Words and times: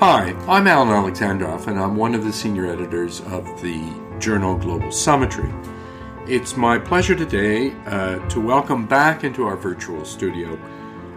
Hi, 0.00 0.34
I'm 0.48 0.66
Alan 0.66 0.88
Alexandroff, 0.88 1.68
and 1.68 1.78
I'm 1.78 1.94
one 1.94 2.16
of 2.16 2.24
the 2.24 2.32
senior 2.32 2.66
editors 2.66 3.20
of 3.20 3.44
the 3.62 3.80
journal 4.18 4.56
Global 4.56 4.90
Summitry. 4.90 5.54
It's 6.26 6.56
my 6.56 6.80
pleasure 6.80 7.14
today 7.14 7.70
uh, 7.86 8.18
to 8.30 8.40
welcome 8.40 8.86
back 8.86 9.22
into 9.22 9.46
our 9.46 9.56
virtual 9.56 10.04
studio 10.04 10.58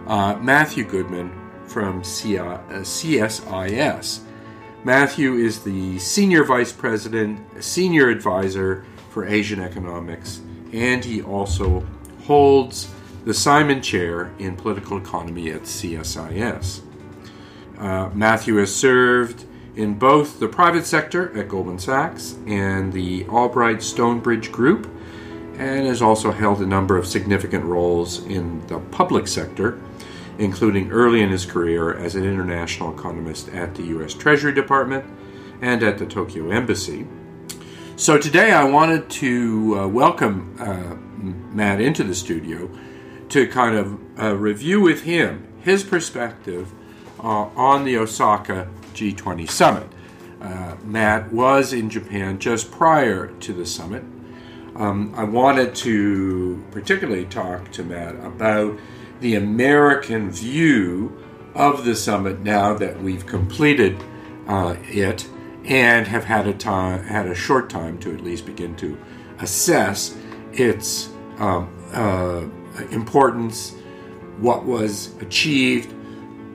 uh, 0.06 0.38
Matthew 0.40 0.84
Goodman 0.84 1.32
from 1.66 2.04
C- 2.04 2.38
uh, 2.38 2.58
CSIS. 2.68 4.20
Matthew 4.84 5.34
is 5.34 5.64
the 5.64 5.98
Senior 5.98 6.44
Vice 6.44 6.72
President, 6.72 7.40
Senior 7.62 8.10
Advisor 8.10 8.86
for 9.10 9.26
Asian 9.26 9.60
Economics, 9.60 10.40
and 10.72 11.04
he 11.04 11.20
also 11.20 11.84
holds 12.26 12.94
the 13.24 13.34
Simon 13.34 13.82
Chair 13.82 14.32
in 14.38 14.54
Political 14.54 14.98
Economy 14.98 15.50
at 15.50 15.62
CSIS. 15.62 16.82
Uh, 17.78 18.10
Matthew 18.12 18.56
has 18.56 18.74
served 18.74 19.44
in 19.76 19.94
both 19.94 20.40
the 20.40 20.48
private 20.48 20.84
sector 20.84 21.36
at 21.38 21.48
Goldman 21.48 21.78
Sachs 21.78 22.36
and 22.46 22.92
the 22.92 23.24
Albright 23.28 23.82
Stonebridge 23.82 24.50
Group, 24.50 24.90
and 25.56 25.86
has 25.86 26.02
also 26.02 26.32
held 26.32 26.60
a 26.60 26.66
number 26.66 26.96
of 26.96 27.06
significant 27.06 27.64
roles 27.64 28.24
in 28.26 28.66
the 28.66 28.78
public 28.78 29.28
sector, 29.28 29.80
including 30.38 30.90
early 30.90 31.20
in 31.20 31.30
his 31.30 31.46
career 31.46 31.94
as 31.94 32.16
an 32.16 32.24
international 32.24 32.96
economist 32.96 33.48
at 33.50 33.74
the 33.76 33.84
U.S. 33.84 34.14
Treasury 34.14 34.52
Department 34.52 35.04
and 35.62 35.82
at 35.82 35.98
the 35.98 36.06
Tokyo 36.06 36.50
Embassy. 36.50 37.06
So 37.96 38.18
today 38.18 38.52
I 38.52 38.64
wanted 38.64 39.10
to 39.10 39.78
uh, 39.78 39.88
welcome 39.88 40.56
uh, 40.60 40.94
Matt 41.54 41.80
into 41.80 42.04
the 42.04 42.14
studio 42.14 42.70
to 43.28 43.46
kind 43.48 43.76
of 43.76 43.98
uh, 44.20 44.36
review 44.36 44.80
with 44.80 45.02
him 45.02 45.46
his 45.60 45.82
perspective 45.82 46.72
on 47.20 47.84
the 47.84 47.96
Osaka 47.98 48.68
G20 48.94 49.50
summit. 49.50 49.88
Uh, 50.40 50.76
Matt 50.84 51.32
was 51.32 51.72
in 51.72 51.90
Japan 51.90 52.38
just 52.38 52.70
prior 52.70 53.26
to 53.26 53.52
the 53.52 53.66
summit. 53.66 54.04
Um, 54.76 55.12
I 55.16 55.24
wanted 55.24 55.74
to 55.76 56.64
particularly 56.70 57.24
talk 57.24 57.72
to 57.72 57.82
Matt 57.82 58.14
about 58.24 58.78
the 59.20 59.34
American 59.34 60.30
view 60.30 61.18
of 61.54 61.84
the 61.84 61.96
summit 61.96 62.40
now 62.40 62.74
that 62.74 63.02
we've 63.02 63.26
completed 63.26 64.00
uh, 64.46 64.76
it 64.84 65.28
and 65.64 66.06
have 66.06 66.24
had 66.24 66.46
a 66.46 66.54
time, 66.54 67.02
had 67.02 67.26
a 67.26 67.34
short 67.34 67.68
time 67.68 67.98
to 67.98 68.14
at 68.14 68.22
least 68.22 68.46
begin 68.46 68.76
to 68.76 68.96
assess 69.40 70.16
its 70.52 71.10
um, 71.38 71.68
uh, 71.92 72.44
importance, 72.90 73.74
what 74.38 74.64
was 74.64 75.14
achieved, 75.20 75.92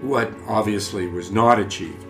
what 0.03 0.31
obviously 0.47 1.07
was 1.07 1.31
not 1.31 1.59
achieved. 1.59 2.05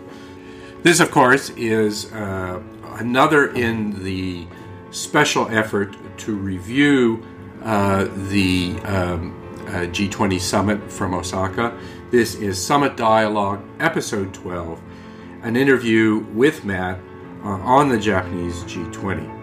This, 0.81 0.99
of 0.99 1.11
course, 1.11 1.51
is 1.51 2.11
uh, 2.11 2.61
another 2.95 3.53
in 3.53 4.03
the 4.03 4.47
special 4.91 5.47
effort 5.49 5.95
to 6.17 6.35
review 6.35 7.25
uh, 7.63 8.07
the 8.29 8.75
um, 8.83 9.39
uh, 9.67 9.87
G20 9.87 10.39
summit 10.39 10.91
from 10.91 11.13
Osaka. 11.13 11.77
This 12.11 12.35
is 12.35 12.63
Summit 12.63 12.97
Dialogue, 12.97 13.61
Episode 13.79 14.33
12, 14.33 14.81
an 15.43 15.55
interview 15.55 16.25
with 16.33 16.65
Matt 16.65 16.99
uh, 17.43 17.47
on 17.47 17.89
the 17.89 17.97
Japanese 17.97 18.63
G20. 18.63 19.42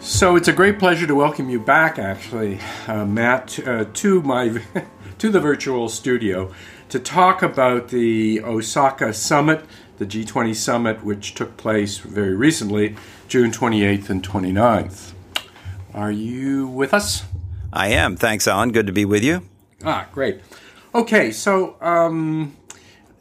So 0.00 0.36
it's 0.36 0.46
a 0.46 0.52
great 0.52 0.78
pleasure 0.78 1.08
to 1.08 1.14
welcome 1.14 1.50
you 1.50 1.58
back, 1.58 1.98
actually, 1.98 2.60
uh, 2.86 3.04
Matt, 3.04 3.58
uh, 3.66 3.84
to 3.94 4.22
my 4.22 4.62
to 5.18 5.28
the 5.28 5.40
virtual 5.40 5.88
studio 5.88 6.52
to 6.88 7.00
talk 7.00 7.42
about 7.42 7.88
the 7.88 8.40
Osaka 8.42 9.12
summit, 9.12 9.64
the 9.98 10.06
G20 10.06 10.54
summit, 10.54 11.04
which 11.04 11.34
took 11.34 11.56
place 11.56 11.98
very 11.98 12.34
recently, 12.36 12.94
June 13.26 13.50
28th 13.50 14.08
and 14.08 14.22
29th. 14.22 15.14
Are 15.92 16.12
you 16.12 16.68
with 16.68 16.94
us? 16.94 17.24
I 17.72 17.88
am. 17.88 18.16
Thanks, 18.16 18.46
Alan. 18.46 18.70
Good 18.70 18.86
to 18.86 18.92
be 18.92 19.04
with 19.04 19.24
you. 19.24 19.42
Ah, 19.84 20.06
great. 20.12 20.40
Okay, 20.94 21.32
so 21.32 21.76
um, 21.80 22.56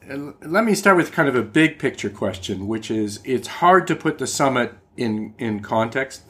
let 0.07 0.63
me 0.63 0.75
start 0.75 0.95
with 0.95 1.11
kind 1.11 1.27
of 1.27 1.35
a 1.35 1.43
big 1.43 1.79
picture 1.79 2.11
question, 2.11 2.67
which 2.67 2.91
is 2.91 3.19
it's 3.25 3.47
hard 3.47 3.87
to 3.87 3.95
put 3.95 4.19
the 4.19 4.27
summit 4.27 4.73
in 4.95 5.33
in 5.39 5.59
context 5.61 6.21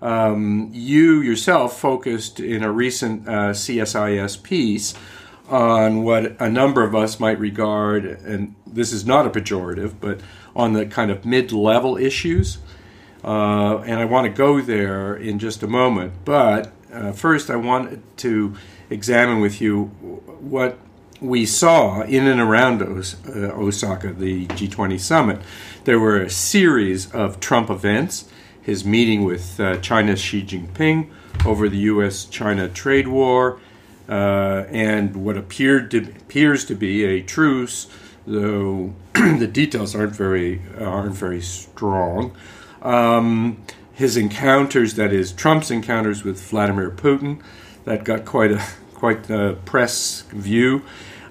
um, 0.00 0.70
you 0.72 1.20
yourself 1.20 1.78
focused 1.78 2.40
in 2.40 2.62
a 2.62 2.70
recent 2.70 3.26
uh, 3.26 3.50
CSIS 3.52 4.42
piece 4.42 4.94
on 5.48 6.02
what 6.02 6.40
a 6.40 6.48
number 6.48 6.82
of 6.82 6.94
us 6.94 7.18
might 7.18 7.38
regard, 7.38 8.04
and 8.04 8.54
this 8.66 8.92
is 8.92 9.06
not 9.06 9.26
a 9.26 9.30
pejorative, 9.30 9.94
but 10.00 10.20
on 10.54 10.72
the 10.74 10.86
kind 10.86 11.10
of 11.10 11.24
mid 11.24 11.52
level 11.52 11.96
issues. 11.96 12.58
Uh, 13.24 13.78
and 13.78 13.98
I 13.98 14.04
want 14.04 14.26
to 14.26 14.32
go 14.32 14.60
there 14.60 15.16
in 15.16 15.38
just 15.38 15.62
a 15.62 15.66
moment. 15.66 16.12
But 16.24 16.72
uh, 16.92 17.12
first, 17.12 17.50
I 17.50 17.56
want 17.56 18.16
to 18.18 18.54
examine 18.90 19.40
with 19.40 19.60
you 19.60 19.86
what 20.40 20.78
we 21.20 21.44
saw 21.44 22.02
in 22.02 22.26
and 22.26 22.40
around 22.40 22.82
Os- 22.82 23.16
uh, 23.26 23.50
Osaka, 23.54 24.12
the 24.12 24.46
G20 24.46 25.00
summit. 25.00 25.40
There 25.84 25.98
were 25.98 26.22
a 26.22 26.30
series 26.30 27.10
of 27.12 27.40
Trump 27.40 27.70
events 27.70 28.30
his 28.68 28.84
meeting 28.84 29.24
with 29.24 29.58
uh, 29.58 29.78
China's 29.78 30.20
Xi 30.20 30.42
Jinping 30.42 31.08
over 31.46 31.70
the 31.70 31.78
U.S. 31.78 32.26
China 32.26 32.68
trade 32.68 33.08
war 33.08 33.58
uh, 34.10 34.66
and 34.68 35.24
what 35.24 35.38
appeared 35.38 35.90
to, 35.92 36.00
appears 36.00 36.66
to 36.66 36.74
be 36.74 37.02
a 37.02 37.22
truce, 37.22 37.86
though 38.26 38.92
the 39.14 39.48
details 39.50 39.96
aren't 39.96 40.14
very, 40.14 40.60
aren't 40.78 41.14
very 41.14 41.40
strong. 41.40 42.36
Um, 42.82 43.64
his 43.94 44.18
encounters, 44.18 44.96
that 44.96 45.14
is, 45.14 45.32
Trump's 45.32 45.70
encounters 45.70 46.22
with 46.22 46.38
Vladimir 46.38 46.90
Putin, 46.90 47.40
that 47.86 48.04
got 48.04 48.26
quite 48.26 48.52
a 48.52 48.62
quite 48.92 49.30
a 49.30 49.56
press 49.64 50.24
view. 50.28 50.82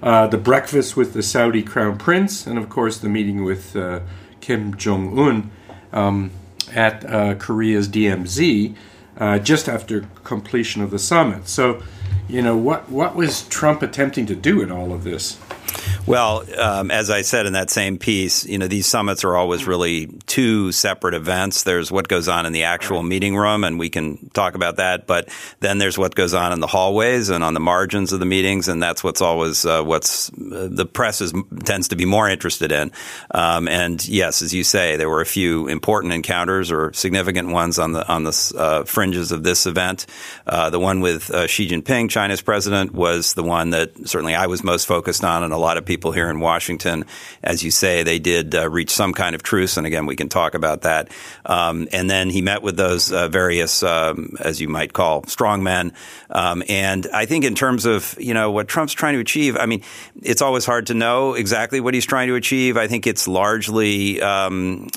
Uh, 0.02 0.26
the 0.26 0.38
breakfast 0.38 0.96
with 0.96 1.12
the 1.12 1.22
Saudi 1.22 1.62
crown 1.62 1.98
prince, 1.98 2.48
and 2.48 2.58
of 2.58 2.68
course 2.68 2.98
the 2.98 3.08
meeting 3.08 3.44
with 3.44 3.76
uh, 3.76 4.00
Kim 4.40 4.76
Jong 4.76 5.16
Un. 5.16 5.50
Um, 5.92 6.32
at 6.74 7.04
uh, 7.04 7.34
Korea's 7.34 7.88
DMZ 7.88 8.74
uh, 9.18 9.38
just 9.38 9.68
after 9.68 10.02
completion 10.24 10.82
of 10.82 10.90
the 10.90 10.98
summit. 10.98 11.48
So, 11.48 11.82
you 12.28 12.42
know, 12.42 12.56
what 12.56 12.88
what 12.90 13.16
was 13.16 13.46
Trump 13.48 13.82
attempting 13.82 14.26
to 14.26 14.36
do 14.36 14.60
in 14.60 14.70
all 14.70 14.92
of 14.92 15.04
this? 15.04 15.38
Well, 16.06 16.44
um, 16.58 16.90
as 16.90 17.10
I 17.10 17.22
said 17.22 17.46
in 17.46 17.52
that 17.52 17.70
same 17.70 17.98
piece, 17.98 18.46
you 18.46 18.58
know, 18.58 18.66
these 18.66 18.86
summits 18.86 19.24
are 19.24 19.36
always 19.36 19.66
really 19.66 20.06
two 20.26 20.72
separate 20.72 21.14
events. 21.14 21.64
There's 21.64 21.92
what 21.92 22.08
goes 22.08 22.28
on 22.28 22.46
in 22.46 22.52
the 22.52 22.64
actual 22.64 23.02
meeting 23.02 23.36
room, 23.36 23.64
and 23.64 23.78
we 23.78 23.90
can 23.90 24.30
talk 24.30 24.54
about 24.54 24.76
that. 24.76 25.06
But 25.06 25.28
then 25.60 25.78
there's 25.78 25.98
what 25.98 26.14
goes 26.14 26.34
on 26.34 26.52
in 26.52 26.60
the 26.60 26.66
hallways 26.66 27.28
and 27.28 27.44
on 27.44 27.54
the 27.54 27.60
margins 27.60 28.12
of 28.12 28.20
the 28.20 28.26
meetings, 28.26 28.68
and 28.68 28.82
that's 28.82 29.04
what's 29.04 29.20
always 29.20 29.64
uh, 29.64 29.82
what's 29.82 30.30
uh, 30.30 30.68
the 30.70 30.86
press 30.86 31.20
is, 31.20 31.32
tends 31.64 31.88
to 31.88 31.96
be 31.96 32.04
more 32.04 32.28
interested 32.28 32.72
in. 32.72 32.90
Um, 33.30 33.68
and 33.68 34.06
yes, 34.08 34.42
as 34.42 34.54
you 34.54 34.64
say, 34.64 34.96
there 34.96 35.08
were 35.08 35.20
a 35.20 35.26
few 35.26 35.68
important 35.68 36.12
encounters 36.12 36.70
or 36.70 36.92
significant 36.92 37.50
ones 37.50 37.78
on 37.78 37.92
the 37.92 38.06
on 38.08 38.24
the 38.24 38.54
uh, 38.56 38.84
fringes 38.84 39.32
of 39.32 39.42
this 39.42 39.66
event. 39.66 40.06
Uh, 40.46 40.70
the 40.70 40.80
one 40.80 41.00
with 41.00 41.30
uh, 41.30 41.46
Xi 41.46 41.68
Jinping, 41.68 42.10
China's 42.10 42.42
president, 42.42 42.92
was 42.92 43.34
the 43.34 43.42
one 43.42 43.70
that 43.70 44.08
certainly 44.08 44.34
I 44.34 44.46
was 44.46 44.64
most 44.64 44.86
focused 44.86 45.24
on, 45.24 45.42
and 45.42 45.52
a 45.52 45.58
lot 45.58 45.76
of 45.78 45.86
people 45.86 46.12
here 46.12 46.28
in 46.28 46.40
Washington. 46.40 47.04
As 47.42 47.62
you 47.62 47.70
say, 47.70 48.02
they 48.02 48.18
did 48.18 48.54
uh, 48.54 48.68
reach 48.68 48.90
some 48.90 49.12
kind 49.12 49.34
of 49.34 49.42
truce, 49.42 49.76
and 49.76 49.86
again, 49.86 50.06
we 50.06 50.16
can 50.16 50.28
talk 50.28 50.54
about 50.54 50.82
that. 50.82 51.10
Um, 51.46 51.88
and 51.92 52.10
then 52.10 52.30
he 52.30 52.42
met 52.42 52.62
with 52.62 52.76
those 52.76 53.10
uh, 53.10 53.28
various, 53.28 53.82
um, 53.82 54.36
as 54.40 54.60
you 54.60 54.68
might 54.68 54.92
call, 54.92 55.22
strongmen. 55.22 55.92
Um, 56.30 56.62
and 56.68 57.06
I 57.12 57.24
think 57.26 57.44
in 57.44 57.54
terms 57.54 57.86
of 57.86 58.14
you 58.18 58.34
know 58.34 58.50
what 58.50 58.68
Trump's 58.68 58.92
trying 58.92 59.14
to 59.14 59.20
achieve, 59.20 59.56
I 59.56 59.66
mean, 59.66 59.82
it's 60.22 60.42
always 60.42 60.66
hard 60.66 60.88
to 60.88 60.94
know 60.94 61.34
exactly 61.34 61.80
what 61.80 61.94
he's 61.94 62.06
trying 62.06 62.28
to 62.28 62.34
achieve. 62.34 62.76
I 62.76 62.86
think 62.86 63.06
it's 63.06 63.26
largely 63.26 64.20
um, 64.20 64.88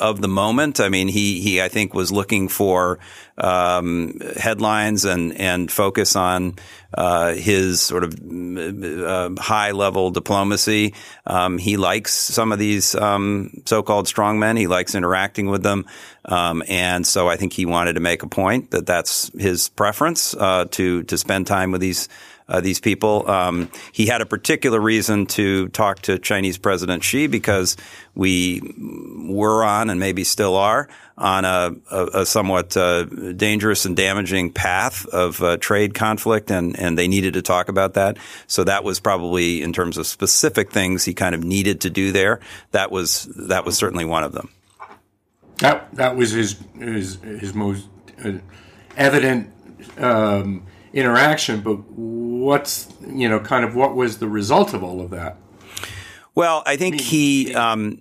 of 0.00 0.20
the 0.20 0.28
moment. 0.28 0.80
I 0.80 0.88
mean, 0.88 1.08
he 1.08 1.40
he 1.40 1.60
I 1.60 1.68
think 1.68 1.92
was 1.94 2.10
looking 2.10 2.48
for 2.48 2.98
um, 3.38 4.20
headlines 4.36 5.04
and 5.04 5.38
and 5.40 5.70
focus 5.70 6.16
on 6.16 6.54
uh, 6.92 7.34
his 7.34 7.80
sort 7.80 8.04
of 8.04 8.14
uh, 8.14 9.30
high 9.40 9.72
level 9.72 10.10
diplomacy. 10.10 10.94
Um, 11.26 11.58
he 11.58 11.76
likes 11.76 12.14
some 12.14 12.52
of 12.52 12.58
these 12.58 12.94
um, 12.94 13.62
so 13.66 13.82
called 13.82 14.06
strongmen. 14.06 14.58
He 14.58 14.66
likes 14.66 14.94
interacting 14.94 15.48
with 15.48 15.62
them, 15.62 15.86
um, 16.24 16.62
and 16.68 17.06
so 17.06 17.28
I 17.28 17.36
think 17.36 17.52
he 17.52 17.66
wanted 17.66 17.94
to 17.94 18.00
make 18.00 18.22
a 18.22 18.28
point 18.28 18.70
that 18.70 18.86
that's 18.86 19.30
his 19.38 19.68
preference 19.70 20.34
uh, 20.34 20.66
to 20.72 21.02
to 21.04 21.18
spend 21.18 21.46
time 21.46 21.72
with 21.72 21.80
these 21.80 22.08
uh, 22.48 22.60
these 22.60 22.80
people. 22.80 23.28
Um, 23.28 23.70
he 23.92 24.06
had 24.06 24.20
a 24.20 24.26
particular 24.26 24.80
reason 24.80 25.26
to 25.26 25.68
talk 25.68 26.00
to 26.02 26.18
Chinese 26.18 26.58
President 26.58 27.02
Xi 27.02 27.26
because 27.26 27.76
we 28.14 28.60
were 28.78 29.64
on 29.64 29.90
and 29.90 29.98
maybe 29.98 30.24
still 30.24 30.56
are 30.56 30.88
on 31.16 31.44
a, 31.44 31.74
a, 31.90 32.04
a 32.20 32.26
somewhat 32.26 32.76
uh, 32.76 33.04
dangerous 33.04 33.84
and 33.84 33.96
damaging 33.96 34.52
path 34.52 35.06
of 35.06 35.40
uh, 35.42 35.56
trade 35.58 35.94
conflict, 35.94 36.50
and, 36.50 36.78
and 36.78 36.98
they 36.98 37.06
needed 37.06 37.34
to 37.34 37.42
talk 37.42 37.68
about 37.68 37.94
that. 37.94 38.16
So 38.46 38.64
that 38.64 38.82
was 38.82 38.98
probably, 38.98 39.62
in 39.62 39.72
terms 39.72 39.96
of 39.96 40.06
specific 40.06 40.72
things 40.72 41.04
he 41.04 41.14
kind 41.14 41.34
of 41.34 41.44
needed 41.44 41.80
to 41.82 41.90
do 41.90 42.10
there, 42.10 42.40
that 42.72 42.90
was 42.90 43.24
that 43.36 43.64
was 43.64 43.76
certainly 43.76 44.04
one 44.04 44.24
of 44.24 44.32
them. 44.32 44.50
That 45.58 45.94
that 45.94 46.16
was 46.16 46.32
his 46.32 46.58
his 46.78 47.20
his 47.22 47.54
most 47.54 47.86
uh, 48.24 48.32
evident 48.96 49.52
um, 49.98 50.66
interaction. 50.92 51.60
But 51.60 51.76
what's 51.92 52.88
you 53.06 53.28
know 53.28 53.38
kind 53.38 53.64
of 53.64 53.76
what 53.76 53.94
was 53.94 54.18
the 54.18 54.28
result 54.28 54.74
of 54.74 54.82
all 54.82 55.00
of 55.00 55.10
that? 55.10 55.36
Well, 56.34 56.64
I 56.66 56.76
think 56.76 57.00
he. 57.00 57.54
Um, 57.54 58.00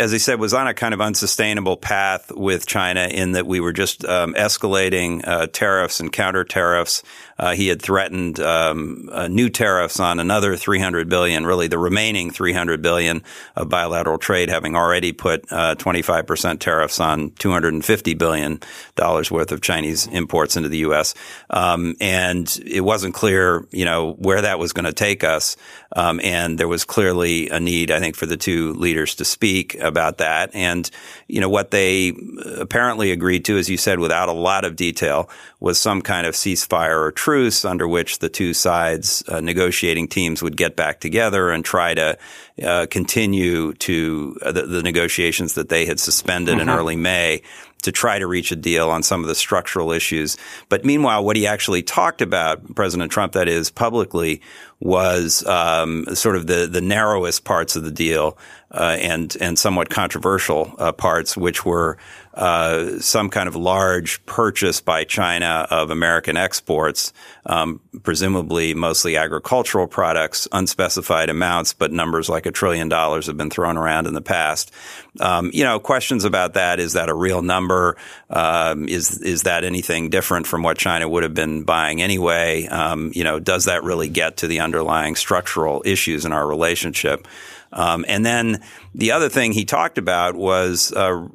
as 0.00 0.14
I 0.14 0.16
said, 0.16 0.40
was 0.40 0.54
on 0.54 0.66
a 0.66 0.72
kind 0.72 0.94
of 0.94 1.00
unsustainable 1.02 1.76
path 1.76 2.32
with 2.32 2.66
China 2.66 3.02
in 3.02 3.32
that 3.32 3.46
we 3.46 3.60
were 3.60 3.72
just 3.72 4.02
um, 4.04 4.32
escalating 4.34 5.26
uh, 5.26 5.46
tariffs 5.46 6.00
and 6.00 6.10
counter 6.10 6.42
tariffs. 6.42 7.02
Uh, 7.40 7.54
he 7.54 7.68
had 7.68 7.80
threatened 7.80 8.38
um, 8.38 9.08
uh, 9.10 9.26
new 9.26 9.48
tariffs 9.48 9.98
on 9.98 10.20
another 10.20 10.56
300 10.56 11.08
billion, 11.08 11.46
really 11.46 11.68
the 11.68 11.78
remaining 11.78 12.30
300 12.30 12.82
billion 12.82 13.22
of 13.56 13.70
bilateral 13.70 14.18
trade, 14.18 14.50
having 14.50 14.76
already 14.76 15.12
put 15.12 15.46
25% 15.46 16.44
uh, 16.44 16.54
tariffs 16.56 17.00
on 17.00 17.30
250 17.30 18.12
billion 18.12 18.60
dollars 18.94 19.30
worth 19.30 19.52
of 19.52 19.62
Chinese 19.62 20.06
imports 20.08 20.54
into 20.54 20.68
the 20.68 20.78
U.S. 20.78 21.14
Um, 21.48 21.96
and 21.98 22.60
it 22.66 22.82
wasn't 22.82 23.14
clear, 23.14 23.66
you 23.70 23.86
know, 23.86 24.12
where 24.12 24.42
that 24.42 24.58
was 24.58 24.74
going 24.74 24.84
to 24.84 24.92
take 24.92 25.24
us. 25.24 25.56
Um, 25.96 26.20
and 26.22 26.58
there 26.58 26.68
was 26.68 26.84
clearly 26.84 27.48
a 27.48 27.58
need, 27.58 27.90
I 27.90 28.00
think, 28.00 28.16
for 28.16 28.26
the 28.26 28.36
two 28.36 28.74
leaders 28.74 29.14
to 29.14 29.24
speak 29.24 29.76
about 29.76 30.18
that. 30.18 30.54
And, 30.54 30.88
you 31.26 31.40
know, 31.40 31.48
what 31.48 31.70
they 31.70 32.12
apparently 32.58 33.12
agreed 33.12 33.46
to, 33.46 33.56
as 33.56 33.70
you 33.70 33.78
said, 33.78 33.98
without 33.98 34.28
a 34.28 34.32
lot 34.32 34.66
of 34.66 34.76
detail, 34.76 35.30
was 35.60 35.78
some 35.78 36.00
kind 36.00 36.26
of 36.26 36.34
ceasefire 36.34 36.98
or 36.98 37.12
truce 37.12 37.64
under 37.64 37.86
which 37.86 38.18
the 38.18 38.28
two 38.30 38.54
sides 38.54 39.22
uh, 39.28 39.40
negotiating 39.40 40.08
teams 40.08 40.42
would 40.42 40.56
get 40.56 40.74
back 40.74 41.00
together 41.00 41.50
and 41.50 41.64
try 41.64 41.92
to 41.92 42.18
uh, 42.62 42.86
continue 42.90 43.74
to 43.74 44.36
uh, 44.42 44.52
the, 44.52 44.62
the, 44.62 44.82
negotiations 44.82 45.54
that 45.54 45.68
they 45.68 45.84
had 45.84 46.00
suspended 46.00 46.54
mm-hmm. 46.58 46.68
in 46.68 46.70
early 46.70 46.96
May 46.96 47.42
to 47.82 47.92
try 47.92 48.18
to 48.18 48.26
reach 48.26 48.52
a 48.52 48.56
deal 48.56 48.90
on 48.90 49.02
some 49.02 49.22
of 49.22 49.28
the 49.28 49.34
structural 49.34 49.92
issues. 49.92 50.36
But 50.68 50.84
meanwhile, 50.84 51.24
what 51.24 51.36
he 51.36 51.46
actually 51.46 51.82
talked 51.82 52.20
about, 52.20 52.74
President 52.74 53.10
Trump, 53.10 53.32
that 53.32 53.48
is 53.48 53.70
publicly, 53.70 54.42
was 54.80 55.44
um, 55.46 56.06
sort 56.14 56.36
of 56.36 56.46
the 56.46 56.66
the 56.66 56.80
narrowest 56.80 57.44
parts 57.44 57.76
of 57.76 57.84
the 57.84 57.90
deal 57.90 58.38
uh, 58.70 58.96
and 59.00 59.36
and 59.40 59.58
somewhat 59.58 59.90
controversial 59.90 60.74
uh, 60.78 60.92
parts, 60.92 61.36
which 61.36 61.64
were 61.64 61.98
uh, 62.40 62.98
some 63.00 63.28
kind 63.28 63.48
of 63.48 63.54
large 63.54 64.24
purchase 64.24 64.80
by 64.80 65.04
China 65.04 65.66
of 65.68 65.90
American 65.90 66.38
exports, 66.38 67.12
um, 67.44 67.82
presumably 68.02 68.72
mostly 68.72 69.18
agricultural 69.18 69.86
products, 69.86 70.48
unspecified 70.50 71.28
amounts, 71.28 71.74
but 71.74 71.92
numbers 71.92 72.30
like 72.30 72.46
a 72.46 72.50
trillion 72.50 72.88
dollars 72.88 73.26
have 73.26 73.36
been 73.36 73.50
thrown 73.50 73.76
around 73.76 74.06
in 74.06 74.14
the 74.14 74.22
past. 74.22 74.72
Um, 75.20 75.50
you 75.52 75.64
know, 75.64 75.78
questions 75.78 76.24
about 76.24 76.54
that: 76.54 76.80
is 76.80 76.94
that 76.94 77.10
a 77.10 77.14
real 77.14 77.42
number? 77.42 77.98
Um, 78.30 78.88
is 78.88 79.20
is 79.20 79.42
that 79.42 79.62
anything 79.62 80.08
different 80.08 80.46
from 80.46 80.62
what 80.62 80.78
China 80.78 81.06
would 81.10 81.24
have 81.24 81.34
been 81.34 81.64
buying 81.64 82.00
anyway? 82.00 82.66
Um, 82.68 83.12
you 83.14 83.22
know, 83.22 83.38
does 83.38 83.66
that 83.66 83.84
really 83.84 84.08
get 84.08 84.38
to 84.38 84.46
the 84.46 84.60
underlying 84.60 85.14
structural 85.14 85.82
issues 85.84 86.24
in 86.24 86.32
our 86.32 86.46
relationship? 86.46 87.28
Um, 87.72 88.04
and 88.08 88.24
then 88.24 88.62
the 88.94 89.12
other 89.12 89.28
thing 89.28 89.52
he 89.52 89.64
talked 89.64 89.98
about 89.98 90.34
was 90.34 90.92
uh, 90.92 91.28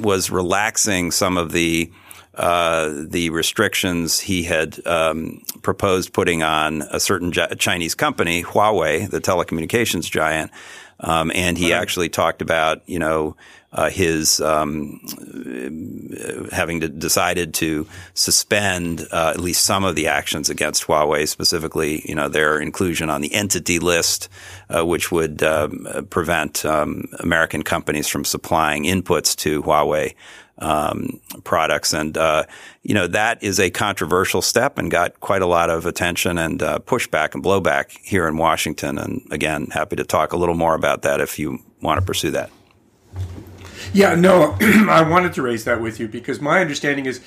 was 0.00 0.30
relaxing 0.30 1.10
some 1.10 1.36
of 1.36 1.52
the 1.52 1.90
uh, 2.34 3.04
the 3.08 3.30
restrictions 3.30 4.20
he 4.20 4.44
had 4.44 4.84
um, 4.86 5.42
proposed 5.62 6.12
putting 6.12 6.42
on 6.42 6.82
a 6.82 7.00
certain 7.00 7.32
Chinese 7.32 7.94
company, 7.94 8.42
Huawei, 8.42 9.10
the 9.10 9.20
telecommunications 9.20 10.10
giant. 10.10 10.50
Um, 11.00 11.32
and 11.34 11.58
he 11.58 11.72
right. 11.72 11.80
actually 11.80 12.08
talked 12.08 12.40
about, 12.40 12.88
you 12.88 12.98
know, 12.98 13.36
uh, 13.72 13.88
his 13.88 14.40
um, 14.40 15.00
having 16.50 16.80
to, 16.80 16.88
decided 16.88 17.54
to 17.54 17.86
suspend 18.14 19.06
uh, 19.12 19.30
at 19.34 19.40
least 19.40 19.64
some 19.64 19.84
of 19.84 19.94
the 19.94 20.08
actions 20.08 20.50
against 20.50 20.86
Huawei, 20.86 21.28
specifically, 21.28 22.02
you 22.04 22.14
know, 22.14 22.28
their 22.28 22.58
inclusion 22.58 23.10
on 23.10 23.20
the 23.20 23.32
entity 23.32 23.78
list, 23.78 24.28
uh, 24.68 24.84
which 24.84 25.12
would 25.12 25.42
um, 25.42 25.86
prevent 26.10 26.64
um, 26.64 27.04
American 27.20 27.62
companies 27.62 28.08
from 28.08 28.24
supplying 28.24 28.84
inputs 28.84 29.36
to 29.36 29.62
Huawei. 29.62 30.14
Um, 30.62 31.22
products. 31.42 31.94
And, 31.94 32.18
uh, 32.18 32.44
you 32.82 32.92
know, 32.92 33.06
that 33.06 33.42
is 33.42 33.58
a 33.58 33.70
controversial 33.70 34.42
step 34.42 34.76
and 34.76 34.90
got 34.90 35.18
quite 35.20 35.40
a 35.40 35.46
lot 35.46 35.70
of 35.70 35.86
attention 35.86 36.36
and 36.36 36.62
uh, 36.62 36.80
pushback 36.80 37.34
and 37.34 37.42
blowback 37.42 37.96
here 38.02 38.28
in 38.28 38.36
Washington. 38.36 38.98
And 38.98 39.26
again, 39.30 39.68
happy 39.68 39.96
to 39.96 40.04
talk 40.04 40.34
a 40.34 40.36
little 40.36 40.54
more 40.54 40.74
about 40.74 41.00
that 41.00 41.22
if 41.22 41.38
you 41.38 41.60
want 41.80 41.98
to 41.98 42.04
pursue 42.04 42.32
that. 42.32 42.50
Yeah, 43.92 44.14
no, 44.14 44.56
I 44.60 45.02
wanted 45.02 45.32
to 45.34 45.42
raise 45.42 45.64
that 45.64 45.80
with 45.80 45.98
you 45.98 46.06
because 46.06 46.40
my 46.40 46.60
understanding 46.60 47.06
is 47.06 47.20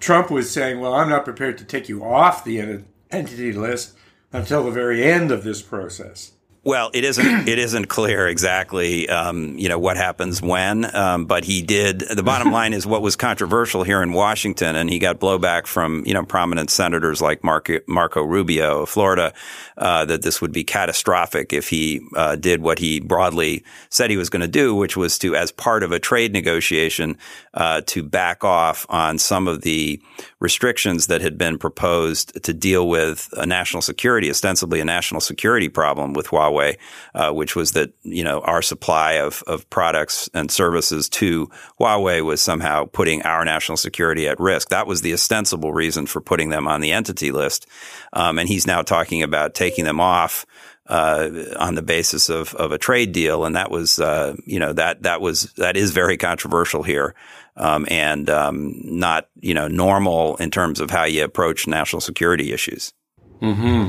Trump 0.00 0.30
was 0.30 0.50
saying, 0.50 0.80
well, 0.80 0.94
I'm 0.94 1.10
not 1.10 1.24
prepared 1.24 1.58
to 1.58 1.64
take 1.64 1.88
you 1.88 2.02
off 2.04 2.44
the 2.44 2.82
entity 3.10 3.52
list 3.52 3.94
until 4.32 4.64
the 4.64 4.70
very 4.70 5.04
end 5.04 5.30
of 5.30 5.44
this 5.44 5.60
process. 5.60 6.32
Well, 6.68 6.90
it 6.92 7.02
isn't. 7.02 7.26
It 7.48 7.58
isn't 7.58 7.86
clear 7.86 8.28
exactly, 8.28 9.08
um, 9.08 9.56
you 9.56 9.70
know, 9.70 9.78
what 9.78 9.96
happens 9.96 10.42
when. 10.42 10.94
Um, 10.94 11.24
but 11.24 11.44
he 11.44 11.62
did. 11.62 12.00
The 12.00 12.22
bottom 12.22 12.52
line 12.52 12.74
is 12.74 12.86
what 12.86 13.00
was 13.00 13.16
controversial 13.16 13.84
here 13.84 14.02
in 14.02 14.12
Washington, 14.12 14.76
and 14.76 14.90
he 14.90 14.98
got 14.98 15.18
blowback 15.18 15.66
from 15.66 16.02
you 16.04 16.12
know 16.12 16.24
prominent 16.24 16.68
senators 16.68 17.22
like 17.22 17.42
Marco, 17.42 17.78
Marco 17.86 18.22
Rubio 18.22 18.82
of 18.82 18.90
Florida 18.90 19.32
uh, 19.78 20.04
that 20.04 20.20
this 20.20 20.42
would 20.42 20.52
be 20.52 20.62
catastrophic 20.62 21.54
if 21.54 21.70
he 21.70 22.02
uh, 22.14 22.36
did 22.36 22.60
what 22.60 22.78
he 22.78 23.00
broadly 23.00 23.64
said 23.88 24.10
he 24.10 24.18
was 24.18 24.28
going 24.28 24.42
to 24.42 24.48
do, 24.48 24.74
which 24.74 24.94
was 24.94 25.18
to, 25.20 25.34
as 25.34 25.50
part 25.50 25.82
of 25.82 25.90
a 25.92 25.98
trade 25.98 26.34
negotiation, 26.34 27.16
uh, 27.54 27.80
to 27.86 28.02
back 28.02 28.44
off 28.44 28.84
on 28.90 29.16
some 29.18 29.48
of 29.48 29.62
the 29.62 30.02
restrictions 30.40 31.08
that 31.08 31.20
had 31.20 31.36
been 31.36 31.58
proposed 31.58 32.42
to 32.44 32.54
deal 32.54 32.88
with 32.88 33.28
a 33.36 33.46
national 33.46 33.82
security, 33.82 34.30
ostensibly 34.30 34.80
a 34.80 34.84
national 34.84 35.20
security 35.20 35.68
problem 35.68 36.12
with 36.12 36.28
Huawei 36.28 36.76
uh, 37.14 37.32
which 37.32 37.56
was 37.56 37.72
that 37.72 37.92
you 38.02 38.24
know 38.24 38.40
our 38.40 38.62
supply 38.62 39.12
of 39.12 39.42
of 39.46 39.68
products 39.70 40.28
and 40.34 40.50
services 40.50 41.08
to 41.08 41.50
Huawei 41.80 42.24
was 42.24 42.40
somehow 42.40 42.84
putting 42.86 43.22
our 43.22 43.44
national 43.44 43.76
security 43.76 44.28
at 44.28 44.40
risk. 44.40 44.68
That 44.68 44.86
was 44.86 45.02
the 45.02 45.12
ostensible 45.12 45.72
reason 45.72 46.06
for 46.06 46.20
putting 46.20 46.50
them 46.50 46.68
on 46.68 46.80
the 46.80 46.92
entity 46.92 47.32
list, 47.32 47.66
um, 48.12 48.38
and 48.38 48.48
he's 48.48 48.66
now 48.66 48.82
talking 48.82 49.22
about 49.22 49.54
taking 49.54 49.84
them 49.84 50.00
off. 50.00 50.46
Uh, 50.86 51.44
on 51.58 51.74
the 51.74 51.82
basis 51.82 52.30
of, 52.30 52.54
of 52.54 52.72
a 52.72 52.78
trade 52.78 53.12
deal, 53.12 53.44
and 53.44 53.56
that 53.56 53.70
was, 53.70 53.98
uh, 53.98 54.34
you 54.46 54.58
know, 54.58 54.72
that 54.72 55.02
that 55.02 55.20
was 55.20 55.52
that 55.58 55.76
is 55.76 55.90
very 55.90 56.16
controversial 56.16 56.82
here, 56.82 57.14
um, 57.58 57.86
and 57.90 58.30
um, 58.30 58.80
not, 58.84 59.28
you 59.40 59.52
know, 59.52 59.68
normal 59.68 60.36
in 60.36 60.50
terms 60.50 60.80
of 60.80 60.90
how 60.90 61.04
you 61.04 61.24
approach 61.24 61.66
national 61.66 62.00
security 62.00 62.52
issues. 62.52 62.92
Hmm. 63.40 63.88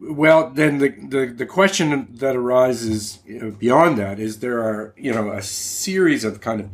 Well, 0.00 0.50
then 0.50 0.78
the, 0.78 0.88
the, 0.88 1.26
the 1.26 1.46
question 1.46 2.08
that 2.16 2.34
arises 2.34 3.20
you 3.24 3.40
know, 3.40 3.50
beyond 3.52 3.98
that 3.98 4.18
is 4.18 4.40
there 4.40 4.60
are, 4.60 4.94
you 4.96 5.12
know, 5.12 5.30
a 5.30 5.42
series 5.42 6.24
of 6.24 6.40
kind 6.40 6.60
of 6.60 6.70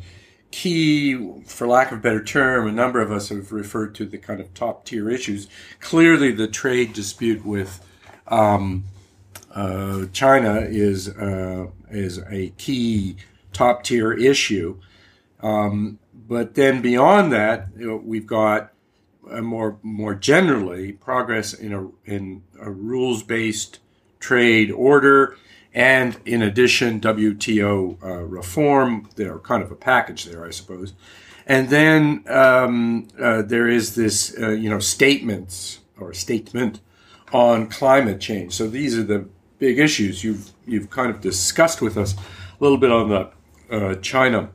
key, 0.51 1.43
for 1.45 1.67
lack 1.67 1.93
of 1.93 1.99
a 1.99 2.01
better 2.01 2.25
term, 2.25 2.67
a 2.67 2.73
number 2.73 3.03
of 3.03 3.13
us 3.13 3.29
have 3.29 3.53
referred 3.53 3.95
to 3.97 4.07
the 4.07 4.17
kind 4.17 4.41
of 4.41 4.53
top 4.55 4.87
tier 4.87 5.11
issues. 5.11 5.47
Clearly, 5.81 6.33
the 6.33 6.49
trade 6.49 6.95
dispute 6.95 7.45
with 7.45 7.85
um, 8.29 8.85
uh, 9.55 10.07
China 10.13 10.61
is, 10.61 11.11
uh, 11.11 11.67
is 11.91 12.19
a 12.31 12.49
key 12.57 13.17
top 13.53 13.83
tier 13.83 14.13
issue. 14.13 14.79
Um, 15.41 15.99
but 16.15 16.55
then 16.55 16.83
beyond 16.83 17.33
that, 17.33 17.69
you 17.77 17.89
know, 17.89 17.97
we've 17.97 18.27
got 18.27 18.73
more 19.43 19.79
more 19.83 20.15
generally 20.15 20.93
progress 20.93 21.53
in 21.53 21.73
a 21.73 21.89
in 22.11 22.43
a 22.61 22.71
rules 22.71 23.23
based 23.23 23.79
trade 24.21 24.71
order, 24.71 25.37
and 25.75 26.19
in 26.25 26.43
addition 26.43 27.01
WTO 27.01 28.03
uh, 28.03 28.23
reform. 28.25 29.09
They're 29.17 29.39
kind 29.39 29.63
of 29.63 29.71
a 29.71 29.77
package 29.77 30.25
there, 30.25 30.45
I 30.45 30.51
suppose. 30.51 30.95
And 31.47 31.71
then 31.71 32.25
um, 32.29 33.09
uh, 33.19 33.43
there 33.43 33.69
is 33.69 33.95
this 33.95 34.37
uh, 34.39 34.51
you 34.51 34.69
know 34.69 34.79
statements 34.79 35.81
or 35.99 36.13
statement 36.15 36.81
on 37.33 37.69
climate 37.69 38.21
change. 38.21 38.55
So 38.55 38.69
these 38.69 38.97
are 38.99 39.03
the 39.03 39.29
big 39.59 39.79
issues 39.79 40.25
you've 40.25 40.51
you've 40.67 40.91
kind 40.91 41.11
of 41.11 41.21
discussed 41.21 41.81
with 41.81 41.97
us 41.97 42.15
a 42.15 42.63
little 42.63 42.79
bit 42.79 42.91
on 42.91 43.09
the 43.09 43.31
uh, 43.71 43.95
China 43.97 44.51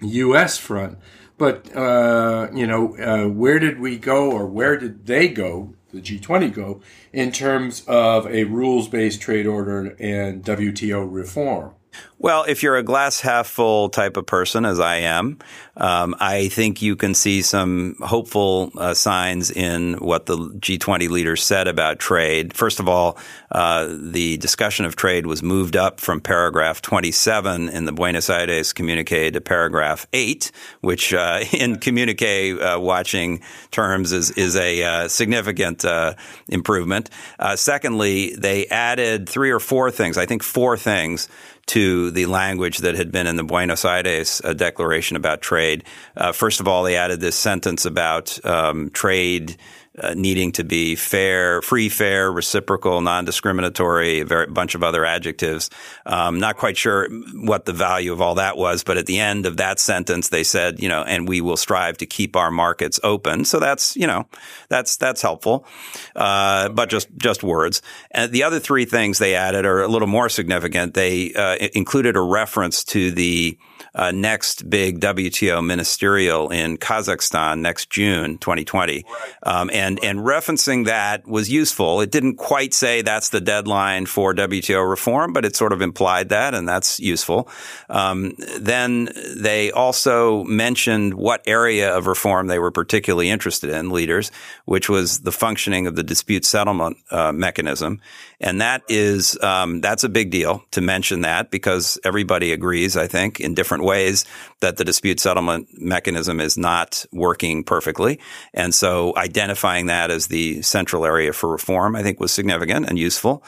U.S. 0.00 0.58
front. 0.58 0.98
But 1.38 1.74
uh, 1.74 2.48
you 2.54 2.66
know, 2.66 2.96
uh, 2.98 3.28
where 3.28 3.58
did 3.58 3.80
we 3.80 3.96
go, 3.96 4.30
or 4.30 4.46
where 4.46 4.76
did 4.76 5.06
they 5.06 5.28
go 5.28 5.74
the 5.92 6.00
G20 6.00 6.52
go 6.52 6.80
in 7.12 7.32
terms 7.32 7.82
of 7.86 8.26
a 8.26 8.44
rules 8.44 8.88
based 8.88 9.20
trade 9.20 9.46
order 9.46 9.96
and 9.98 10.44
WTO 10.44 11.06
reform? 11.10 11.74
Well, 12.22 12.44
if 12.46 12.62
you're 12.62 12.76
a 12.76 12.82
glass 12.82 13.20
half 13.20 13.46
full 13.46 13.88
type 13.88 14.18
of 14.18 14.26
person, 14.26 14.66
as 14.66 14.78
I 14.78 14.96
am, 14.96 15.38
um, 15.78 16.14
I 16.20 16.48
think 16.48 16.82
you 16.82 16.94
can 16.94 17.14
see 17.14 17.40
some 17.40 17.96
hopeful 17.98 18.70
uh, 18.76 18.92
signs 18.92 19.50
in 19.50 19.94
what 19.94 20.26
the 20.26 20.36
G20 20.36 21.08
leaders 21.08 21.42
said 21.42 21.66
about 21.66 21.98
trade. 21.98 22.52
First 22.52 22.78
of 22.78 22.90
all, 22.90 23.16
uh, 23.50 23.88
the 23.98 24.36
discussion 24.36 24.84
of 24.84 24.96
trade 24.96 25.24
was 25.24 25.42
moved 25.42 25.76
up 25.76 25.98
from 25.98 26.20
paragraph 26.20 26.82
27 26.82 27.70
in 27.70 27.86
the 27.86 27.92
Buenos 27.92 28.28
Aires 28.28 28.74
communique 28.74 29.30
to 29.30 29.40
paragraph 29.40 30.06
8, 30.12 30.52
which 30.82 31.14
uh, 31.14 31.42
in 31.54 31.78
communique 31.78 32.60
uh, 32.60 32.78
watching 32.78 33.40
terms 33.70 34.12
is, 34.12 34.30
is 34.32 34.56
a 34.56 34.82
uh, 34.82 35.08
significant 35.08 35.86
uh, 35.86 36.12
improvement. 36.48 37.08
secondly, 37.54 38.34
they 38.36 38.66
added 38.66 39.26
three 39.26 39.50
or 39.50 39.60
four 39.60 39.90
things, 39.90 40.18
I 40.18 40.26
think 40.26 40.42
four 40.42 40.76
things 40.76 41.30
to 41.70 42.10
the 42.10 42.26
language 42.26 42.78
that 42.78 42.96
had 42.96 43.12
been 43.12 43.28
in 43.28 43.36
the 43.36 43.44
Buenos 43.44 43.84
Aires 43.84 44.40
uh, 44.42 44.52
Declaration 44.52 45.16
about 45.16 45.40
trade. 45.40 45.84
Uh, 46.16 46.32
first 46.32 46.58
of 46.58 46.66
all, 46.66 46.82
they 46.82 46.96
added 46.96 47.20
this 47.20 47.36
sentence 47.36 47.84
about 47.84 48.44
um, 48.44 48.90
trade 48.90 49.56
uh, 49.98 50.14
needing 50.14 50.52
to 50.52 50.64
be 50.64 50.94
fair, 50.94 51.60
free, 51.62 51.88
fair, 51.88 52.30
reciprocal, 52.30 53.00
non-discriminatory, 53.00 54.20
a 54.20 54.24
very, 54.24 54.46
bunch 54.46 54.74
of 54.74 54.84
other 54.84 55.04
adjectives. 55.04 55.68
Um, 56.06 56.38
not 56.38 56.56
quite 56.56 56.76
sure 56.76 57.08
what 57.34 57.64
the 57.64 57.72
value 57.72 58.12
of 58.12 58.20
all 58.20 58.36
that 58.36 58.56
was, 58.56 58.84
but 58.84 58.96
at 58.96 59.06
the 59.06 59.18
end 59.18 59.46
of 59.46 59.56
that 59.56 59.80
sentence, 59.80 60.28
they 60.28 60.44
said, 60.44 60.80
you 60.80 60.88
know, 60.88 61.02
and 61.02 61.28
we 61.28 61.40
will 61.40 61.56
strive 61.56 61.98
to 61.98 62.06
keep 62.06 62.36
our 62.36 62.50
markets 62.50 63.00
open. 63.02 63.44
So 63.44 63.58
that's, 63.58 63.96
you 63.96 64.06
know, 64.06 64.28
that's 64.68 64.96
that's 64.96 65.22
helpful, 65.22 65.66
uh, 66.14 66.68
but 66.68 66.88
just 66.88 67.08
just 67.16 67.42
words. 67.42 67.82
And 68.12 68.30
the 68.30 68.44
other 68.44 68.60
three 68.60 68.84
things 68.84 69.18
they 69.18 69.34
added 69.34 69.66
are 69.66 69.82
a 69.82 69.88
little 69.88 70.08
more 70.08 70.28
significant. 70.28 70.94
They 70.94 71.34
uh, 71.34 71.56
included 71.74 72.16
a 72.16 72.20
reference 72.20 72.84
to 72.84 73.10
the 73.10 73.58
uh, 73.94 74.10
next 74.12 74.68
big 74.68 75.00
WTO 75.00 75.64
ministerial 75.64 76.50
in 76.50 76.78
Kazakhstan 76.78 77.60
next 77.60 77.90
June 77.90 78.38
2020. 78.38 79.04
Um, 79.42 79.70
and, 79.72 80.02
and 80.02 80.20
referencing 80.20 80.86
that 80.86 81.26
was 81.26 81.50
useful. 81.50 82.00
It 82.00 82.10
didn't 82.10 82.36
quite 82.36 82.74
say 82.74 83.02
that's 83.02 83.30
the 83.30 83.40
deadline 83.40 84.06
for 84.06 84.34
WTO 84.34 84.88
reform, 84.88 85.32
but 85.32 85.44
it 85.44 85.56
sort 85.56 85.72
of 85.72 85.82
implied 85.82 86.28
that, 86.30 86.54
and 86.54 86.68
that's 86.68 87.00
useful. 87.00 87.48
Um, 87.88 88.34
then 88.58 89.08
they 89.36 89.70
also 89.72 90.44
mentioned 90.44 91.14
what 91.14 91.42
area 91.46 91.96
of 91.96 92.06
reform 92.06 92.46
they 92.46 92.58
were 92.58 92.70
particularly 92.70 93.30
interested 93.30 93.70
in, 93.70 93.90
leaders, 93.90 94.30
which 94.64 94.88
was 94.88 95.20
the 95.20 95.32
functioning 95.32 95.86
of 95.86 95.96
the 95.96 96.02
dispute 96.02 96.44
settlement 96.44 96.96
uh, 97.10 97.32
mechanism. 97.32 98.00
And 98.40 98.60
that 98.60 98.82
is, 98.88 99.38
um, 99.42 99.80
that's 99.80 100.04
a 100.04 100.08
big 100.08 100.30
deal 100.30 100.64
to 100.70 100.80
mention 100.80 101.20
that 101.22 101.50
because 101.50 101.98
everybody 102.04 102.52
agrees, 102.52 102.96
I 102.96 103.06
think, 103.06 103.38
in 103.38 103.54
different 103.54 103.84
ways 103.84 104.24
that 104.60 104.78
the 104.78 104.84
dispute 104.84 105.20
settlement 105.20 105.68
mechanism 105.72 106.40
is 106.40 106.56
not 106.56 107.04
working 107.12 107.64
perfectly. 107.64 108.18
And 108.54 108.74
so 108.74 109.14
identifying 109.16 109.86
that 109.86 110.10
as 110.10 110.28
the 110.28 110.62
central 110.62 111.04
area 111.04 111.32
for 111.32 111.50
reform, 111.50 111.94
I 111.94 112.02
think 112.02 112.18
was 112.18 112.32
significant 112.32 112.88
and 112.88 112.98
useful. 112.98 113.44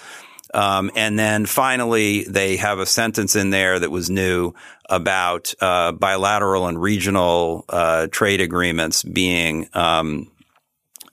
Um, 0.55 0.91
and 0.95 1.19
then 1.19 1.47
finally, 1.47 2.25
they 2.25 2.57
have 2.57 2.79
a 2.79 2.85
sentence 2.85 3.37
in 3.37 3.51
there 3.51 3.79
that 3.79 3.91
was 3.91 4.11
new 4.11 4.53
about 4.89 5.55
uh, 5.61 5.93
bilateral 5.93 6.67
and 6.67 6.81
regional 6.81 7.65
uh, 7.71 8.09
trade 8.09 8.43
agreements 8.43 9.03
being 9.03 9.69
um, 9.73 10.31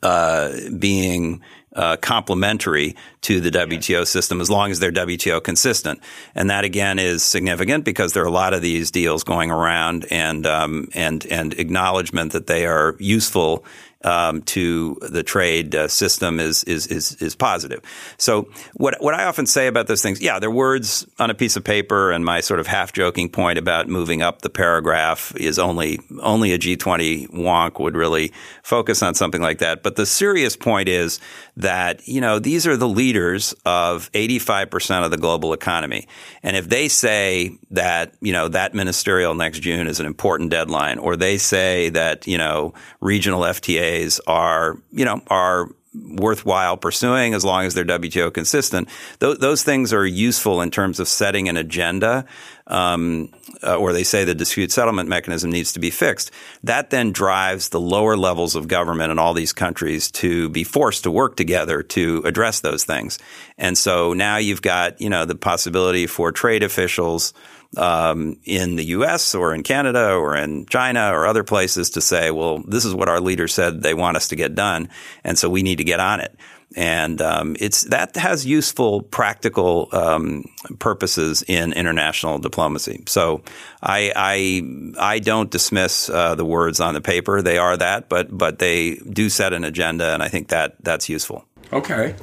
uh, 0.04 0.52
being 0.78 1.42
uh, 1.76 1.98
complementary 1.98 2.96
to 3.22 3.40
the 3.40 3.52
WTO 3.52 4.08
system 4.08 4.42
as 4.42 4.50
long 4.50 4.72
as 4.72 4.80
they're 4.80 4.92
WTO 4.92 5.44
consistent. 5.44 6.00
And 6.36 6.50
that 6.50 6.64
again 6.64 7.00
is 7.00 7.24
significant 7.24 7.86
because 7.86 8.14
there 8.14 8.24
are 8.24 8.28
a 8.28 8.32
lot 8.32 8.54
of 8.54 8.62
these 8.62 8.92
deals 8.92 9.24
going 9.24 9.52
around 9.52 10.06
and 10.10 10.46
um, 10.46 10.90
and 10.94 11.26
and 11.28 11.54
acknowledgement 11.54 12.32
that 12.32 12.48
they 12.48 12.66
are 12.66 12.96
useful 13.00 13.64
um, 14.04 14.42
to 14.44 14.98
the 15.02 15.24
trade 15.24 15.76
uh, 15.76 15.88
system 15.88 16.40
is, 16.40 16.64
is 16.64 16.88
is 16.88 17.16
is 17.16 17.36
positive. 17.36 17.82
So 18.18 18.50
what 18.74 18.96
what 19.02 19.14
I 19.14 19.26
often 19.26 19.46
say 19.46 19.68
about 19.68 19.88
those 19.88 20.02
things, 20.02 20.22
yeah, 20.22 20.40
they're 20.40 20.50
words 20.50 21.06
on 21.20 21.30
a 21.30 21.34
piece 21.34 21.58
of 21.58 21.64
paper, 21.64 22.12
and 22.12 22.24
my 22.24 22.40
sort 22.40 22.62
of 22.62 22.68
half 22.68 22.94
joking 22.94 23.30
point 23.30 23.58
about 23.58 23.90
moving 23.90 24.22
up 24.22 24.42
the 24.42 24.50
paragraph 24.50 25.36
is 25.36 25.60
only 25.60 26.00
only 26.22 26.54
a 26.54 26.58
G20 26.58 27.30
wonk 27.32 27.80
would 27.80 27.98
really 27.98 28.32
focus 28.64 29.04
on 29.04 29.16
something 29.16 29.42
like 29.42 29.60
that. 29.60 29.84
But 29.84 29.98
the 29.98 30.06
serious 30.06 30.56
point 30.56 30.88
is 30.88 31.20
that 31.58 32.08
you 32.08 32.22
know 32.22 32.40
these 32.40 32.66
are 32.66 32.78
the 32.78 32.88
leaders 32.88 33.54
of 33.66 34.10
85 34.14 34.70
percent 34.70 35.04
of 35.04 35.12
the 35.12 35.18
global 35.18 35.52
economy, 35.52 36.08
and 36.42 36.56
if 36.56 36.70
they 36.70 36.88
say 36.88 37.58
that 37.72 38.14
you 38.22 38.32
know 38.32 38.48
that 38.48 38.74
ministerial 38.74 39.36
next 39.36 39.60
June 39.60 39.88
is 39.88 40.00
an 40.00 40.06
important 40.06 40.52
deadline, 40.52 41.00
or 41.00 41.18
they 41.18 41.38
say 41.38 41.90
that 41.90 42.28
you 42.28 42.38
know 42.38 42.74
regional 43.02 43.42
FTA 43.42 43.89
are, 44.28 44.78
you 44.92 45.06
know, 45.06 45.22
are 45.28 45.68
worthwhile 45.94 46.78
pursuing 46.78 47.34
as 47.34 47.44
long 47.44 47.66
as 47.66 47.74
they're 47.74 47.86
WTO 47.86 48.32
consistent. 48.34 48.88
Th- 49.20 49.38
those 49.40 49.64
things 49.64 49.92
are 49.92 50.06
useful 50.06 50.62
in 50.62 50.70
terms 50.70 51.00
of 51.00 51.08
setting 51.08 51.50
an 51.50 51.58
agenda, 51.58 52.26
um, 52.68 53.34
uh, 53.64 53.76
or 53.76 53.92
they 53.92 54.04
say 54.04 54.24
the 54.24 54.36
dispute 54.36 54.72
settlement 54.72 55.10
mechanism 55.10 55.52
needs 55.52 55.74
to 55.74 55.80
be 55.80 55.90
fixed. 55.90 56.32
That 56.64 56.92
then 56.92 57.12
drives 57.12 57.70
the 57.70 57.80
lower 57.80 58.16
levels 58.16 58.56
of 58.56 58.68
government 58.68 59.12
in 59.12 59.18
all 59.18 59.34
these 59.34 59.54
countries 59.54 60.12
to 60.12 60.50
be 60.50 60.64
forced 60.64 61.04
to 61.04 61.12
work 61.12 61.36
together 61.36 61.82
to 61.82 62.22
address 62.24 62.60
those 62.60 62.84
things. 62.84 63.18
And 63.58 63.78
so 63.78 64.14
now 64.14 64.38
you've 64.38 64.62
got, 64.62 65.02
you 65.02 65.10
know, 65.10 65.26
the 65.26 65.36
possibility 65.36 66.06
for 66.08 66.32
trade 66.32 66.64
officials– 66.64 67.34
um, 67.78 68.38
in 68.46 68.76
the 68.76 68.86
U.S. 68.86 69.36
or 69.36 69.54
in 69.54 69.64
Canada 69.64 70.14
or 70.14 70.36
in 70.36 70.66
China 70.66 71.12
or 71.14 71.28
other 71.28 71.44
places 71.44 71.92
to 71.92 72.02
say, 72.02 72.32
well, 72.32 72.60
this 72.60 72.86
is 72.86 72.94
what 72.94 73.10
our 73.10 73.20
leaders 73.20 73.54
said 73.54 73.82
they 73.82 73.94
want 73.94 74.18
us 74.18 74.30
to 74.30 74.36
get 74.36 74.56
done, 74.56 74.90
and 75.24 75.38
so 75.38 75.50
we 75.50 75.64
need 75.64 75.78
to 75.78 75.84
get 75.84 76.00
on 76.00 76.20
it. 76.20 76.36
And 76.76 77.20
um, 77.20 77.56
it's 77.60 77.82
that 77.86 78.16
has 78.16 78.46
useful, 78.46 79.02
practical 79.02 79.90
um, 79.92 80.46
purposes 80.78 81.44
in 81.48 81.74
international 81.74 82.38
diplomacy. 82.38 83.04
So 83.08 83.42
I 83.82 84.14
I, 84.16 85.14
I 85.14 85.20
don't 85.20 85.50
dismiss 85.50 86.10
uh, 86.10 86.36
the 86.36 86.46
words 86.46 86.80
on 86.80 86.94
the 86.94 87.02
paper; 87.02 87.42
they 87.42 87.58
are 87.58 87.76
that, 87.76 88.08
but 88.08 88.36
but 88.36 88.60
they 88.60 88.96
do 88.96 89.30
set 89.30 89.54
an 89.54 89.64
agenda, 89.64 90.14
and 90.14 90.22
I 90.22 90.28
think 90.28 90.50
that 90.50 90.76
that's 90.84 91.10
useful. 91.10 91.44
Okay, 91.74 92.14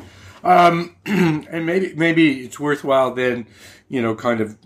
um, 0.45 0.95
and 1.07 1.67
maybe 1.67 1.93
maybe 1.97 2.45
it's 2.45 2.61
worthwhile 2.61 3.15
then 3.15 3.47
you 3.88 4.02
know, 4.02 4.14
kind 4.14 4.40
of 4.40 4.57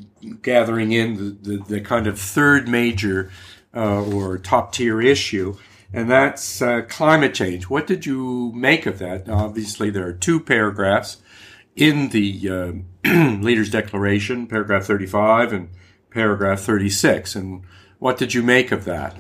gathering 0.42 0.92
in 0.92 1.14
the, 1.16 1.56
the, 1.56 1.64
the 1.64 1.80
kind 1.80 2.06
of 2.06 2.18
third 2.18 2.68
major 2.68 3.30
uh, 3.74 4.02
or 4.04 4.38
top 4.38 4.72
tier 4.72 5.00
issue, 5.00 5.56
and 5.92 6.10
that's 6.10 6.62
uh, 6.62 6.82
climate 6.88 7.34
change. 7.34 7.68
What 7.68 7.86
did 7.86 8.06
you 8.06 8.52
make 8.54 8.86
of 8.86 8.98
that? 8.98 9.28
Obviously, 9.28 9.90
there 9.90 10.06
are 10.06 10.12
two 10.12 10.40
paragraphs 10.40 11.18
in 11.76 12.08
the 12.10 12.48
uh, 12.48 12.72
Leaders' 13.40 13.70
Declaration, 13.70 14.46
paragraph 14.46 14.84
35 14.84 15.52
and 15.52 15.70
paragraph 16.10 16.60
36. 16.60 17.34
And 17.36 17.62
what 17.98 18.18
did 18.18 18.34
you 18.34 18.42
make 18.42 18.72
of 18.72 18.84
that? 18.84 19.16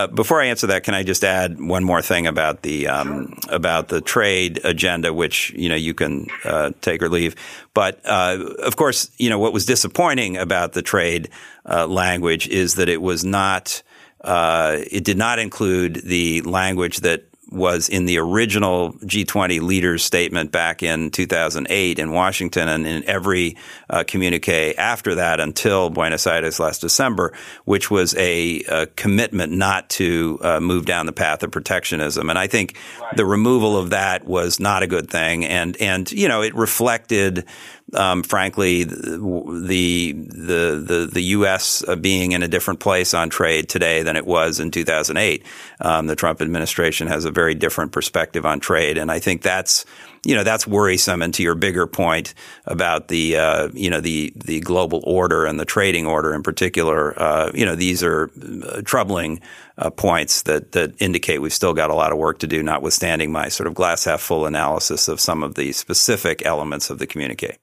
Uh, 0.00 0.06
before 0.06 0.40
I 0.40 0.46
answer 0.46 0.68
that, 0.68 0.82
can 0.82 0.94
I 0.94 1.02
just 1.02 1.22
add 1.24 1.60
one 1.60 1.84
more 1.84 2.00
thing 2.00 2.26
about 2.26 2.62
the 2.62 2.88
um, 2.88 3.38
about 3.50 3.88
the 3.88 4.00
trade 4.00 4.58
agenda, 4.64 5.12
which 5.12 5.50
you 5.50 5.68
know 5.68 5.74
you 5.74 5.92
can 5.92 6.26
uh, 6.42 6.70
take 6.80 7.02
or 7.02 7.10
leave. 7.10 7.36
But 7.74 8.00
uh, 8.06 8.38
of 8.60 8.76
course, 8.76 9.10
you 9.18 9.28
know 9.28 9.38
what 9.38 9.52
was 9.52 9.66
disappointing 9.66 10.38
about 10.38 10.72
the 10.72 10.80
trade 10.80 11.28
uh, 11.68 11.86
language 11.86 12.48
is 12.48 12.76
that 12.76 12.88
it 12.88 13.02
was 13.02 13.24
not. 13.26 13.82
Uh, 14.22 14.78
it 14.90 15.04
did 15.04 15.16
not 15.18 15.38
include 15.38 15.96
the 15.96 16.42
language 16.42 16.98
that 16.98 17.24
was 17.50 17.88
in 17.88 18.06
the 18.06 18.18
original 18.18 18.92
G20 18.94 19.60
leaders 19.60 20.04
statement 20.04 20.52
back 20.52 20.82
in 20.82 21.10
2008 21.10 21.98
in 21.98 22.12
Washington 22.12 22.68
and 22.68 22.86
in 22.86 23.04
every 23.08 23.56
uh, 23.88 24.04
communique 24.06 24.74
after 24.76 25.16
that 25.16 25.40
until 25.40 25.90
Buenos 25.90 26.26
Aires 26.26 26.60
last 26.60 26.80
December, 26.80 27.32
which 27.64 27.90
was 27.90 28.14
a, 28.16 28.60
a 28.68 28.86
commitment 28.86 29.52
not 29.52 29.90
to 29.90 30.38
uh, 30.42 30.60
move 30.60 30.86
down 30.86 31.06
the 31.06 31.12
path 31.12 31.42
of 31.42 31.50
protectionism. 31.50 32.30
And 32.30 32.38
I 32.38 32.46
think 32.46 32.76
right. 33.00 33.16
the 33.16 33.26
removal 33.26 33.76
of 33.76 33.90
that 33.90 34.24
was 34.24 34.60
not 34.60 34.82
a 34.82 34.86
good 34.86 35.10
thing. 35.10 35.44
And, 35.44 35.76
and, 35.78 36.10
you 36.12 36.28
know, 36.28 36.42
it 36.42 36.54
reflected 36.54 37.44
um, 37.94 38.22
frankly, 38.22 38.84
the, 38.84 40.12
the, 40.12 40.84
the, 40.86 41.10
the 41.12 41.22
U.S. 41.22 41.84
being 42.00 42.32
in 42.32 42.42
a 42.42 42.48
different 42.48 42.80
place 42.80 43.14
on 43.14 43.30
trade 43.30 43.68
today 43.68 44.02
than 44.02 44.16
it 44.16 44.26
was 44.26 44.60
in 44.60 44.70
2008. 44.70 45.44
Um, 45.80 46.06
the 46.06 46.16
Trump 46.16 46.40
administration 46.40 47.08
has 47.08 47.24
a 47.24 47.30
very 47.30 47.54
different 47.54 47.92
perspective 47.92 48.46
on 48.46 48.60
trade. 48.60 48.96
And 48.98 49.10
I 49.10 49.18
think 49.18 49.42
that's, 49.42 49.84
you 50.24 50.34
know, 50.36 50.44
that's 50.44 50.66
worrisome. 50.66 51.22
And 51.22 51.34
to 51.34 51.42
your 51.42 51.54
bigger 51.54 51.86
point 51.86 52.34
about 52.64 53.08
the, 53.08 53.36
uh, 53.36 53.68
you 53.72 53.90
know, 53.90 54.00
the, 54.00 54.32
the 54.36 54.60
global 54.60 55.00
order 55.04 55.46
and 55.46 55.58
the 55.58 55.64
trading 55.64 56.06
order 56.06 56.34
in 56.34 56.42
particular, 56.42 57.20
uh, 57.20 57.50
you 57.54 57.64
know, 57.64 57.74
these 57.74 58.02
are 58.02 58.30
uh, 58.62 58.82
troubling 58.84 59.40
uh, 59.78 59.90
points 59.90 60.42
that, 60.42 60.72
that 60.72 61.00
indicate 61.00 61.38
we've 61.38 61.52
still 61.52 61.74
got 61.74 61.90
a 61.90 61.94
lot 61.94 62.12
of 62.12 62.18
work 62.18 62.38
to 62.40 62.46
do, 62.46 62.62
notwithstanding 62.62 63.32
my 63.32 63.48
sort 63.48 63.66
of 63.66 63.74
glass 63.74 64.04
half 64.04 64.20
full 64.20 64.46
analysis 64.46 65.08
of 65.08 65.18
some 65.20 65.42
of 65.42 65.54
the 65.54 65.72
specific 65.72 66.44
elements 66.44 66.90
of 66.90 66.98
the 66.98 67.06
communique. 67.06 67.56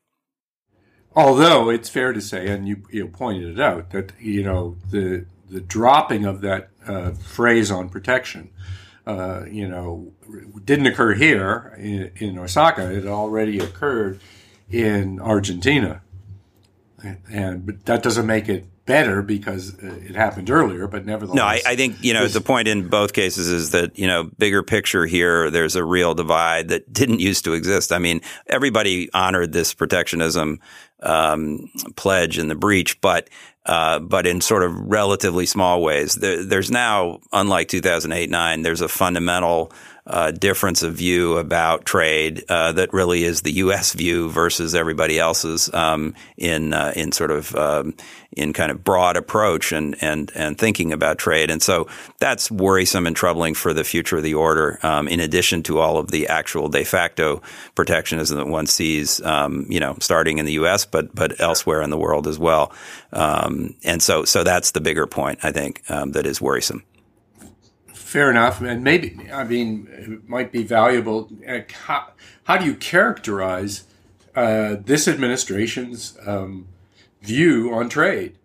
Although 1.18 1.72
it's 1.72 1.90
fair 1.90 2.14
to 2.14 2.22
say, 2.22 2.48
and 2.48 2.68
you, 2.68 2.84
you 2.92 3.08
pointed 3.08 3.58
it 3.58 3.60
out, 3.60 3.90
that, 3.90 4.14
you 4.20 4.44
know, 4.44 4.78
the, 4.92 5.26
the 5.50 5.60
dropping 5.60 6.26
of 6.26 6.42
that 6.42 6.70
uh, 6.86 7.12
phrase 7.12 7.72
on 7.72 7.90
protection 7.90 8.52
uh, 9.08 9.46
you 9.50 9.68
know, 9.68 10.12
didn't 10.66 10.86
occur 10.86 11.14
here 11.14 11.74
in, 11.78 12.12
in, 12.18 12.38
Osaka. 12.38 12.92
It 12.92 13.06
already 13.08 13.58
occurred 13.58 14.20
in 14.70 15.22
Argentina, 15.22 16.02
and 17.32 17.66
but 17.66 17.86
that 17.86 18.04
doesn't 18.04 18.26
make 18.26 18.50
it 18.50 18.66
better 18.88 19.22
because 19.22 19.78
it 19.80 20.16
happened 20.16 20.50
earlier. 20.50 20.88
But 20.88 21.06
nevertheless, 21.06 21.36
no, 21.36 21.44
I, 21.44 21.62
I 21.66 21.76
think 21.76 22.04
you 22.04 22.14
know 22.14 22.28
the 22.28 22.42
point 22.42 22.68
in 22.68 22.88
both 22.88 23.14
cases 23.14 23.48
is 23.48 23.72
that 23.72 24.00
you 24.00 24.08
know 24.08 24.24
bigger 24.40 24.64
picture 24.64 25.06
here. 25.06 25.52
There's 25.52 25.76
a 25.76 25.84
real 25.84 26.16
divide 26.16 26.70
that 26.70 26.92
didn't 26.92 27.20
used 27.20 27.46
to 27.46 27.54
exist. 27.54 27.92
I 27.92 28.00
mean, 28.00 28.22
everybody 28.48 29.12
honored 29.14 29.54
this 29.54 29.76
protectionism 29.76 30.60
um, 31.04 31.70
pledge 31.96 32.40
in 32.40 32.48
the 32.48 32.56
breach, 32.56 33.00
but 33.02 33.30
uh, 33.68 34.00
but 34.00 34.26
in 34.26 34.42
sort 34.42 34.64
of 34.64 34.74
relatively 34.76 35.46
small 35.46 35.84
ways. 35.84 36.16
There, 36.16 36.44
there's 36.44 36.72
now, 36.72 37.20
unlike 37.34 37.68
2008 37.68 38.30
9, 38.30 38.62
there's 38.62 38.82
a 38.82 38.88
fundamental 38.88 39.72
uh, 40.08 40.32
difference 40.32 40.84
of 40.84 40.94
view 40.94 41.38
about 41.38 41.86
trade 41.86 42.46
uh, 42.48 42.72
that 42.72 42.94
really 42.94 43.26
is 43.26 43.42
the 43.42 43.52
U.S. 43.54 43.94
view 43.94 44.30
versus 44.30 44.74
everybody 44.74 45.20
else's 45.20 45.72
um, 45.74 46.16
in 46.38 46.74
uh, 46.74 46.94
in 46.96 47.12
sort 47.12 47.30
of 47.30 47.54
um, 47.56 47.94
in 48.32 48.54
kind 48.54 48.72
of 48.72 48.86
broad 48.86 49.18
approach 49.18 49.74
and 49.74 49.98
and 50.02 50.32
and 50.34 50.58
thinking 50.58 50.94
about 50.94 51.18
trade, 51.18 51.50
and 51.50 51.62
so 51.62 51.88
that's 52.20 52.50
worrisome 52.50 53.06
and 53.06 53.18
troubling 53.18 53.54
for 53.54 53.74
the 53.74 53.84
future 53.84 54.18
of 54.18 54.24
the 54.24 54.36
order. 54.36 54.80
Um, 54.82 55.10
in 55.10 55.20
addition 55.20 55.62
to 55.64 55.80
all 55.80 55.98
of 55.98 56.10
the 56.10 56.28
actual 56.28 56.70
de 56.70 56.86
facto 56.86 57.42
protectionism 57.76 58.38
that 58.38 58.48
one 58.48 58.66
sees, 58.66 59.22
um, 59.22 59.66
you 59.70 59.82
know, 59.82 59.98
starting 60.00 60.38
in 60.38 60.46
the 60.46 60.54
U.S. 60.54 60.86
but 60.86 61.14
but 61.14 61.40
elsewhere 61.42 61.82
in 61.82 61.90
the 61.90 61.98
world 61.98 62.28
as 62.28 62.40
well, 62.40 62.72
um, 63.12 63.76
and 63.84 64.02
so 64.02 64.24
so 64.24 64.46
that's 64.46 64.72
the 64.72 64.82
bigger 64.82 65.06
point 65.06 65.40
I 65.44 65.52
think 65.52 65.84
um, 65.90 66.14
that 66.14 66.26
is 66.26 66.42
worrisome. 66.42 66.84
Fair 68.08 68.32
enough, 68.32 68.62
and 68.62 68.86
maybe 68.86 69.30
I 69.34 69.44
mean 69.44 69.90
it 69.92 70.30
might 70.30 70.50
be 70.50 70.64
valuable. 70.64 71.30
How, 71.74 72.14
how 72.46 72.56
do 72.56 72.64
you 72.64 72.74
characterize 72.74 73.84
uh, 74.34 74.78
this 74.82 75.10
administration's 75.10 76.18
um, 76.26 76.70
view 77.22 77.74
on 77.74 77.90
trade? 77.90 78.38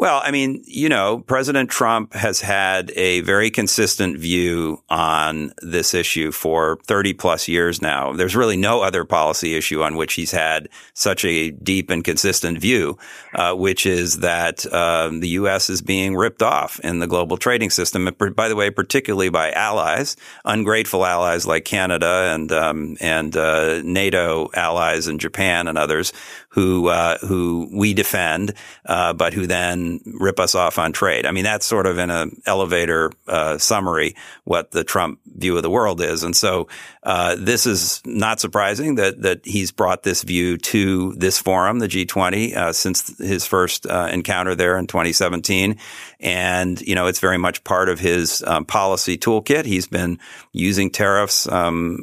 Well, 0.00 0.22
I 0.24 0.30
mean, 0.30 0.64
you 0.64 0.88
know, 0.88 1.18
President 1.18 1.68
Trump 1.68 2.14
has 2.14 2.40
had 2.40 2.90
a 2.96 3.20
very 3.20 3.50
consistent 3.50 4.18
view 4.18 4.82
on 4.88 5.52
this 5.60 5.92
issue 5.92 6.32
for 6.32 6.78
30 6.86 7.12
plus 7.12 7.48
years 7.48 7.82
now. 7.82 8.14
There's 8.14 8.34
really 8.34 8.56
no 8.56 8.80
other 8.80 9.04
policy 9.04 9.56
issue 9.56 9.82
on 9.82 9.96
which 9.96 10.14
he's 10.14 10.30
had 10.30 10.70
such 10.94 11.26
a 11.26 11.50
deep 11.50 11.90
and 11.90 12.02
consistent 12.02 12.56
view, 12.56 12.96
uh, 13.34 13.52
which 13.52 13.84
is 13.84 14.20
that 14.20 14.64
um, 14.72 15.20
the 15.20 15.28
U.S. 15.28 15.68
is 15.68 15.82
being 15.82 16.16
ripped 16.16 16.42
off 16.42 16.80
in 16.80 17.00
the 17.00 17.06
global 17.06 17.36
trading 17.36 17.68
system. 17.68 18.08
By 18.34 18.48
the 18.48 18.56
way, 18.56 18.70
particularly 18.70 19.28
by 19.28 19.52
allies, 19.52 20.16
ungrateful 20.46 21.04
allies 21.04 21.46
like 21.46 21.66
Canada 21.66 22.32
and 22.34 22.50
um, 22.52 22.96
and 23.02 23.36
uh, 23.36 23.82
NATO 23.82 24.48
allies 24.54 25.08
and 25.08 25.20
Japan 25.20 25.68
and 25.68 25.76
others 25.76 26.14
who 26.50 26.88
uh, 26.88 27.16
who 27.18 27.68
we 27.72 27.94
defend, 27.94 28.54
uh, 28.84 29.12
but 29.12 29.32
who 29.32 29.46
then 29.46 30.00
rip 30.04 30.40
us 30.40 30.54
off 30.54 30.78
on 30.78 30.92
trade. 30.92 31.24
I 31.24 31.30
mean, 31.30 31.44
that's 31.44 31.64
sort 31.64 31.86
of 31.86 31.98
in 31.98 32.10
an 32.10 32.42
elevator 32.44 33.12
uh, 33.28 33.58
summary 33.58 34.16
what 34.44 34.72
the 34.72 34.82
Trump 34.82 35.20
view 35.26 35.56
of 35.56 35.62
the 35.62 35.70
world 35.70 36.00
is, 36.00 36.24
and 36.24 36.34
so 36.34 36.66
uh, 37.04 37.36
this 37.38 37.66
is 37.66 38.02
not 38.04 38.40
surprising 38.40 38.96
that 38.96 39.22
that 39.22 39.46
he's 39.46 39.70
brought 39.70 40.02
this 40.02 40.22
view 40.24 40.58
to 40.58 41.12
this 41.14 41.38
forum, 41.38 41.78
the 41.78 41.88
G20, 41.88 42.56
uh, 42.56 42.72
since 42.72 43.16
his 43.18 43.46
first 43.46 43.86
uh, 43.86 44.08
encounter 44.10 44.56
there 44.56 44.76
in 44.76 44.88
2017, 44.88 45.78
and 46.18 46.80
you 46.80 46.96
know 46.96 47.06
it's 47.06 47.20
very 47.20 47.38
much 47.38 47.62
part 47.62 47.88
of 47.88 48.00
his 48.00 48.42
um, 48.44 48.64
policy 48.64 49.16
toolkit. 49.16 49.66
He's 49.66 49.86
been 49.86 50.18
using 50.52 50.90
tariffs 50.90 51.46
um, 51.48 52.02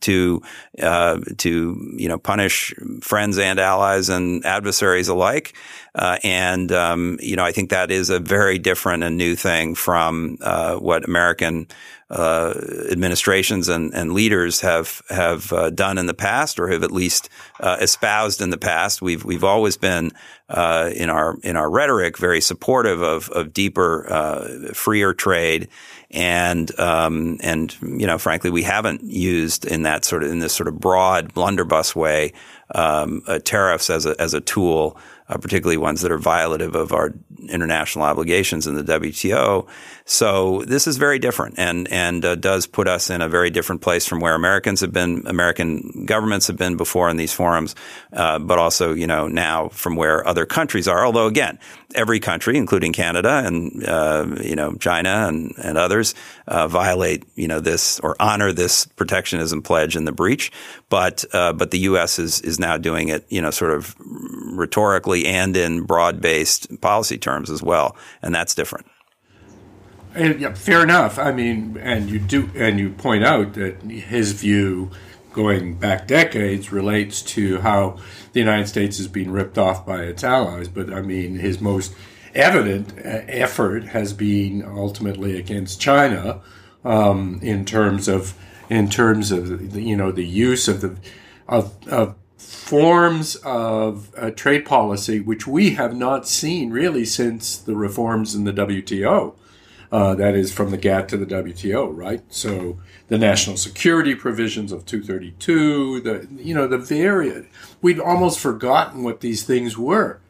to 0.00 0.42
to 0.78 1.92
you 1.96 2.08
know 2.08 2.18
punish 2.18 2.72
friends 3.02 3.36
and 3.36 3.49
and 3.50 3.60
allies 3.60 4.08
and 4.08 4.44
adversaries 4.44 5.08
alike. 5.08 5.54
Uh, 5.94 6.18
and 6.22 6.70
um, 6.70 7.18
you 7.20 7.36
know, 7.36 7.44
I 7.44 7.52
think 7.52 7.70
that 7.70 7.90
is 7.90 8.10
a 8.10 8.20
very 8.20 8.58
different 8.58 9.02
and 9.02 9.16
new 9.16 9.34
thing 9.34 9.74
from 9.74 10.38
uh, 10.40 10.76
what 10.76 11.04
American 11.04 11.66
uh, 12.10 12.54
administrations 12.90 13.68
and, 13.68 13.94
and, 13.94 14.12
leaders 14.12 14.60
have 14.60 15.00
have 15.10 15.52
uh, 15.52 15.70
done 15.70 15.96
in 15.96 16.06
the 16.06 16.14
past, 16.14 16.58
or 16.58 16.68
have 16.68 16.82
at 16.82 16.90
least 16.90 17.28
uh, 17.60 17.76
espoused 17.80 18.40
in 18.40 18.50
the 18.50 18.58
past. 18.58 19.00
We've 19.00 19.24
we've 19.24 19.44
always 19.44 19.76
been 19.76 20.10
uh, 20.48 20.90
in 20.94 21.08
our 21.08 21.36
in 21.42 21.56
our 21.56 21.70
rhetoric 21.70 22.18
very 22.18 22.40
supportive 22.40 23.00
of 23.00 23.28
of 23.30 23.52
deeper, 23.52 24.72
freer 24.74 25.12
trade 25.12 25.68
and 26.10 26.78
um, 26.80 27.38
and 27.42 27.76
you 27.80 28.06
know, 28.06 28.18
frankly, 28.18 28.50
we 28.50 28.64
haven't 28.64 29.04
used 29.04 29.64
in 29.64 29.82
that 29.82 30.04
sort 30.04 30.24
of 30.24 30.30
in 30.30 30.40
this 30.40 30.52
sort 30.52 30.66
of 30.66 30.80
broad 30.80 31.32
blunderbuss 31.32 31.94
way 31.94 32.32
um, 32.74 33.22
uh, 33.26 33.38
tariffs 33.40 33.90
as 33.90 34.06
a 34.06 34.20
as 34.20 34.34
a 34.34 34.40
tool, 34.40 34.96
uh, 35.28 35.36
particularly 35.38 35.76
ones 35.76 36.02
that 36.02 36.12
are 36.12 36.18
violative 36.18 36.74
of 36.74 36.92
our 36.92 37.12
international 37.48 38.04
obligations 38.04 38.66
in 38.66 38.74
the 38.74 38.82
WTO. 38.84 39.66
So 40.10 40.64
this 40.66 40.88
is 40.88 40.96
very 40.96 41.20
different, 41.20 41.54
and 41.56 41.86
and 41.86 42.24
uh, 42.24 42.34
does 42.34 42.66
put 42.66 42.88
us 42.88 43.10
in 43.10 43.22
a 43.22 43.28
very 43.28 43.48
different 43.48 43.80
place 43.80 44.08
from 44.08 44.18
where 44.18 44.34
Americans 44.34 44.80
have 44.80 44.92
been, 44.92 45.22
American 45.26 46.04
governments 46.04 46.48
have 46.48 46.56
been 46.56 46.76
before 46.76 47.08
in 47.08 47.16
these 47.16 47.32
forums, 47.32 47.76
uh, 48.12 48.40
but 48.40 48.58
also 48.58 48.92
you 48.92 49.06
know 49.06 49.28
now 49.28 49.68
from 49.68 49.94
where 49.94 50.26
other 50.26 50.46
countries 50.46 50.88
are. 50.88 51.06
Although 51.06 51.28
again, 51.28 51.60
every 51.94 52.18
country, 52.18 52.56
including 52.56 52.92
Canada 52.92 53.44
and 53.46 53.86
uh, 53.86 54.26
you 54.42 54.56
know 54.56 54.74
China 54.74 55.28
and 55.28 55.54
and 55.62 55.78
others, 55.78 56.16
uh, 56.48 56.66
violate 56.66 57.24
you 57.36 57.46
know 57.46 57.60
this 57.60 58.00
or 58.00 58.16
honor 58.18 58.50
this 58.50 58.86
protectionism 58.86 59.62
pledge 59.62 59.94
in 59.94 60.06
the 60.06 60.12
breach. 60.12 60.50
But 60.88 61.24
uh, 61.32 61.52
but 61.52 61.70
the 61.70 61.78
U.S. 61.90 62.18
is 62.18 62.40
is 62.40 62.58
now 62.58 62.78
doing 62.78 63.10
it 63.10 63.24
you 63.28 63.40
know 63.40 63.52
sort 63.52 63.74
of 63.74 63.94
rhetorically 64.00 65.26
and 65.26 65.56
in 65.56 65.82
broad 65.82 66.20
based 66.20 66.80
policy 66.80 67.16
terms 67.16 67.48
as 67.48 67.62
well, 67.62 67.94
and 68.22 68.34
that's 68.34 68.56
different. 68.56 68.86
And, 70.14 70.40
yeah, 70.40 70.54
fair 70.54 70.82
enough. 70.82 71.18
I 71.18 71.32
mean, 71.32 71.78
and 71.80 72.10
you 72.10 72.18
do, 72.18 72.50
and 72.54 72.78
you 72.78 72.90
point 72.90 73.24
out 73.24 73.54
that 73.54 73.82
his 73.82 74.32
view, 74.32 74.90
going 75.32 75.74
back 75.74 76.06
decades, 76.06 76.72
relates 76.72 77.22
to 77.22 77.60
how 77.60 77.98
the 78.32 78.40
United 78.40 78.66
States 78.66 78.98
is 78.98 79.08
being 79.08 79.30
ripped 79.30 79.58
off 79.58 79.86
by 79.86 80.02
its 80.02 80.24
allies. 80.24 80.68
But 80.68 80.92
I 80.92 81.02
mean, 81.02 81.36
his 81.36 81.60
most 81.60 81.94
evident 82.34 82.92
uh, 82.98 83.22
effort 83.28 83.84
has 83.84 84.12
been 84.12 84.64
ultimately 84.64 85.38
against 85.38 85.80
China 85.80 86.40
um, 86.84 87.38
in 87.42 87.64
terms 87.64 88.08
of 88.08 88.34
in 88.68 88.88
terms 88.88 89.32
of 89.32 89.76
you 89.76 89.96
know 89.96 90.12
the 90.12 90.24
use 90.24 90.68
of 90.68 90.80
the 90.80 90.96
of, 91.48 91.76
of 91.88 92.14
forms 92.38 93.36
of 93.36 94.14
uh, 94.16 94.30
trade 94.30 94.64
policy 94.64 95.20
which 95.20 95.46
we 95.46 95.70
have 95.70 95.94
not 95.94 96.26
seen 96.26 96.70
really 96.70 97.04
since 97.04 97.58
the 97.58 97.74
reforms 97.74 98.34
in 98.34 98.44
the 98.44 98.52
WTO. 98.52 99.34
Uh, 99.92 100.14
that 100.14 100.36
is 100.36 100.52
from 100.52 100.70
the 100.70 100.76
GATT 100.76 101.08
to 101.08 101.16
the 101.16 101.26
WTO, 101.26 101.90
right? 101.92 102.22
So 102.28 102.78
the 103.08 103.18
national 103.18 103.56
security 103.56 104.14
provisions 104.14 104.70
of 104.70 104.86
232, 104.86 106.00
the 106.00 106.28
you 106.36 106.54
know 106.54 106.68
the 106.68 106.78
various 106.78 107.46
we'd 107.82 107.98
almost 107.98 108.38
forgotten 108.38 109.02
what 109.02 109.20
these 109.20 109.42
things 109.42 109.76
were 109.76 110.20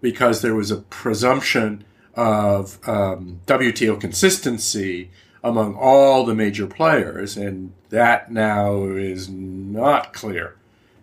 because 0.00 0.40
there 0.40 0.54
was 0.54 0.70
a 0.70 0.76
presumption 0.76 1.84
of 2.14 2.78
um, 2.88 3.40
WTO 3.46 4.00
consistency 4.00 5.10
among 5.42 5.74
all 5.74 6.24
the 6.24 6.34
major 6.34 6.66
players, 6.66 7.36
and 7.36 7.72
that 7.90 8.30
now 8.30 8.84
is 8.84 9.28
not 9.28 10.12
clear 10.12 10.56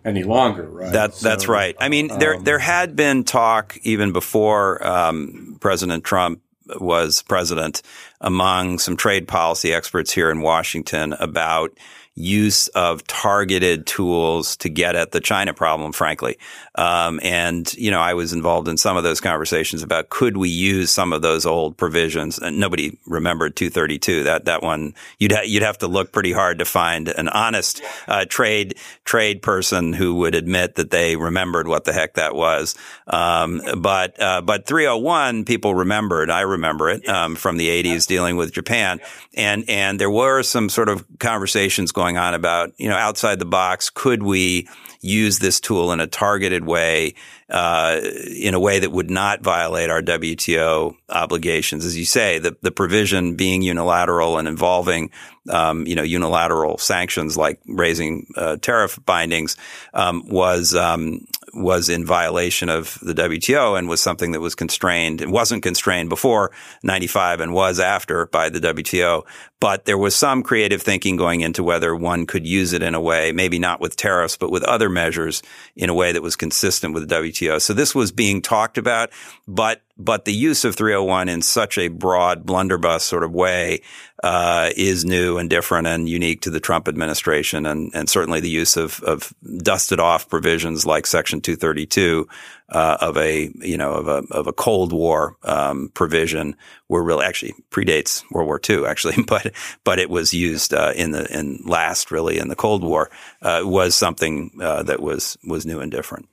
any 0.04 0.22
longer, 0.22 0.68
right? 0.68 0.92
That, 0.92 1.14
so, 1.14 1.28
that's 1.28 1.48
right. 1.48 1.74
I 1.80 1.88
mean, 1.88 2.08
there 2.18 2.36
um, 2.36 2.44
there 2.44 2.58
had 2.58 2.96
been 2.96 3.24
talk 3.24 3.76
even 3.82 4.12
before 4.12 4.86
um, 4.86 5.56
President 5.60 6.04
Trump 6.04 6.40
was 6.80 7.22
president 7.22 7.82
among 8.20 8.78
some 8.78 8.96
trade 8.96 9.28
policy 9.28 9.72
experts 9.72 10.12
here 10.12 10.30
in 10.30 10.40
Washington 10.40 11.12
about 11.14 11.76
use 12.16 12.68
of 12.68 13.06
targeted 13.06 13.86
tools 13.86 14.56
to 14.56 14.70
get 14.70 14.96
at 14.96 15.12
the 15.12 15.20
China 15.20 15.52
problem, 15.52 15.92
frankly. 15.92 16.38
Um, 16.76 17.20
and, 17.22 17.72
you 17.74 17.90
know, 17.90 18.00
I 18.00 18.14
was 18.14 18.32
involved 18.32 18.68
in 18.68 18.76
some 18.76 18.96
of 18.96 19.04
those 19.04 19.20
conversations 19.20 19.82
about 19.82 20.08
could 20.08 20.36
we 20.36 20.48
use 20.48 20.90
some 20.90 21.12
of 21.12 21.22
those 21.22 21.46
old 21.46 21.76
provisions? 21.76 22.38
And 22.38 22.58
nobody 22.58 22.98
remembered 23.06 23.56
232. 23.56 24.24
That, 24.24 24.46
that 24.46 24.62
one, 24.62 24.94
you'd, 25.18 25.32
ha- 25.32 25.44
you'd 25.44 25.62
have 25.62 25.78
to 25.78 25.86
look 25.86 26.12
pretty 26.12 26.32
hard 26.32 26.58
to 26.58 26.64
find 26.64 27.08
an 27.08 27.28
honest, 27.28 27.82
uh, 28.08 28.24
trade, 28.24 28.76
trade 29.04 29.42
person 29.42 29.92
who 29.92 30.14
would 30.16 30.34
admit 30.34 30.76
that 30.76 30.90
they 30.90 31.16
remembered 31.16 31.68
what 31.68 31.84
the 31.84 31.92
heck 31.92 32.14
that 32.14 32.34
was. 32.34 32.74
Um, 33.06 33.60
but, 33.78 34.20
uh, 34.20 34.40
but 34.40 34.66
301, 34.66 35.44
people 35.44 35.74
remembered. 35.74 36.30
I 36.30 36.40
remember 36.40 36.90
it, 36.90 37.08
um, 37.08 37.36
from 37.36 37.56
the 37.56 37.68
80s 37.68 38.06
dealing 38.06 38.36
with 38.36 38.52
Japan. 38.52 39.00
And, 39.34 39.68
and 39.68 40.00
there 40.00 40.10
were 40.10 40.42
some 40.42 40.68
sort 40.68 40.88
of 40.88 41.04
conversations 41.18 41.92
going 41.92 42.16
going 42.16 42.24
on 42.24 42.34
about, 42.34 42.72
you 42.78 42.88
know, 42.88 42.96
outside 42.96 43.38
the 43.38 43.44
box, 43.44 43.90
could 43.90 44.22
we 44.22 44.68
use 45.06 45.38
this 45.38 45.60
tool 45.60 45.92
in 45.92 46.00
a 46.00 46.06
targeted 46.06 46.64
way, 46.64 47.14
uh, 47.48 48.00
in 48.36 48.54
a 48.54 48.60
way 48.60 48.78
that 48.78 48.90
would 48.90 49.10
not 49.10 49.42
violate 49.42 49.90
our 49.90 50.02
WTO 50.02 50.96
obligations? 51.08 51.84
As 51.84 51.96
you 51.96 52.04
say, 52.04 52.38
the, 52.38 52.56
the 52.62 52.72
provision 52.72 53.36
being 53.36 53.62
unilateral 53.62 54.38
and 54.38 54.48
involving, 54.48 55.10
um, 55.48 55.86
you 55.86 55.94
know, 55.94 56.02
unilateral 56.02 56.78
sanctions 56.78 57.36
like 57.36 57.60
raising 57.66 58.26
uh, 58.36 58.56
tariff 58.56 58.98
bindings 59.06 59.56
um, 59.94 60.28
was 60.28 60.74
um, 60.74 61.26
was 61.56 61.88
in 61.88 62.04
violation 62.04 62.68
of 62.68 62.98
the 63.00 63.14
WTO 63.14 63.78
and 63.78 63.88
was 63.88 64.02
something 64.02 64.32
that 64.32 64.40
was 64.40 64.54
constrained. 64.54 65.20
It 65.20 65.30
wasn't 65.30 65.62
constrained 65.62 66.08
before 66.08 66.52
95 66.82 67.40
and 67.40 67.52
was 67.52 67.80
after 67.80 68.26
by 68.26 68.50
the 68.50 68.60
WTO. 68.60 69.24
But 69.58 69.86
there 69.86 69.96
was 69.96 70.14
some 70.14 70.42
creative 70.42 70.82
thinking 70.82 71.16
going 71.16 71.40
into 71.40 71.64
whether 71.64 71.96
one 71.96 72.26
could 72.26 72.46
use 72.46 72.72
it 72.72 72.82
in 72.82 72.94
a 72.94 73.00
way, 73.00 73.32
maybe 73.32 73.58
not 73.58 73.80
with 73.80 73.96
tariffs, 73.96 74.36
but 74.36 74.50
with 74.50 74.62
other 74.64 74.90
measures 74.90 75.42
in 75.74 75.88
a 75.88 75.94
way 75.94 76.12
that 76.12 76.22
was 76.22 76.36
consistent 76.36 76.92
with 76.92 77.08
the 77.08 77.14
WTO. 77.14 77.60
So 77.60 77.72
this 77.72 77.94
was 77.94 78.12
being 78.12 78.42
talked 78.42 78.76
about, 78.76 79.10
but 79.48 79.82
but 79.98 80.26
the 80.26 80.32
use 80.34 80.66
of 80.66 80.76
301 80.76 81.30
in 81.30 81.40
such 81.40 81.78
a 81.78 81.88
broad 81.88 82.44
blunderbuss 82.44 83.02
sort 83.02 83.24
of 83.24 83.32
way 83.32 83.80
uh, 84.22 84.70
is 84.76 85.04
new 85.04 85.38
and 85.38 85.50
different 85.50 85.86
and 85.86 86.08
unique 86.08 86.40
to 86.42 86.50
the 86.50 86.60
Trump 86.60 86.88
administration, 86.88 87.66
and, 87.66 87.90
and 87.94 88.08
certainly 88.08 88.40
the 88.40 88.48
use 88.48 88.76
of, 88.76 89.00
of 89.02 89.32
dusted 89.58 90.00
off 90.00 90.28
provisions 90.28 90.86
like 90.86 91.06
Section 91.06 91.40
232 91.40 92.26
uh, 92.68 92.96
of 93.00 93.16
a 93.16 93.50
you 93.60 93.76
know 93.76 93.92
of 93.92 94.08
a 94.08 94.22
of 94.30 94.46
a 94.46 94.52
Cold 94.52 94.92
War 94.92 95.36
um, 95.44 95.90
provision 95.94 96.56
were 96.88 97.02
really 97.02 97.24
actually 97.24 97.54
predates 97.70 98.24
World 98.30 98.46
War 98.46 98.60
II 98.68 98.86
actually, 98.86 99.22
but 99.26 99.52
but 99.84 99.98
it 99.98 100.10
was 100.10 100.32
used 100.34 100.74
uh, 100.74 100.92
in 100.96 101.12
the 101.12 101.26
in 101.36 101.60
last 101.64 102.10
really 102.10 102.38
in 102.38 102.48
the 102.48 102.56
Cold 102.56 102.82
War 102.82 103.10
uh, 103.42 103.62
was 103.64 103.94
something 103.94 104.50
uh, 104.60 104.82
that 104.84 105.00
was 105.00 105.36
was 105.44 105.66
new 105.66 105.80
and 105.80 105.92
different. 105.92 106.28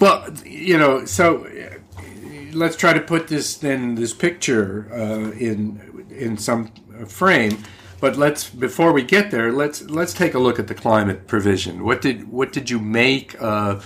Well, 0.00 0.28
you 0.44 0.76
know, 0.76 1.04
so 1.04 1.46
let's 2.52 2.76
try 2.76 2.92
to 2.92 3.00
put 3.00 3.28
this 3.28 3.56
then 3.56 3.94
this 3.94 4.14
picture 4.14 4.88
uh, 4.92 5.30
in 5.32 5.80
in 6.16 6.36
some 6.36 6.72
frame. 7.06 7.58
But 8.00 8.16
let's 8.16 8.50
before 8.50 8.92
we 8.92 9.02
get 9.02 9.30
there, 9.30 9.52
let's 9.52 9.82
let's 9.82 10.12
take 10.12 10.34
a 10.34 10.38
look 10.38 10.58
at 10.58 10.66
the 10.66 10.74
climate 10.74 11.26
provision. 11.26 11.84
What 11.84 12.02
did 12.02 12.30
what 12.30 12.52
did 12.52 12.70
you 12.70 12.78
make? 12.78 13.34
of 13.40 13.84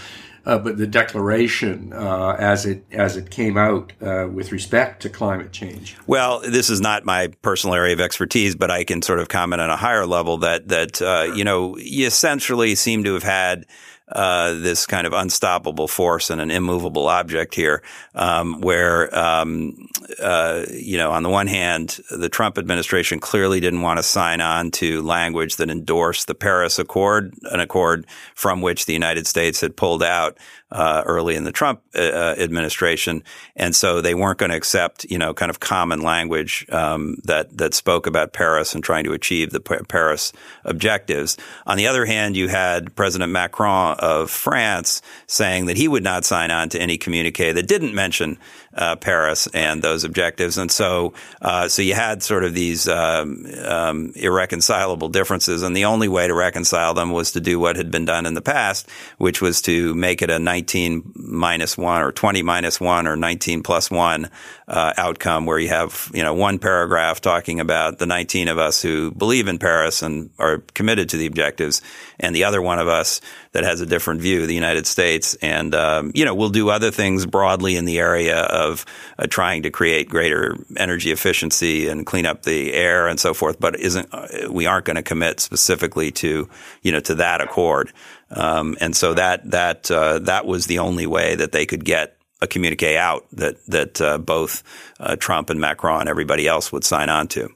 uh, 0.48 0.58
but 0.58 0.78
the 0.78 0.86
declaration 0.86 1.92
uh, 1.92 2.34
as 2.38 2.64
it 2.64 2.82
as 2.90 3.16
it 3.16 3.30
came 3.30 3.58
out 3.58 3.92
uh, 4.00 4.26
with 4.32 4.50
respect 4.50 5.02
to 5.02 5.10
climate 5.10 5.52
change. 5.52 5.94
Well, 6.06 6.40
this 6.40 6.70
is 6.70 6.80
not 6.80 7.04
my 7.04 7.28
personal 7.42 7.74
area 7.74 7.92
of 7.92 8.00
expertise, 8.00 8.56
but 8.56 8.70
I 8.70 8.84
can 8.84 9.02
sort 9.02 9.20
of 9.20 9.28
comment 9.28 9.60
on 9.60 9.68
a 9.68 9.76
higher 9.76 10.06
level 10.06 10.38
that 10.38 10.68
that 10.68 11.02
uh, 11.02 11.30
you 11.34 11.44
know 11.44 11.76
you 11.76 12.06
essentially 12.06 12.74
seem 12.76 13.04
to 13.04 13.12
have 13.12 13.22
had 13.22 13.66
uh, 14.12 14.55
this 14.55 14.87
kind 14.87 15.07
of 15.07 15.12
unstoppable 15.12 15.88
force 15.88 16.31
and 16.31 16.40
an 16.40 16.51
immovable 16.51 17.09
object 17.09 17.55
here, 17.55 17.83
um, 18.14 18.61
where 18.61 19.16
um, 19.16 19.88
uh, 20.23 20.64
you 20.71 20.97
know, 20.97 21.12
on 21.12 21.23
the 21.23 21.29
one 21.29 21.47
hand, 21.47 22.01
the 22.11 22.29
Trump 22.29 22.59
administration 22.59 23.21
clearly 23.21 23.61
didn't 23.61 23.83
want 23.83 23.99
to 23.99 24.03
sign 24.03 24.40
on 24.40 24.71
to 24.71 25.03
language 25.03 25.57
that 25.57 25.71
endorsed 25.71 26.27
the 26.27 26.35
Paris 26.35 26.79
Accord, 26.79 27.35
an 27.51 27.61
accord 27.61 28.07
from 28.35 28.61
which 28.61 28.87
the 28.87 28.92
United 28.92 29.27
States 29.27 29.61
had 29.61 29.77
pulled 29.77 30.03
out 30.03 30.38
uh, 30.70 31.02
early 31.07 31.35
in 31.35 31.44
the 31.44 31.52
Trump 31.52 31.83
uh, 31.94 32.00
uh, 32.00 32.35
administration, 32.38 33.22
and 33.57 33.74
so 33.74 34.00
they 34.00 34.14
weren't 34.14 34.38
going 34.38 34.50
to 34.50 34.57
accept, 34.57 35.04
you 35.04 35.18
know, 35.18 35.33
kind 35.33 35.50
of 35.50 35.61
common 35.61 36.02
language 36.02 36.66
um, 36.70 37.16
that 37.24 37.57
that 37.57 37.74
spoke 37.74 38.07
about 38.07 38.33
Paris 38.33 38.74
and 38.74 38.85
trying 38.85 39.04
to 39.04 39.12
achieve 39.12 39.50
the 39.50 39.61
Paris 39.61 40.33
objectives. 40.64 41.37
On 41.66 41.76
the 41.76 41.87
other 41.87 42.04
hand, 42.04 42.37
you 42.37 42.48
had 42.48 42.94
President 42.94 43.33
Macron 43.33 43.96
of 43.98 44.31
France 44.31 45.00
saying 45.26 45.66
that 45.66 45.76
he 45.76 45.88
would 45.88 46.04
not 46.04 46.24
sign 46.24 46.50
on 46.50 46.68
to 46.70 46.81
any 46.81 46.98
communique 46.98 47.52
that 47.52 47.66
didn't 47.66 47.94
mention 47.94 48.38
uh, 48.74 48.96
Paris 48.96 49.46
and 49.48 49.83
those 49.83 50.04
objectives, 50.04 50.59
and 50.59 50.70
so 50.70 51.14
uh, 51.42 51.68
so 51.68 51.83
you 51.83 51.94
had 51.94 52.22
sort 52.22 52.44
of 52.44 52.54
these 52.54 52.88
um, 52.88 53.46
um, 53.64 54.12
irreconcilable 54.16 55.09
differences, 55.09 55.62
and 55.62 55.76
the 55.76 55.85
only 55.85 56.09
way 56.09 56.26
to 56.26 56.35
reconcile 56.35 56.94
them 56.94 57.11
was 57.11 57.33
to 57.33 57.40
do 57.40 57.59
what 57.59 57.76
had 57.76 57.90
been 57.90 58.04
done 58.04 58.26
in 58.26 58.35
the 58.35 58.42
past, 58.42 58.88
which 59.18 59.40
was 59.40 59.62
to 59.62 59.94
make 59.94 60.22
it 60.22 60.31
a 60.31 60.38
19 60.38 61.12
minus 61.14 61.76
one 61.76 62.02
or 62.02 62.12
20 62.12 62.42
minus 62.42 62.81
one 62.81 63.07
or 63.07 63.16
19 63.16 63.62
plus 63.62 63.90
one 63.90 64.31
uh, 64.66 64.92
outcome 64.96 65.46
where 65.46 65.59
you 65.59 65.68
have, 65.68 66.11
you 66.14 66.22
know, 66.22 66.35
one 66.35 66.59
paragraph 66.59 67.20
talking 67.20 67.61
about 67.61 67.98
the 67.98 68.07
19 68.07 68.48
of 68.48 68.59
us 68.59 68.83
who 68.83 69.11
believe 69.12 69.48
in 69.48 69.59
Paris 69.59 70.02
and 70.02 70.31
are 70.38 70.59
committed 70.74 71.09
to 71.09 71.16
the 71.16 71.26
objectives 71.26 71.83
and 72.20 72.35
the 72.35 72.44
other 72.44 72.61
one 72.61 72.78
of 72.78 72.88
us 72.88 73.20
that 73.52 73.64
has 73.64 73.81
a 73.81 73.87
different 73.87 74.20
view, 74.20 74.46
the 74.46 74.54
United 74.54 74.87
States. 74.87 75.35
And, 75.42 75.74
um, 75.74 76.12
you 76.14 76.24
know, 76.24 76.35
we'll 76.35 76.48
do 76.50 76.70
other 76.70 76.90
things 76.90 77.26
broadly 77.26 77.76
in 77.76 77.85
the 77.85 77.98
area 77.98 78.40
of 78.40 78.85
uh, 79.18 79.26
trying 79.26 79.62
to 79.62 79.70
create 79.70 80.09
greater 80.09 80.57
energy 80.76 81.11
efficiency 81.11 81.88
and 81.88 82.07
clean 82.07 82.26
up 82.26 82.42
the 82.42 82.72
air 82.72 83.09
and 83.09 83.18
so 83.18 83.35
forth, 83.35 83.59
but 83.61 83.78
isn't, 83.78 84.09
uh, 84.12 84.50
we 84.50 84.66
aren't 84.66 84.85
going 84.85 84.96
to 84.96 85.02
commit 85.02 85.40
specifically 85.40 86.11
to, 86.12 86.48
you 86.83 86.92
know, 86.92 87.00
to 87.00 87.14
that 87.16 87.40
accord. 87.40 87.92
Um, 88.31 88.76
and 88.81 88.94
so 88.94 89.14
that 89.14 89.50
that 89.50 89.90
uh, 89.90 90.18
that 90.20 90.44
was 90.44 90.66
the 90.66 90.81
only 90.81 91.07
way 91.07 91.35
that 91.35 91.52
they 91.52 91.64
could 91.64 91.85
get 91.85 92.16
a 92.40 92.46
communique 92.46 92.96
out 92.96 93.26
that 93.33 93.57
that 93.66 94.00
uh, 94.00 94.18
both 94.18 94.62
uh, 95.00 95.16
Trump 95.16 95.50
and 95.50 95.61
Macron 95.61 96.00
and 96.00 96.09
everybody 96.09 96.46
else 96.46 96.70
would 96.70 96.85
sign 96.85 97.09
on 97.09 97.28
to. 97.28 97.48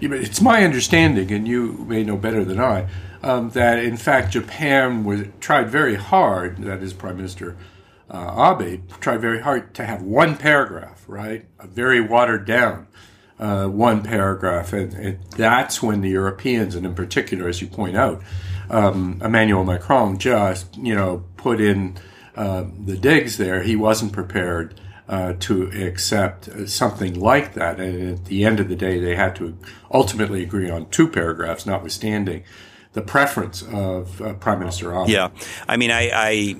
Yeah, 0.00 0.12
it's 0.12 0.40
my 0.40 0.64
understanding, 0.64 1.32
and 1.32 1.48
you 1.48 1.72
may 1.88 2.04
know 2.04 2.16
better 2.16 2.44
than 2.44 2.60
I, 2.60 2.88
um, 3.22 3.50
that 3.50 3.78
in 3.78 3.96
fact 3.96 4.32
Japan 4.32 5.04
was 5.04 5.22
tried 5.40 5.70
very 5.70 5.96
hard. 5.96 6.58
That 6.58 6.82
is, 6.82 6.92
Prime 6.92 7.16
Minister 7.16 7.56
uh, 8.10 8.56
Abe 8.60 8.88
tried 9.00 9.20
very 9.20 9.40
hard 9.40 9.74
to 9.74 9.84
have 9.84 10.02
one 10.02 10.36
paragraph, 10.36 11.04
right, 11.06 11.46
a 11.58 11.66
very 11.66 12.00
watered 12.00 12.44
down. 12.44 12.86
Uh, 13.38 13.66
one 13.66 14.02
paragraph, 14.02 14.74
and, 14.74 14.92
and 14.92 15.18
that's 15.30 15.82
when 15.82 16.02
the 16.02 16.10
Europeans, 16.10 16.74
and 16.74 16.84
in 16.84 16.94
particular, 16.94 17.48
as 17.48 17.62
you 17.62 17.66
point 17.66 17.96
out, 17.96 18.20
um, 18.68 19.18
Emmanuel 19.24 19.64
Macron 19.64 20.18
just, 20.18 20.76
you 20.76 20.94
know, 20.94 21.24
put 21.38 21.58
in 21.58 21.96
uh, 22.36 22.66
the 22.84 22.98
digs 22.98 23.38
there. 23.38 23.62
He 23.62 23.76
wasn't 23.76 24.12
prepared 24.12 24.78
uh, 25.08 25.32
to 25.40 25.68
accept 25.68 26.68
something 26.68 27.18
like 27.18 27.54
that. 27.54 27.80
And 27.80 28.18
at 28.18 28.26
the 28.26 28.44
end 28.44 28.60
of 28.60 28.68
the 28.68 28.76
day, 28.76 29.00
they 29.00 29.16
had 29.16 29.34
to 29.36 29.56
ultimately 29.90 30.42
agree 30.42 30.68
on 30.68 30.90
two 30.90 31.08
paragraphs, 31.08 31.64
notwithstanding 31.64 32.44
the 32.92 33.02
preference 33.02 33.62
of 33.62 34.20
uh, 34.20 34.34
Prime 34.34 34.58
Minister 34.58 34.94
Abe. 34.94 35.08
Yeah, 35.08 35.30
I 35.68 35.76
mean, 35.76 35.90
I, 35.90 36.10
I, 36.12 36.56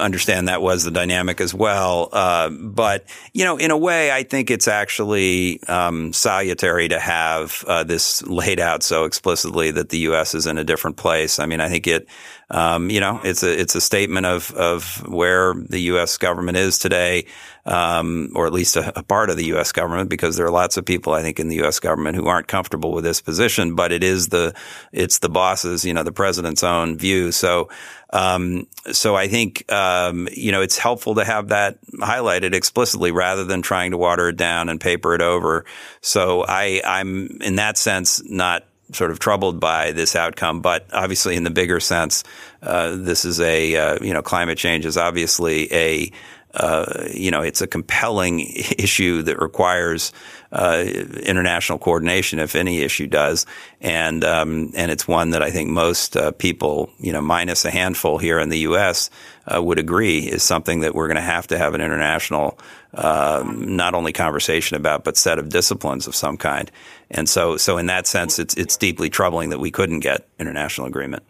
understand 0.00 0.48
that 0.48 0.60
was 0.60 0.82
the 0.82 0.90
dynamic 0.90 1.40
as 1.40 1.54
well, 1.54 2.08
uh, 2.12 2.48
but 2.48 3.04
you 3.32 3.44
know, 3.44 3.58
in 3.58 3.70
a 3.70 3.76
way, 3.76 4.10
I 4.10 4.22
think 4.22 4.50
it's 4.50 4.66
actually 4.66 5.62
um, 5.64 6.12
salutary 6.12 6.88
to 6.88 6.98
have 6.98 7.64
uh, 7.68 7.84
this 7.84 8.22
laid 8.22 8.60
out 8.60 8.82
so 8.82 9.04
explicitly 9.04 9.70
that 9.72 9.90
the 9.90 9.98
U.S. 9.98 10.34
is 10.34 10.46
in 10.46 10.58
a 10.58 10.64
different 10.64 10.96
place. 10.96 11.38
I 11.38 11.46
mean, 11.46 11.60
I 11.60 11.68
think 11.68 11.86
it 11.86 12.08
um, 12.54 12.88
you 12.88 13.00
know, 13.00 13.20
it's 13.24 13.42
a 13.42 13.60
it's 13.60 13.74
a 13.74 13.80
statement 13.80 14.26
of 14.26 14.52
of 14.52 15.04
where 15.08 15.54
the 15.54 15.80
U.S. 15.80 16.18
government 16.18 16.56
is 16.56 16.78
today, 16.78 17.26
um, 17.66 18.30
or 18.36 18.46
at 18.46 18.52
least 18.52 18.76
a, 18.76 18.96
a, 18.96 19.02
part 19.02 19.28
of 19.28 19.36
the 19.36 19.46
U.S. 19.46 19.72
government, 19.72 20.08
because 20.08 20.36
there 20.36 20.46
are 20.46 20.52
lots 20.52 20.76
of 20.76 20.84
people 20.84 21.14
I 21.14 21.22
think 21.22 21.40
in 21.40 21.48
the 21.48 21.56
U.S. 21.56 21.80
government 21.80 22.14
who 22.14 22.28
aren't 22.28 22.46
comfortable 22.46 22.92
with 22.92 23.02
this 23.02 23.20
position. 23.20 23.74
But 23.74 23.90
it 23.90 24.04
is 24.04 24.28
the 24.28 24.54
it's 24.92 25.18
the 25.18 25.28
boss's, 25.28 25.84
you 25.84 25.92
know, 25.92 26.04
the 26.04 26.12
president's 26.12 26.62
own 26.62 26.96
view. 26.96 27.32
So. 27.32 27.68
Um, 28.10 28.68
so 28.92 29.16
I 29.16 29.26
think 29.26 29.72
um, 29.72 30.28
you 30.30 30.52
know 30.52 30.62
it's 30.62 30.78
helpful 30.78 31.16
to 31.16 31.24
have 31.24 31.48
that 31.48 31.78
highlighted 31.94 32.54
explicitly 32.54 33.10
rather 33.10 33.42
than 33.42 33.60
trying 33.60 33.90
to 33.90 33.98
water 33.98 34.28
it 34.28 34.36
down 34.36 34.68
and 34.68 34.80
paper 34.80 35.16
it 35.16 35.20
over. 35.20 35.64
So 36.00 36.44
I, 36.46 36.80
I'm 36.84 37.38
in 37.40 37.56
that 37.56 37.76
sense 37.76 38.22
not 38.24 38.62
sort 38.94 39.10
of 39.10 39.18
troubled 39.18 39.60
by 39.60 39.92
this 39.92 40.16
outcome. 40.16 40.60
But 40.60 40.86
obviously, 40.92 41.36
in 41.36 41.44
the 41.44 41.50
bigger 41.50 41.80
sense, 41.80 42.24
uh, 42.62 42.96
this 42.96 43.24
is 43.24 43.40
a 43.40 43.76
uh, 43.76 43.98
you 44.02 44.12
know 44.12 44.22
climate 44.22 44.58
change 44.58 44.86
is 44.86 44.96
obviously 44.96 45.72
a 45.72 46.10
uh, 46.54 47.08
you 47.12 47.32
know, 47.32 47.42
it's 47.42 47.60
a 47.60 47.66
compelling 47.66 48.40
issue 48.78 49.22
that 49.22 49.40
requires 49.40 50.12
uh, 50.52 50.84
international 50.86 51.78
coordination, 51.78 52.38
if 52.38 52.54
any 52.54 52.82
issue 52.82 53.08
does, 53.08 53.44
and 53.80 54.24
um, 54.24 54.70
and 54.76 54.90
it's 54.90 55.08
one 55.08 55.30
that 55.30 55.42
I 55.42 55.50
think 55.50 55.70
most 55.70 56.16
uh, 56.16 56.30
people, 56.30 56.90
you 56.98 57.12
know, 57.12 57.20
minus 57.20 57.64
a 57.64 57.70
handful 57.70 58.18
here 58.18 58.38
in 58.38 58.50
the 58.50 58.60
U.S., 58.60 59.10
uh, 59.52 59.60
would 59.60 59.80
agree 59.80 60.20
is 60.20 60.42
something 60.42 60.80
that 60.80 60.94
we're 60.94 61.08
going 61.08 61.16
to 61.16 61.22
have 61.22 61.48
to 61.48 61.58
have 61.58 61.74
an 61.74 61.80
international, 61.80 62.58
um, 62.96 63.76
not 63.76 63.94
only 63.94 64.12
conversation 64.12 64.76
about, 64.76 65.04
but 65.04 65.16
set 65.16 65.38
of 65.38 65.48
disciplines 65.48 66.06
of 66.06 66.14
some 66.14 66.36
kind. 66.36 66.70
And 67.10 67.28
so, 67.28 67.56
so 67.56 67.78
in 67.78 67.86
that 67.86 68.06
sense, 68.06 68.38
it's 68.38 68.54
it's 68.56 68.76
deeply 68.76 69.10
troubling 69.10 69.50
that 69.50 69.58
we 69.58 69.70
couldn't 69.70 70.00
get 70.00 70.28
international 70.38 70.86
agreement. 70.86 71.22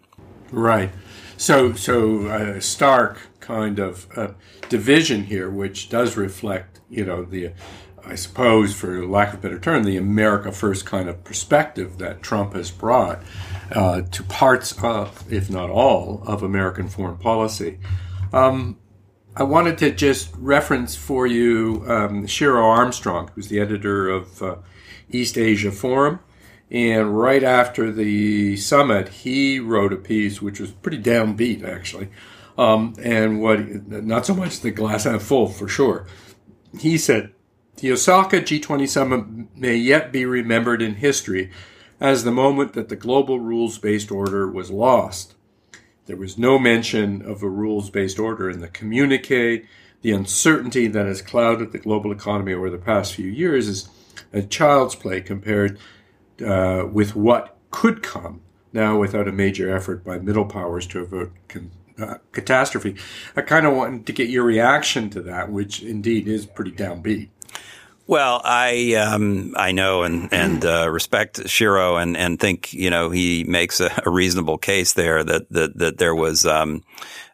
Right. 0.50 0.90
So, 1.36 1.72
so 1.72 2.26
uh, 2.26 2.60
stark 2.60 3.18
kind 3.40 3.78
of 3.78 4.06
uh, 4.16 4.28
division 4.68 5.24
here, 5.24 5.50
which 5.50 5.88
does 5.88 6.16
reflect, 6.16 6.80
you 6.88 7.04
know, 7.04 7.24
the, 7.24 7.50
I 8.06 8.14
suppose, 8.14 8.72
for 8.72 9.04
lack 9.06 9.34
of 9.34 9.40
a 9.40 9.42
better 9.42 9.58
term, 9.58 9.84
the 9.84 9.96
America 9.96 10.52
First 10.52 10.86
kind 10.86 11.08
of 11.08 11.24
perspective 11.24 11.98
that 11.98 12.22
Trump 12.22 12.54
has 12.54 12.70
brought 12.70 13.22
uh, 13.72 14.02
to 14.02 14.22
parts 14.22 14.72
of, 14.82 15.32
if 15.32 15.50
not 15.50 15.70
all, 15.70 16.22
of 16.26 16.42
American 16.42 16.88
foreign 16.88 17.18
policy. 17.18 17.78
Um, 18.32 18.78
I 19.36 19.42
wanted 19.42 19.78
to 19.78 19.90
just 19.90 20.32
reference 20.38 20.94
for 20.94 21.26
you 21.26 21.84
um, 21.88 22.24
Shiro 22.26 22.64
Armstrong, 22.64 23.32
who's 23.34 23.48
the 23.48 23.58
editor 23.58 24.08
of 24.08 24.40
uh, 24.40 24.56
East 25.10 25.36
Asia 25.36 25.72
Forum. 25.72 26.20
And 26.70 27.18
right 27.18 27.42
after 27.42 27.90
the 27.90 28.56
summit, 28.56 29.08
he 29.08 29.58
wrote 29.58 29.92
a 29.92 29.96
piece 29.96 30.40
which 30.40 30.60
was 30.60 30.70
pretty 30.70 30.98
downbeat, 30.98 31.64
actually. 31.64 32.10
Um, 32.56 32.94
and 33.02 33.42
what, 33.42 33.88
not 33.88 34.24
so 34.24 34.34
much 34.34 34.60
the 34.60 34.70
glass 34.70 35.02
half 35.02 35.22
full 35.22 35.48
for 35.48 35.66
sure. 35.66 36.06
He 36.78 36.96
said, 36.96 37.32
the 37.78 37.90
Osaka 37.90 38.40
G20 38.40 38.88
summit 38.88 39.56
may 39.56 39.74
yet 39.74 40.12
be 40.12 40.24
remembered 40.24 40.80
in 40.80 40.94
history 40.94 41.50
as 42.00 42.22
the 42.22 42.30
moment 42.30 42.74
that 42.74 42.88
the 42.88 42.96
global 42.96 43.40
rules 43.40 43.78
based 43.78 44.12
order 44.12 44.48
was 44.48 44.70
lost. 44.70 45.33
There 46.06 46.16
was 46.16 46.36
no 46.36 46.58
mention 46.58 47.22
of 47.22 47.42
a 47.42 47.48
rules 47.48 47.90
based 47.90 48.18
order 48.18 48.50
in 48.50 48.60
the 48.60 48.68
communique. 48.68 49.64
The 50.02 50.12
uncertainty 50.12 50.86
that 50.88 51.06
has 51.06 51.22
clouded 51.22 51.72
the 51.72 51.78
global 51.78 52.12
economy 52.12 52.52
over 52.52 52.68
the 52.68 52.78
past 52.78 53.14
few 53.14 53.28
years 53.28 53.68
is 53.68 53.88
a 54.32 54.42
child's 54.42 54.94
play 54.94 55.20
compared 55.20 55.78
uh, 56.44 56.84
with 56.90 57.16
what 57.16 57.56
could 57.70 58.02
come 58.02 58.42
now 58.72 58.98
without 58.98 59.28
a 59.28 59.32
major 59.32 59.74
effort 59.74 60.04
by 60.04 60.18
middle 60.18 60.44
powers 60.44 60.86
to 60.88 61.00
avert 61.00 61.32
con- 61.48 61.70
uh, 61.98 62.18
catastrophe. 62.32 62.96
I 63.36 63.42
kind 63.42 63.66
of 63.66 63.74
wanted 63.74 64.06
to 64.06 64.12
get 64.12 64.28
your 64.28 64.44
reaction 64.44 65.10
to 65.10 65.22
that, 65.22 65.50
which 65.50 65.82
indeed 65.82 66.28
is 66.28 66.44
pretty 66.44 66.72
downbeat. 66.72 67.28
Well, 68.06 68.42
I 68.44 68.94
um, 68.94 69.54
I 69.56 69.72
know 69.72 70.02
and 70.02 70.30
and 70.30 70.62
uh, 70.64 70.90
respect 70.90 71.48
Shiro 71.48 71.96
and 71.96 72.18
and 72.18 72.38
think 72.38 72.74
you 72.74 72.90
know 72.90 73.08
he 73.08 73.44
makes 73.44 73.80
a, 73.80 73.90
a 74.04 74.10
reasonable 74.10 74.58
case 74.58 74.92
there 74.92 75.24
that 75.24 75.50
that 75.50 75.78
that 75.78 75.98
there 75.98 76.14
was 76.14 76.44
um, 76.44 76.82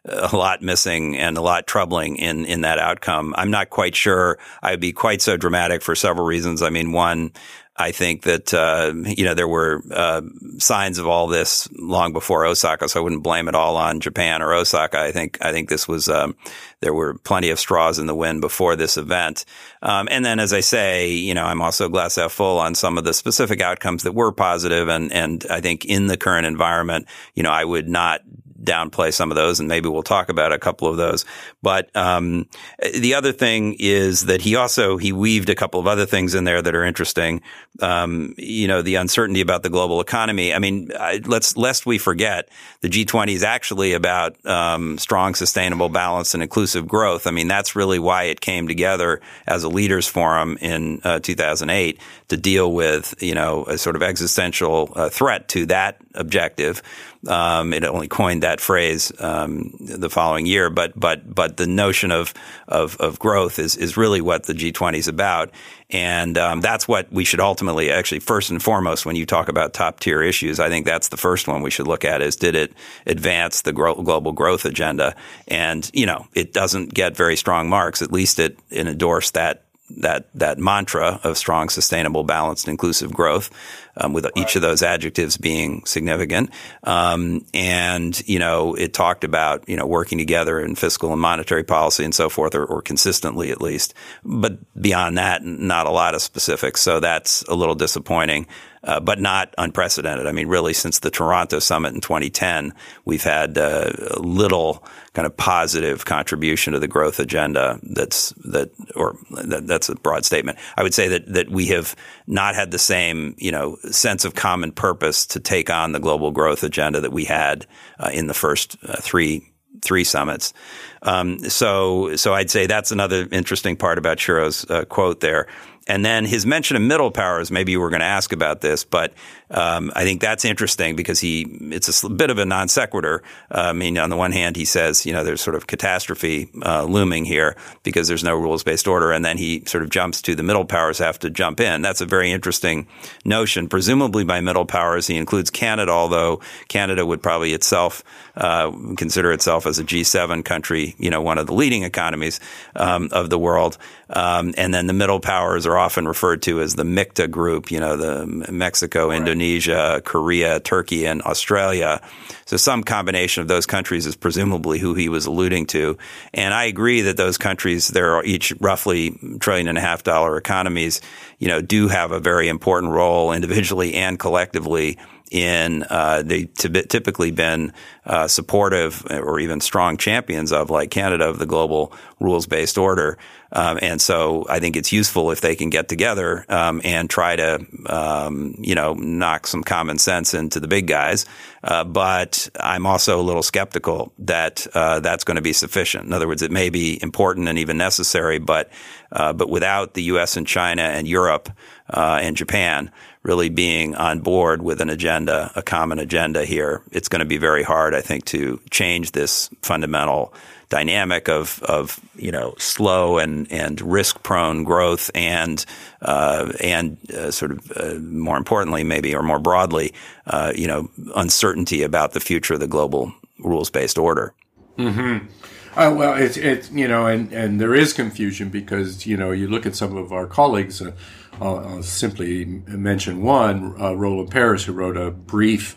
a 0.05 0.33
lot 0.35 0.61
missing 0.61 1.17
and 1.17 1.37
a 1.37 1.41
lot 1.41 1.67
troubling 1.67 2.15
in 2.15 2.45
in 2.45 2.61
that 2.61 2.79
outcome. 2.79 3.35
I'm 3.37 3.51
not 3.51 3.69
quite 3.69 3.97
sure 3.97 4.39
I'd 4.63 4.79
be 4.79 4.93
quite 4.93 5.21
so 5.21 5.35
dramatic 5.35 5.81
for 5.81 5.93
several 5.93 6.25
reasons. 6.25 6.61
I 6.61 6.69
mean, 6.69 6.93
one, 6.93 7.33
I 7.81 7.91
think 7.91 8.23
that 8.23 8.53
uh, 8.53 8.93
you 8.95 9.25
know 9.25 9.33
there 9.33 9.47
were 9.47 9.81
uh, 9.91 10.21
signs 10.59 10.99
of 10.99 11.07
all 11.07 11.27
this 11.27 11.67
long 11.73 12.13
before 12.13 12.45
Osaka, 12.45 12.87
so 12.87 12.99
I 12.99 13.03
wouldn't 13.03 13.23
blame 13.23 13.47
it 13.47 13.55
all 13.55 13.75
on 13.75 13.99
Japan 13.99 14.41
or 14.41 14.53
Osaka. 14.53 14.99
I 14.99 15.11
think 15.11 15.37
I 15.41 15.51
think 15.51 15.69
this 15.69 15.87
was 15.87 16.07
um, 16.07 16.35
there 16.81 16.93
were 16.93 17.15
plenty 17.15 17.49
of 17.49 17.59
straws 17.59 17.99
in 17.99 18.05
the 18.05 18.15
wind 18.15 18.41
before 18.41 18.75
this 18.75 18.97
event, 18.97 19.45
um, 19.81 20.07
and 20.11 20.23
then 20.23 20.39
as 20.39 20.53
I 20.53 20.59
say, 20.59 21.09
you 21.09 21.33
know 21.33 21.43
I'm 21.43 21.61
also 21.61 21.89
glass 21.89 22.15
half 22.15 22.31
full 22.31 22.59
on 22.59 22.75
some 22.75 22.97
of 22.97 23.03
the 23.03 23.13
specific 23.13 23.61
outcomes 23.61 24.03
that 24.03 24.13
were 24.13 24.31
positive, 24.31 24.87
and 24.87 25.11
and 25.11 25.45
I 25.49 25.61
think 25.61 25.85
in 25.85 26.07
the 26.07 26.17
current 26.17 26.45
environment, 26.45 27.07
you 27.33 27.43
know 27.43 27.51
I 27.51 27.65
would 27.65 27.89
not 27.89 28.21
downplay 28.63 29.13
some 29.13 29.31
of 29.31 29.35
those, 29.35 29.59
and 29.59 29.67
maybe 29.67 29.89
we'll 29.89 30.03
talk 30.03 30.29
about 30.29 30.51
a 30.51 30.59
couple 30.59 30.87
of 30.87 30.97
those. 30.97 31.25
But 31.61 31.93
um, 31.95 32.47
the 32.93 33.13
other 33.15 33.31
thing 33.31 33.75
is 33.79 34.25
that 34.25 34.41
he 34.41 34.55
also 34.55 34.97
he 34.97 35.11
weaved 35.11 35.49
a 35.49 35.55
couple 35.55 35.79
of 35.79 35.87
other 35.87 36.05
things 36.05 36.35
in 36.35 36.43
there 36.43 36.61
that 36.61 36.75
are 36.75 36.83
interesting. 36.83 37.41
Um, 37.81 38.33
you 38.37 38.67
know, 38.67 38.81
the 38.81 38.95
uncertainty 38.95 39.41
about 39.41 39.63
the 39.63 39.69
global 39.69 40.01
economy. 40.01 40.53
I 40.53 40.59
mean, 40.59 40.91
I, 40.97 41.21
let's 41.25 41.57
lest 41.57 41.85
we 41.85 41.97
forget 41.97 42.49
the 42.81 42.89
G20 42.89 43.33
is 43.33 43.43
actually 43.43 43.93
about 43.93 44.43
um, 44.45 44.97
strong, 44.97 45.35
sustainable, 45.35 45.89
balanced, 45.89 46.33
and 46.33 46.43
inclusive 46.43 46.87
growth. 46.87 47.27
I 47.27 47.31
mean, 47.31 47.47
that's 47.47 47.75
really 47.75 47.99
why 47.99 48.23
it 48.23 48.41
came 48.41 48.67
together 48.67 49.21
as 49.47 49.63
a 49.63 49.69
leaders 49.69 50.07
forum 50.07 50.57
in 50.61 51.01
uh, 51.03 51.19
2008 51.19 51.99
to 52.29 52.37
deal 52.37 52.71
with 52.71 53.15
you 53.19 53.35
know 53.35 53.65
a 53.65 53.77
sort 53.77 53.95
of 53.95 54.03
existential 54.03 54.91
uh, 54.95 55.09
threat 55.09 55.47
to 55.49 55.65
that 55.67 55.97
objective. 56.15 56.81
Um, 57.27 57.71
it 57.73 57.83
only 57.85 58.07
coined 58.07 58.41
that 58.43 58.59
phrase 58.59 59.11
um, 59.19 59.75
the 59.79 60.09
following 60.09 60.47
year, 60.47 60.69
but 60.71 60.99
but 60.99 61.33
but 61.33 61.57
the 61.57 61.67
notion 61.67 62.11
of 62.11 62.33
of, 62.67 62.97
of 62.97 63.19
growth 63.19 63.59
is 63.59 63.77
is 63.77 63.95
really 63.95 64.21
what 64.21 64.43
the 64.43 64.53
G20 64.53 64.97
is 64.97 65.07
about, 65.07 65.51
and 65.91 66.35
um, 66.37 66.61
that's 66.61 66.87
what 66.87 67.11
we 67.11 67.23
should 67.23 67.39
ultimately 67.39 67.91
actually 67.91 68.19
first 68.19 68.49
and 68.49 68.61
foremost 68.61 69.05
when 69.05 69.15
you 69.15 69.27
talk 69.27 69.49
about 69.49 69.73
top 69.73 69.99
tier 69.99 70.23
issues. 70.23 70.59
I 70.59 70.69
think 70.69 70.85
that's 70.87 71.09
the 71.09 71.17
first 71.17 71.47
one 71.47 71.61
we 71.61 71.69
should 71.69 71.87
look 71.87 72.05
at 72.05 72.21
is 72.21 72.35
did 72.35 72.55
it 72.55 72.73
advance 73.05 73.61
the 73.61 73.73
gro- 73.73 74.01
global 74.01 74.31
growth 74.31 74.65
agenda? 74.65 75.15
And 75.47 75.89
you 75.93 76.07
know 76.07 76.27
it 76.33 76.53
doesn't 76.53 76.93
get 76.93 77.15
very 77.15 77.35
strong 77.35 77.69
marks. 77.69 78.01
At 78.01 78.11
least 78.11 78.39
it, 78.39 78.57
it 78.71 78.87
endorsed 78.87 79.35
that 79.35 79.63
that 79.97 80.27
that 80.35 80.57
mantra 80.57 81.19
of 81.23 81.37
strong, 81.37 81.69
sustainable, 81.69 82.23
balanced, 82.23 82.67
inclusive 82.67 83.13
growth, 83.13 83.49
um, 83.97 84.13
with 84.13 84.25
right. 84.25 84.33
each 84.37 84.55
of 84.55 84.61
those 84.61 84.83
adjectives 84.83 85.37
being 85.37 85.85
significant. 85.85 86.49
Um, 86.83 87.45
and 87.53 88.21
you 88.27 88.39
know, 88.39 88.75
it 88.75 88.93
talked 88.93 89.23
about 89.23 89.67
you 89.67 89.75
know 89.75 89.85
working 89.85 90.17
together 90.17 90.59
in 90.59 90.75
fiscal 90.75 91.11
and 91.11 91.21
monetary 91.21 91.63
policy 91.63 92.03
and 92.03 92.15
so 92.15 92.29
forth, 92.29 92.55
or, 92.55 92.65
or 92.65 92.81
consistently 92.81 93.51
at 93.51 93.61
least. 93.61 93.93
But 94.23 94.57
beyond 94.79 95.17
that, 95.17 95.43
not 95.43 95.87
a 95.87 95.91
lot 95.91 96.15
of 96.15 96.21
specifics. 96.21 96.81
So 96.81 96.99
that's 96.99 97.43
a 97.43 97.55
little 97.55 97.75
disappointing 97.75 98.47
uh, 98.83 98.99
but 98.99 99.19
not 99.19 99.53
unprecedented. 99.57 100.25
I 100.25 100.31
mean, 100.31 100.47
really, 100.47 100.73
since 100.73 100.99
the 100.99 101.11
Toronto 101.11 101.59
summit 101.59 101.93
in 101.93 102.01
2010, 102.01 102.73
we've 103.05 103.23
had 103.23 103.57
uh, 103.57 103.91
little 104.17 104.83
kind 105.13 105.25
of 105.25 105.35
positive 105.37 106.05
contribution 106.05 106.73
to 106.73 106.79
the 106.79 106.87
growth 106.87 107.19
agenda. 107.19 107.79
That's 107.83 108.31
that, 108.45 108.71
or 108.95 109.17
that, 109.31 109.67
that's 109.67 109.89
a 109.89 109.95
broad 109.95 110.25
statement. 110.25 110.57
I 110.75 110.83
would 110.83 110.93
say 110.93 111.09
that 111.09 111.31
that 111.33 111.49
we 111.49 111.67
have 111.67 111.95
not 112.25 112.55
had 112.55 112.71
the 112.71 112.79
same, 112.79 113.35
you 113.37 113.51
know, 113.51 113.77
sense 113.91 114.25
of 114.25 114.33
common 114.33 114.71
purpose 114.71 115.25
to 115.27 115.39
take 115.39 115.69
on 115.69 115.91
the 115.91 115.99
global 115.99 116.31
growth 116.31 116.63
agenda 116.63 117.01
that 117.01 117.13
we 117.13 117.25
had 117.25 117.67
uh, 117.99 118.09
in 118.11 118.27
the 118.27 118.33
first 118.33 118.77
uh, 118.83 118.97
three 118.99 119.51
three 119.81 120.03
summits. 120.03 120.53
Um, 121.01 121.39
so, 121.49 122.15
so 122.15 122.33
I'd 122.33 122.51
say 122.51 122.67
that's 122.67 122.91
another 122.91 123.27
interesting 123.31 123.75
part 123.75 123.97
about 123.97 124.19
Shiro's 124.19 124.69
uh, 124.69 124.85
quote 124.85 125.21
there. 125.21 125.47
And 125.87 126.05
then 126.05 126.25
his 126.25 126.45
mention 126.45 126.77
of 126.77 126.83
middle 126.83 127.09
powers, 127.09 127.49
maybe 127.49 127.71
you 127.71 127.79
were 127.79 127.89
going 127.89 128.01
to 128.01 128.05
ask 128.05 128.31
about 128.33 128.61
this, 128.61 128.83
but 128.83 129.13
um, 129.49 129.91
I 129.95 130.03
think 130.03 130.21
that's 130.21 130.45
interesting 130.45 130.95
because 130.95 131.19
he 131.19 131.41
it's 131.71 132.03
a 132.03 132.09
bit 132.09 132.29
of 132.29 132.37
a 132.37 132.45
non 132.45 132.67
sequitur. 132.67 133.21
Uh, 133.49 133.59
I 133.59 133.73
mean, 133.73 133.97
on 133.97 134.09
the 134.09 134.15
one 134.15 134.31
hand, 134.31 134.55
he 134.55 134.63
says 134.63 135.05
you 135.05 135.11
know 135.11 135.23
there's 135.23 135.41
sort 135.41 135.55
of 135.55 135.67
catastrophe 135.67 136.49
uh, 136.63 136.83
looming 136.83 137.25
here 137.25 137.57
because 137.83 138.07
there's 138.07 138.23
no 138.23 138.35
rules 138.35 138.63
based 138.63 138.87
order, 138.87 139.11
and 139.11 139.25
then 139.25 139.37
he 139.37 139.63
sort 139.65 139.83
of 139.83 139.89
jumps 139.89 140.21
to 140.23 140.35
the 140.35 140.43
middle 140.43 140.65
powers 140.65 140.99
have 140.99 141.19
to 141.19 141.29
jump 141.29 141.59
in. 141.59 141.81
That's 141.81 141.99
a 141.99 142.05
very 142.05 142.31
interesting 142.31 142.87
notion. 143.25 143.67
Presumably, 143.67 144.23
by 144.23 144.39
middle 144.39 144.65
powers, 144.65 145.07
he 145.07 145.17
includes 145.17 145.49
Canada, 145.49 145.91
although 145.91 146.41
Canada 146.69 147.05
would 147.05 147.21
probably 147.21 147.53
itself 147.53 148.03
uh, 148.35 148.71
consider 148.95 149.31
itself 149.33 149.65
as 149.65 149.79
a 149.79 149.83
G7 149.83 150.45
country, 150.45 150.95
you 150.97 151.09
know, 151.09 151.21
one 151.21 151.37
of 151.37 151.47
the 151.47 151.53
leading 151.53 151.83
economies 151.83 152.39
um, 152.75 153.09
of 153.11 153.29
the 153.29 153.37
world. 153.37 153.77
Um, 154.13 154.53
and 154.57 154.73
then 154.73 154.87
the 154.87 154.93
middle 154.93 155.19
powers 155.19 155.65
are 155.65 155.77
often 155.77 156.07
referred 156.07 156.41
to 156.43 156.61
as 156.61 156.75
the 156.75 156.83
MIKTA 156.83 157.29
group, 157.31 157.71
you 157.71 157.79
know, 157.79 157.95
the 157.95 158.51
Mexico, 158.51 159.09
right. 159.09 159.17
Indonesia, 159.17 160.01
Korea, 160.03 160.59
Turkey, 160.59 161.05
and 161.05 161.21
Australia. 161.21 162.01
So 162.45 162.57
some 162.57 162.83
combination 162.83 163.41
of 163.41 163.47
those 163.47 163.65
countries 163.65 164.05
is 164.05 164.15
presumably 164.15 164.79
who 164.79 164.93
he 164.93 165.07
was 165.07 165.25
alluding 165.25 165.67
to. 165.67 165.97
And 166.33 166.53
I 166.53 166.65
agree 166.65 167.01
that 167.01 167.15
those 167.15 167.37
countries, 167.37 167.87
they're 167.87 168.23
each 168.25 168.53
roughly 168.59 169.17
trillion 169.39 169.67
and 169.69 169.77
a 169.77 169.81
half 169.81 170.03
dollar 170.03 170.37
economies, 170.37 170.99
you 171.39 171.47
know, 171.47 171.61
do 171.61 171.87
have 171.87 172.11
a 172.11 172.19
very 172.19 172.49
important 172.49 172.91
role 172.91 173.31
individually 173.31 173.93
and 173.93 174.19
collectively 174.19 174.97
in 175.31 175.83
uh, 175.89 176.21
they 176.23 176.43
typically 176.43 177.31
been 177.31 177.73
uh, 178.05 178.27
supportive 178.27 179.05
or 179.09 179.39
even 179.39 179.61
strong 179.61 179.95
champions 179.95 180.51
of, 180.51 180.69
like 180.69 180.91
Canada, 180.91 181.29
of 181.29 181.39
the 181.39 181.45
global 181.45 181.93
rules 182.19 182.45
based 182.45 182.77
order. 182.77 183.17
Um, 183.51 183.79
and 183.81 184.01
so 184.01 184.45
I 184.49 184.59
think 184.59 184.75
it's 184.75 184.91
useful 184.91 185.31
if 185.31 185.41
they 185.41 185.55
can 185.55 185.69
get 185.69 185.89
together 185.89 186.45
um, 186.47 186.81
and 186.83 187.09
try 187.09 187.35
to, 187.35 187.65
um, 187.87 188.55
you 188.59 188.75
know, 188.75 188.93
knock 188.93 189.47
some 189.47 189.63
common 189.63 189.97
sense 189.97 190.33
into 190.33 190.59
the 190.59 190.67
big 190.67 190.87
guys. 190.87 191.25
Uh, 191.63 191.83
but 191.83 192.49
I'm 192.59 192.85
also 192.85 193.19
a 193.19 193.23
little 193.23 193.43
skeptical 193.43 194.13
that 194.19 194.65
uh, 194.73 194.99
that's 195.01 195.23
going 195.23 195.35
to 195.35 195.41
be 195.41 195.53
sufficient. 195.53 196.05
In 196.05 196.13
other 196.13 196.27
words, 196.27 196.41
it 196.41 196.51
may 196.51 196.69
be 196.69 197.01
important 197.01 197.47
and 197.47 197.59
even 197.59 197.77
necessary, 197.77 198.39
but 198.39 198.69
uh, 199.11 199.33
but 199.33 199.49
without 199.49 199.93
the 199.93 200.03
U.S. 200.03 200.37
and 200.37 200.47
China 200.47 200.83
and 200.83 201.07
Europe 201.07 201.49
uh, 201.89 202.19
and 202.21 202.37
Japan 202.37 202.91
really 203.23 203.49
being 203.49 203.95
on 203.95 204.19
board 204.19 204.61
with 204.61 204.81
an 204.81 204.89
agenda, 204.89 205.51
a 205.55 205.61
common 205.61 205.99
agenda 205.99 206.43
here, 206.43 206.81
it's 206.91 207.07
going 207.07 207.19
to 207.19 207.25
be 207.25 207.37
very 207.37 207.63
hard, 207.63 207.93
I 207.93 208.01
think, 208.01 208.25
to 208.25 208.59
change 208.69 209.11
this 209.11 209.49
fundamental 209.61 210.33
dynamic 210.69 211.27
of 211.27 211.61
of 211.63 211.99
you 212.15 212.31
know 212.31 212.55
slow 212.57 213.17
and 213.17 213.51
and 213.51 213.81
risk 213.81 214.23
prone 214.23 214.63
growth 214.63 215.11
and 215.13 215.65
uh, 216.01 216.51
and 216.61 216.97
uh, 217.11 217.29
sort 217.29 217.51
of 217.51 217.71
uh, 217.75 217.95
more 217.99 218.37
importantly 218.37 218.81
maybe 218.81 219.13
or 219.13 219.21
more 219.21 219.37
broadly 219.37 219.93
uh, 220.27 220.53
you 220.55 220.65
know 220.65 220.89
uncertainty 221.15 221.83
about 221.83 222.13
the 222.13 222.21
future 222.21 222.53
of 222.53 222.61
the 222.61 222.67
global 222.67 223.13
rules 223.39 223.69
based 223.69 223.97
order. 223.97 224.33
Mm-hmm. 224.77 225.27
Uh, 225.75 225.93
well, 225.95 226.15
it's 226.15 226.37
it's 226.37 226.71
you 226.71 226.87
know, 226.87 227.05
and 227.05 227.31
and 227.31 227.61
there 227.61 227.73
is 227.73 227.93
confusion 227.93 228.49
because 228.49 229.05
you 229.05 229.15
know 229.15 229.31
you 229.31 229.47
look 229.47 229.65
at 229.65 229.75
some 229.75 229.95
of 229.95 230.11
our 230.11 230.25
colleagues. 230.25 230.81
Uh, 230.81 230.91
I'll 231.39 231.83
simply 231.83 232.45
mention 232.45 233.21
one, 233.23 233.73
Roland 233.73 234.31
Paris, 234.31 234.63
who 234.65 234.73
wrote 234.73 234.97
a 234.97 235.11
brief 235.11 235.75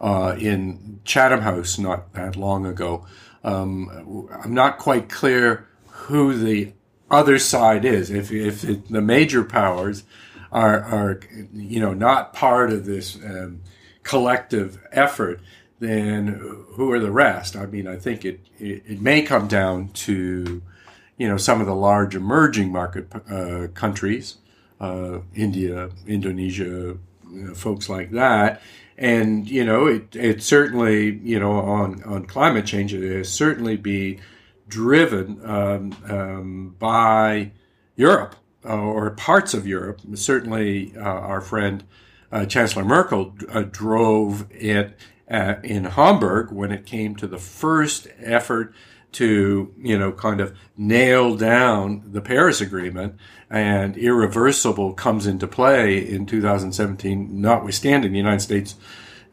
in 0.00 1.00
Chatham 1.04 1.40
House 1.40 1.78
not 1.78 2.12
that 2.14 2.36
long 2.36 2.66
ago 2.66 3.06
um, 3.44 4.28
I'm 4.42 4.54
not 4.54 4.78
quite 4.78 5.08
clear 5.08 5.68
who 5.88 6.36
the 6.36 6.72
other 7.10 7.38
side 7.38 7.84
is. 7.84 8.10
If, 8.10 8.30
if 8.30 8.64
it, 8.64 8.90
the 8.90 9.02
major 9.02 9.44
powers 9.44 10.04
are, 10.50 10.82
are, 10.82 11.20
you 11.52 11.80
know, 11.80 11.94
not 11.94 12.32
part 12.32 12.72
of 12.72 12.84
this 12.84 13.16
um, 13.16 13.62
collective 14.02 14.78
effort, 14.92 15.40
then 15.80 16.26
who 16.72 16.92
are 16.92 17.00
the 17.00 17.10
rest? 17.10 17.56
I 17.56 17.66
mean, 17.66 17.86
I 17.86 17.96
think 17.96 18.24
it, 18.24 18.40
it, 18.58 18.82
it 18.86 19.00
may 19.00 19.22
come 19.22 19.48
down 19.48 19.88
to, 19.88 20.62
you 21.16 21.28
know, 21.28 21.36
some 21.36 21.60
of 21.60 21.66
the 21.66 21.74
large 21.74 22.14
emerging 22.14 22.70
market 22.70 23.08
uh, 23.28 23.66
countries, 23.74 24.36
uh, 24.82 25.20
India, 25.34 25.88
Indonesia, 26.06 26.96
you 27.30 27.44
know, 27.44 27.54
folks 27.54 27.88
like 27.88 28.10
that, 28.10 28.60
and 28.98 29.48
you 29.48 29.64
know 29.64 29.86
it 29.86 30.14
it 30.14 30.42
certainly 30.42 31.18
you 31.22 31.38
know 31.38 31.52
on 31.52 32.02
on 32.02 32.26
climate 32.26 32.66
change 32.66 32.92
it 32.92 33.16
has 33.16 33.32
certainly 33.32 33.76
be 33.76 34.18
driven 34.68 35.40
um, 35.44 35.96
um, 36.08 36.76
by 36.78 37.52
Europe 37.96 38.36
uh, 38.64 38.76
or 38.76 39.10
parts 39.10 39.54
of 39.54 39.66
Europe. 39.66 40.00
Certainly, 40.14 40.94
uh, 40.96 41.00
our 41.00 41.40
friend 41.40 41.84
uh, 42.30 42.46
Chancellor 42.46 42.84
Merkel 42.84 43.34
uh, 43.50 43.62
drove 43.62 44.46
it 44.50 44.96
uh, 45.30 45.54
in 45.62 45.84
Hamburg 45.84 46.50
when 46.50 46.72
it 46.72 46.86
came 46.86 47.14
to 47.16 47.26
the 47.26 47.38
first 47.38 48.08
effort 48.18 48.74
to 49.12 49.74
you 49.78 49.98
know 49.98 50.10
kind 50.10 50.40
of 50.40 50.56
nail 50.76 51.36
down 51.36 52.02
the 52.06 52.20
Paris 52.20 52.60
Agreement 52.60 53.16
and 53.52 53.98
irreversible 53.98 54.94
comes 54.94 55.26
into 55.26 55.46
play 55.46 55.98
in 55.98 56.24
2017, 56.24 57.40
notwithstanding 57.40 58.10
the 58.10 58.18
United 58.18 58.40
States 58.40 58.74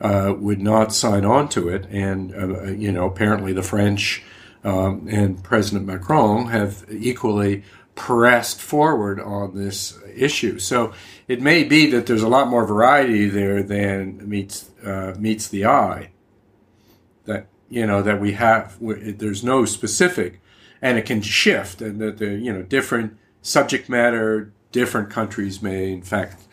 uh, 0.02 0.34
would 0.38 0.62
not 0.62 0.94
sign 0.94 1.24
on 1.24 1.48
to 1.50 1.70
it, 1.70 1.86
and 1.90 2.36
uh, 2.36 2.64
you 2.66 2.92
know 2.92 3.06
apparently 3.06 3.54
the 3.54 3.64
French 3.64 4.22
um, 4.66 5.08
and 5.10 5.42
President 5.42 5.86
Macron 5.86 6.48
have 6.48 6.86
equally 6.90 7.64
pressed 7.96 8.62
forward 8.62 9.22
on 9.22 9.56
this 9.56 9.98
issue. 10.14 10.60
So 10.60 10.94
it 11.30 11.42
may 11.42 11.64
be 11.64 11.90
that 11.92 12.06
there's 12.06 12.24
a 12.24 12.30
lot 12.30 12.50
more 12.50 12.66
variety 12.66 13.28
there 13.28 13.64
than 13.64 14.28
meets 14.30 14.70
uh, 14.84 15.16
meets 15.18 15.48
the 15.48 15.66
eye. 15.66 16.12
That 17.24 17.48
you 17.70 17.88
know 17.88 18.02
that 18.02 18.20
we 18.20 18.34
have 18.34 18.78
there's 18.82 19.46
no 19.46 19.64
specific, 19.64 20.42
and 20.82 20.98
it 20.98 21.06
can 21.06 21.22
shift, 21.22 21.82
and 21.82 22.02
that 22.02 22.18
the 22.18 22.36
you 22.36 22.52
know 22.52 22.64
different 22.64 23.18
subject 23.42 23.90
matter, 23.90 24.52
different 24.72 25.10
countries 25.10 25.62
may, 25.62 25.92
in 25.92 26.02
fact, 26.02 26.44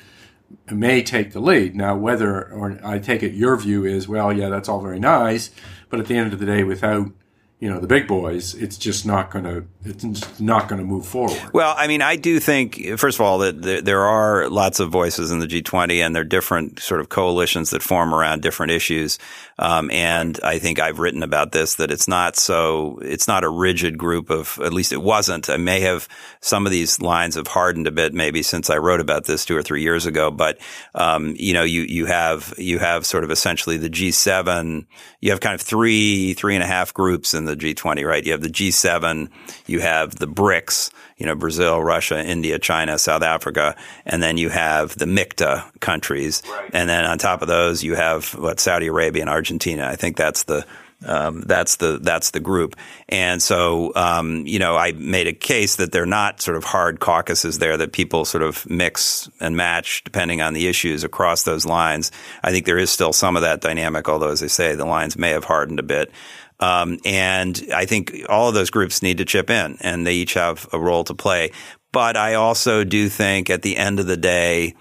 may 0.71 1.03
take 1.03 1.33
the 1.33 1.41
lead. 1.41 1.75
Now, 1.75 1.97
whether 1.97 2.51
or 2.51 2.79
I 2.83 2.99
take 2.99 3.23
it 3.23 3.35
your 3.35 3.57
view 3.57 3.85
is, 3.85 4.09
well, 4.09 4.33
yeah, 4.33 4.49
that's 4.49 4.69
all 4.69 4.81
very 4.81 4.99
nice, 5.01 5.51
but 5.91 6.01
at 6.01 6.07
the 6.07 6.17
end 6.17 6.33
of 6.33 6.39
the 6.39 6.47
day, 6.47 6.65
without 6.65 7.13
you 7.59 7.71
know 7.71 7.81
the 7.81 7.87
big 7.87 8.07
boys, 8.07 8.55
it's 8.55 8.77
just 8.77 9.07
not 9.07 9.31
going 9.31 9.45
to 9.45 9.65
it's 9.85 10.41
not 10.41 10.69
going 10.69 10.79
to 10.79 10.85
move 10.85 11.07
forward. 11.07 11.41
Well, 11.55 11.75
I 11.79 11.87
mean, 11.87 12.03
I 12.03 12.17
do 12.17 12.39
think 12.39 12.99
first 12.99 13.19
of 13.19 13.23
all 13.23 13.39
that 13.39 13.85
there 13.85 14.03
are 14.03 14.49
lots 14.51 14.79
of 14.79 14.91
voices 14.91 15.31
in 15.31 15.39
the 15.39 15.47
G20, 15.47 16.05
and 16.05 16.15
there 16.15 16.21
are 16.21 16.25
different 16.25 16.81
sort 16.81 17.01
of 17.01 17.09
coalitions 17.09 17.71
that 17.71 17.83
form 17.83 18.15
around 18.15 18.43
different 18.43 18.73
issues. 18.73 19.19
Um, 19.59 19.91
and 19.91 20.39
I 20.43 20.59
think 20.59 20.79
I've 20.79 20.99
written 20.99 21.23
about 21.23 21.53
this 21.53 21.77
that 21.77 21.91
it's 21.91 22.07
not 22.07 22.37
so 22.37 22.99
it's 23.01 23.27
not 23.27 23.43
a 23.43 23.49
rigid 23.49 23.97
group 23.97 24.29
of 24.29 24.59
at 24.63 24.75
least 24.75 24.93
it 24.93 25.03
wasn't. 25.03 25.49
I 25.49 25.57
may 25.57 25.81
have 25.81 26.09
some 26.41 26.67
of 26.67 26.73
these 26.73 27.01
lines 27.01 27.37
have 27.37 27.47
hardened 27.47 27.87
a 27.87 27.93
bit 27.93 28.13
maybe 28.13 28.43
since 28.43 28.69
I 28.69 28.77
wrote 28.77 29.01
about 29.01 29.25
this 29.25 29.47
two 29.47 29.57
or 29.57 29.63
three 29.63 29.81
years 29.81 30.05
ago, 30.05 30.31
but 30.31 30.59
um, 30.95 31.35
you 31.39 31.55
know 31.55 31.63
you 31.63 31.83
you 31.83 32.05
have 32.05 32.53
you 32.59 32.79
have 32.81 33.07
sort 33.07 33.25
of 33.25 33.31
essentially 33.31 33.79
the 33.79 33.89
G7. 33.89 34.85
You 35.27 35.33
have 35.33 35.41
kind 35.41 35.57
of 35.57 35.61
three 35.61 36.35
three 36.35 36.55
and 36.55 36.63
a 36.63 36.69
half 36.69 36.95
groups 36.95 37.35
in 37.35 37.47
the 37.47 37.57
G20, 37.57 38.07
right? 38.07 38.25
You 38.25 38.31
have 38.31 38.43
the 38.43 38.49
G7, 38.49 39.29
you 39.67 39.81
have 39.81 40.15
the 40.15 40.29
BRICS, 40.29 40.93
you 41.17 41.27
know, 41.27 41.35
Brazil, 41.35 41.83
Russia, 41.83 42.25
India, 42.25 42.61
China, 42.61 42.97
South 42.97 43.23
Africa, 43.23 43.75
and 44.05 44.23
then 44.23 44.37
you 44.37 44.51
have 44.51 44.97
the 44.97 45.07
MIKTA 45.07 45.81
countries. 45.81 46.45
Right. 46.49 46.71
And 46.73 46.89
then 46.89 47.05
on 47.05 47.19
top 47.19 47.43
of 47.43 47.49
those, 47.49 47.83
you 47.83 47.97
have 47.97 48.37
what 48.37 48.61
Saudi 48.61 48.87
Arabia 48.87 49.23
and 49.23 49.29
Argentina. 49.29 49.89
I 49.89 49.97
think 49.97 50.17
that's 50.17 50.45
the 50.45 50.65
um, 51.05 51.43
that's 51.43 51.77
the 51.77 51.99
that's 52.01 52.31
the 52.31 52.41
group, 52.41 52.75
and 53.09 53.43
so 53.43 53.93
um, 53.95 54.47
you 54.47 54.59
know 54.59 54.77
I 54.77 54.93
made 54.93 55.27
a 55.27 55.33
case 55.33 55.77
that 55.77 55.93
they're 55.93 56.07
not 56.07 56.41
sort 56.41 56.57
of 56.57 56.65
hard 56.65 57.01
caucuses 57.01 57.59
there 57.59 57.77
that 57.77 57.93
people 57.93 58.25
sort 58.25 58.43
of 58.43 58.69
mix 58.69 59.29
and 59.41 59.57
match 59.57 60.05
depending 60.05 60.41
on 60.41 60.55
the 60.55 60.69
issues 60.69 61.05
across 61.05 61.43
those 61.43 61.67
lines. 61.67 62.11
I 62.43 62.51
think 62.51 62.65
there 62.65 62.79
is 62.79 62.91
still 62.91 63.13
some 63.13 63.37
of 63.37 63.43
that 63.43 63.61
dynamic, 63.61 64.09
although 64.09 64.31
as 64.31 64.43
I 64.43 64.47
say, 64.47 64.75
the 64.75 64.87
lines 64.87 65.19
may 65.19 65.31
have 65.31 65.45
hardened 65.45 65.81
a 65.81 65.85
bit. 65.85 66.11
Um, 66.59 66.99
and 67.05 67.63
I 67.75 67.85
think 67.85 68.23
all 68.29 68.49
of 68.49 68.55
those 68.55 68.71
groups 68.71 69.03
need 69.03 69.19
to 69.19 69.27
chip 69.27 69.51
in 69.51 69.77
and 69.83 70.07
they 70.07 70.15
each 70.15 70.35
have 70.35 70.67
a 70.73 70.81
role 70.81 71.05
to 71.05 71.15
play. 71.15 71.51
But 71.93 72.17
I 72.17 72.35
also 72.35 72.85
do 72.85 73.09
think 73.09 73.51
at 73.51 73.63
the 73.63 73.77
end 73.77 74.01
of 74.01 74.07
the 74.07 74.17
day, 74.17 74.75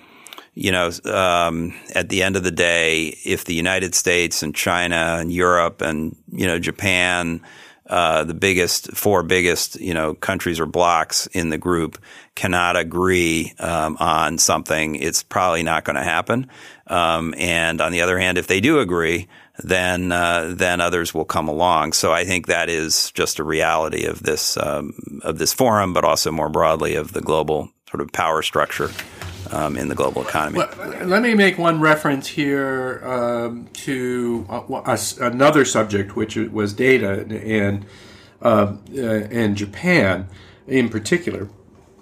you 0.55 0.71
know, 0.71 0.89
um, 1.03 1.73
at 1.93 2.07
the 2.07 2.23
end 2.23 2.37
of 2.37 2.43
the 2.43 2.51
day, 2.51 3.17
if 3.25 3.43
the 3.43 3.53
United 3.53 3.93
States 3.93 4.41
and 4.41 4.55
China 4.55 5.17
and 5.19 5.31
Europe 5.31 5.81
and, 5.81 6.15
you 6.31 6.47
know, 6.47 6.57
Japan, 6.59 7.41
uh, 7.87 8.23
the 8.23 8.33
biggest, 8.33 8.91
four 8.93 9.21
biggest, 9.21 9.79
you 9.79 9.93
know, 9.93 10.13
countries 10.15 10.59
or 10.59 10.65
blocks 10.65 11.27
in 11.27 11.49
the 11.49 11.57
group 11.57 11.99
cannot 12.35 12.77
agree 12.77 13.53
um, 13.59 13.97
on 13.99 14.37
something, 14.37 14.95
it's 14.95 15.23
probably 15.23 15.61
not 15.61 15.83
going 15.83 15.97
to 15.97 16.03
happen. 16.03 16.47
Um, 16.87 17.35
and 17.37 17.81
on 17.81 17.91
the 17.91 18.01
other 18.01 18.17
hand, 18.17 18.37
if 18.37 18.47
they 18.47 18.61
do 18.61 18.79
agree, 18.79 19.27
then 19.63 20.11
uh, 20.11 20.53
then 20.55 20.81
others 20.81 21.13
will 21.13 21.25
come 21.25 21.47
along. 21.47 21.93
So 21.93 22.11
I 22.11 22.25
think 22.25 22.47
that 22.47 22.69
is 22.69 23.11
just 23.11 23.39
a 23.39 23.43
reality 23.43 24.05
of 24.05 24.23
this 24.23 24.57
um, 24.57 25.21
of 25.23 25.37
this 25.37 25.53
forum, 25.53 25.93
but 25.93 26.03
also 26.03 26.31
more 26.31 26.49
broadly 26.49 26.95
of 26.95 27.13
the 27.13 27.21
global 27.21 27.69
sort 27.89 28.01
of 28.01 28.11
power 28.11 28.41
structure 28.41 28.89
um, 29.51 29.77
in 29.77 29.87
the 29.87 29.95
global 29.95 30.21
economy. 30.21 30.59
Let 31.03 31.21
me 31.21 31.33
make 31.33 31.57
one 31.57 31.79
reference 31.79 32.27
here 32.27 33.01
um, 33.05 33.67
to 33.73 34.45
uh, 34.49 34.97
another 35.21 35.65
subject, 35.65 36.15
which 36.15 36.35
was 36.35 36.73
data 36.73 37.21
and 37.21 37.85
uh, 38.41 38.75
uh, 38.95 39.01
and 39.01 39.55
Japan 39.55 40.27
in 40.67 40.89
particular. 40.89 41.49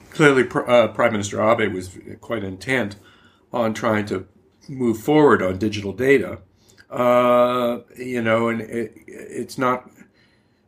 Clearly, 0.09 0.47
uh, 0.67 0.89
Prime 0.89 1.11
Minister 1.11 1.41
Abe 1.41 1.73
was 1.73 1.97
quite 2.21 2.43
intent 2.43 2.97
on 3.51 3.73
trying 3.73 4.05
to 4.07 4.27
move 4.67 4.99
forward 4.99 5.41
on 5.41 5.57
digital 5.57 5.93
data. 5.93 6.39
Uh, 6.89 7.79
you 7.97 8.21
know, 8.21 8.49
and 8.49 8.61
it, 8.61 8.93
it's 9.07 9.57
not. 9.57 9.89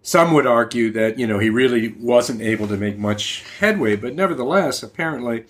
Some 0.01 0.33
would 0.33 0.47
argue 0.47 0.91
that 0.91 1.19
you 1.19 1.27
know 1.27 1.39
he 1.39 1.49
really 1.49 1.89
wasn't 1.99 2.41
able 2.41 2.67
to 2.67 2.77
make 2.77 2.97
much 2.97 3.43
headway, 3.59 3.95
but 3.95 4.15
nevertheless, 4.15 4.81
apparently, 4.81 5.45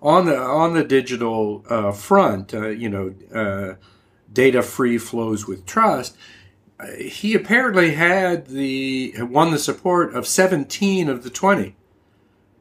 on 0.00 0.26
the 0.26 0.36
on 0.36 0.74
the 0.74 0.84
digital 0.84 1.64
uh, 1.68 1.92
front, 1.92 2.54
uh, 2.54 2.68
you 2.68 2.88
know, 2.88 3.14
uh, 3.34 3.74
data 4.32 4.62
free 4.62 4.98
flows 4.98 5.46
with 5.46 5.66
trust. 5.66 6.16
Uh, 6.78 6.86
he 6.92 7.34
apparently 7.34 7.94
had 7.94 8.46
the 8.46 9.14
won 9.20 9.50
the 9.50 9.58
support 9.58 10.14
of 10.14 10.26
17 10.26 11.08
of 11.08 11.24
the 11.24 11.30
20, 11.30 11.74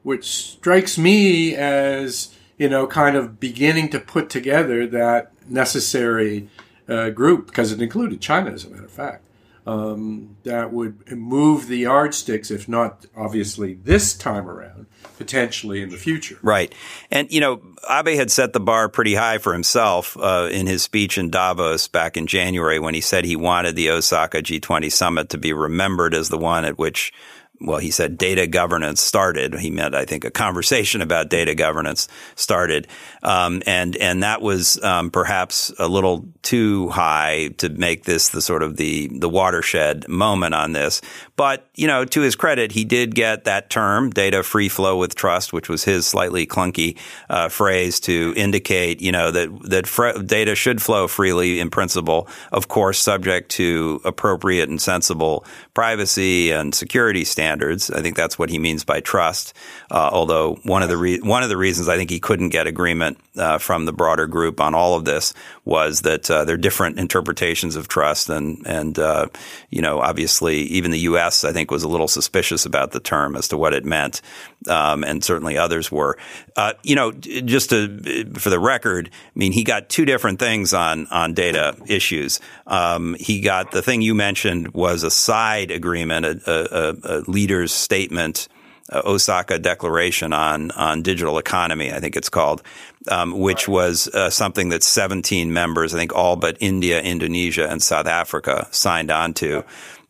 which 0.03 0.25
strikes 0.25 0.97
me 0.97 1.55
as 1.55 2.33
you 2.57 2.69
know 2.69 2.87
kind 2.87 3.15
of 3.15 3.39
beginning 3.39 3.89
to 3.89 3.99
put 3.99 4.29
together 4.29 4.87
that 4.87 5.31
necessary 5.47 6.49
uh, 6.89 7.09
group, 7.09 7.47
because 7.47 7.71
it 7.71 7.81
included 7.81 8.21
China, 8.21 8.51
as 8.51 8.65
a 8.65 8.69
matter 8.69 8.85
of 8.85 8.91
fact, 8.91 9.23
um, 9.67 10.37
that 10.43 10.71
would 10.71 11.11
move 11.11 11.67
the 11.67 11.79
yardsticks, 11.79 12.49
if 12.49 12.67
not 12.67 13.05
obviously 13.15 13.73
this 13.75 14.13
time 14.15 14.49
around, 14.49 14.87
potentially 15.17 15.81
in 15.81 15.89
the 15.89 15.97
future. 15.97 16.37
Right. 16.41 16.73
And, 17.11 17.31
you 17.31 17.39
know, 17.39 17.61
Abe 17.89 18.15
had 18.15 18.31
set 18.31 18.53
the 18.53 18.59
bar 18.59 18.89
pretty 18.89 19.15
high 19.15 19.37
for 19.37 19.53
himself 19.53 20.17
uh, 20.17 20.49
in 20.51 20.67
his 20.67 20.83
speech 20.83 21.17
in 21.17 21.29
Davos 21.29 21.87
back 21.87 22.17
in 22.17 22.27
January 22.27 22.79
when 22.79 22.93
he 22.93 23.01
said 23.01 23.25
he 23.25 23.35
wanted 23.35 23.75
the 23.75 23.89
Osaka 23.89 24.41
G20 24.41 24.91
summit 24.91 25.29
to 25.29 25.37
be 25.37 25.53
remembered 25.53 26.13
as 26.13 26.29
the 26.29 26.37
one 26.37 26.65
at 26.65 26.77
which 26.77 27.13
well, 27.59 27.79
he 27.79 27.91
said 27.91 28.17
data 28.17 28.45
governance 28.45 29.01
started. 29.01 29.55
He 29.55 29.71
meant, 29.71 29.95
I 29.95 30.05
think, 30.05 30.25
a 30.25 30.31
conversation 30.31 31.01
about 31.01 31.29
data 31.29 31.55
governance 31.55 32.07
started, 32.35 32.87
um, 33.23 33.63
and 33.65 33.95
and 33.97 34.23
that 34.23 34.41
was 34.41 34.81
um, 34.83 35.09
perhaps 35.09 35.71
a 35.79 35.87
little 35.87 36.25
too 36.43 36.89
high 36.89 37.49
to 37.57 37.69
make 37.69 38.03
this 38.03 38.29
the 38.29 38.41
sort 38.41 38.61
of 38.61 38.77
the 38.77 39.07
the 39.07 39.29
watershed 39.29 40.07
moment 40.07 40.53
on 40.53 40.73
this. 40.73 41.01
But 41.35 41.67
you 41.73 41.87
know, 41.87 42.05
to 42.05 42.21
his 42.21 42.35
credit, 42.35 42.71
he 42.71 42.85
did 42.85 43.15
get 43.15 43.45
that 43.45 43.69
term, 43.69 44.11
data 44.11 44.43
free 44.43 44.69
flow 44.69 44.97
with 44.97 45.15
trust, 45.15 45.51
which 45.51 45.67
was 45.67 45.83
his 45.83 46.05
slightly 46.05 46.45
clunky 46.45 46.97
uh, 47.29 47.49
phrase 47.49 47.99
to 48.01 48.33
indicate, 48.37 49.01
you 49.01 49.11
know, 49.11 49.31
that 49.31 49.49
that 49.63 49.87
fr- 49.87 50.19
data 50.23 50.53
should 50.53 50.81
flow 50.81 51.07
freely 51.07 51.59
in 51.59 51.69
principle, 51.71 52.27
of 52.51 52.67
course, 52.67 52.99
subject 52.99 53.49
to 53.51 53.99
appropriate 54.05 54.69
and 54.69 54.81
sensible 54.81 55.43
privacy 55.77 56.49
and 56.49 56.73
security 56.73 57.23
standards. 57.23 57.91
I 57.91 58.01
think 58.01 58.15
that's 58.15 58.39
what 58.39 58.49
he 58.49 58.57
means 58.57 58.83
by 58.83 58.99
trust. 58.99 59.53
Uh, 59.91 60.09
although 60.11 60.55
one 60.63 60.81
of 60.81 60.89
the 60.89 60.97
re- 60.97 61.19
one 61.19 61.43
of 61.43 61.49
the 61.49 61.55
reasons 61.55 61.87
I 61.87 61.97
think 61.97 62.09
he 62.09 62.19
couldn't 62.19 62.49
get 62.49 62.65
agreement 62.65 63.19
uh, 63.37 63.59
from 63.59 63.85
the 63.85 63.93
broader 63.93 64.25
group 64.25 64.59
on 64.59 64.73
all 64.73 64.95
of 64.95 65.05
this 65.05 65.35
was 65.65 66.01
that 66.01 66.31
uh, 66.31 66.45
there 66.45 66.55
are 66.55 66.57
different 66.57 66.97
interpretations 66.97 67.75
of 67.75 67.87
trust, 67.87 68.27
and 68.27 68.65
and 68.65 68.97
uh, 68.97 69.27
you 69.69 69.83
know 69.83 69.99
obviously 69.99 70.61
even 70.61 70.89
the 70.89 71.05
U.S. 71.11 71.43
I 71.43 71.53
think 71.53 71.69
was 71.69 71.83
a 71.83 71.87
little 71.87 72.07
suspicious 72.07 72.65
about 72.65 72.91
the 72.91 72.99
term 72.99 73.35
as 73.35 73.49
to 73.49 73.57
what 73.57 73.75
it 73.75 73.85
meant, 73.85 74.23
um, 74.67 75.03
and 75.03 75.23
certainly 75.23 75.59
others 75.59 75.91
were. 75.91 76.17
Uh, 76.57 76.73
you 76.81 76.95
know, 76.95 77.11
just 77.11 77.69
to, 77.69 78.25
for 78.33 78.49
the 78.49 78.59
record, 78.59 79.11
I 79.13 79.39
mean 79.39 79.51
he 79.51 79.63
got 79.63 79.89
two 79.89 80.05
different 80.05 80.39
things 80.39 80.73
on 80.73 81.05
on 81.07 81.35
data 81.35 81.77
issues. 81.87 82.39
Um, 82.65 83.15
he 83.19 83.41
got 83.41 83.69
the 83.71 83.83
thing 83.83 84.01
you 84.01 84.15
mentioned 84.15 84.73
was 84.73 85.03
a 85.03 85.11
side 85.11 85.69
agreement, 85.69 86.25
a, 86.25 86.41
a, 86.47 86.95
a 87.03 87.17
leader's 87.27 87.71
statement, 87.71 88.47
uh, 88.91 89.01
Osaka 89.05 89.59
Declaration 89.59 90.33
on 90.33 90.71
on 90.71 91.03
digital 91.03 91.37
economy, 91.37 91.91
I 91.91 91.99
think 91.99 92.15
it's 92.15 92.29
called, 92.29 92.63
um, 93.07 93.37
which 93.37 93.67
was 93.67 94.07
uh, 94.07 94.29
something 94.29 94.69
that 94.69 94.81
17 94.81 95.53
members, 95.53 95.93
I 95.93 95.97
think 95.97 96.15
all 96.15 96.37
but 96.37 96.57
India, 96.59 97.01
Indonesia, 97.01 97.69
and 97.69 97.83
South 97.83 98.07
Africa 98.07 98.67
signed 98.71 99.11
on 99.11 99.33
to. 99.35 99.63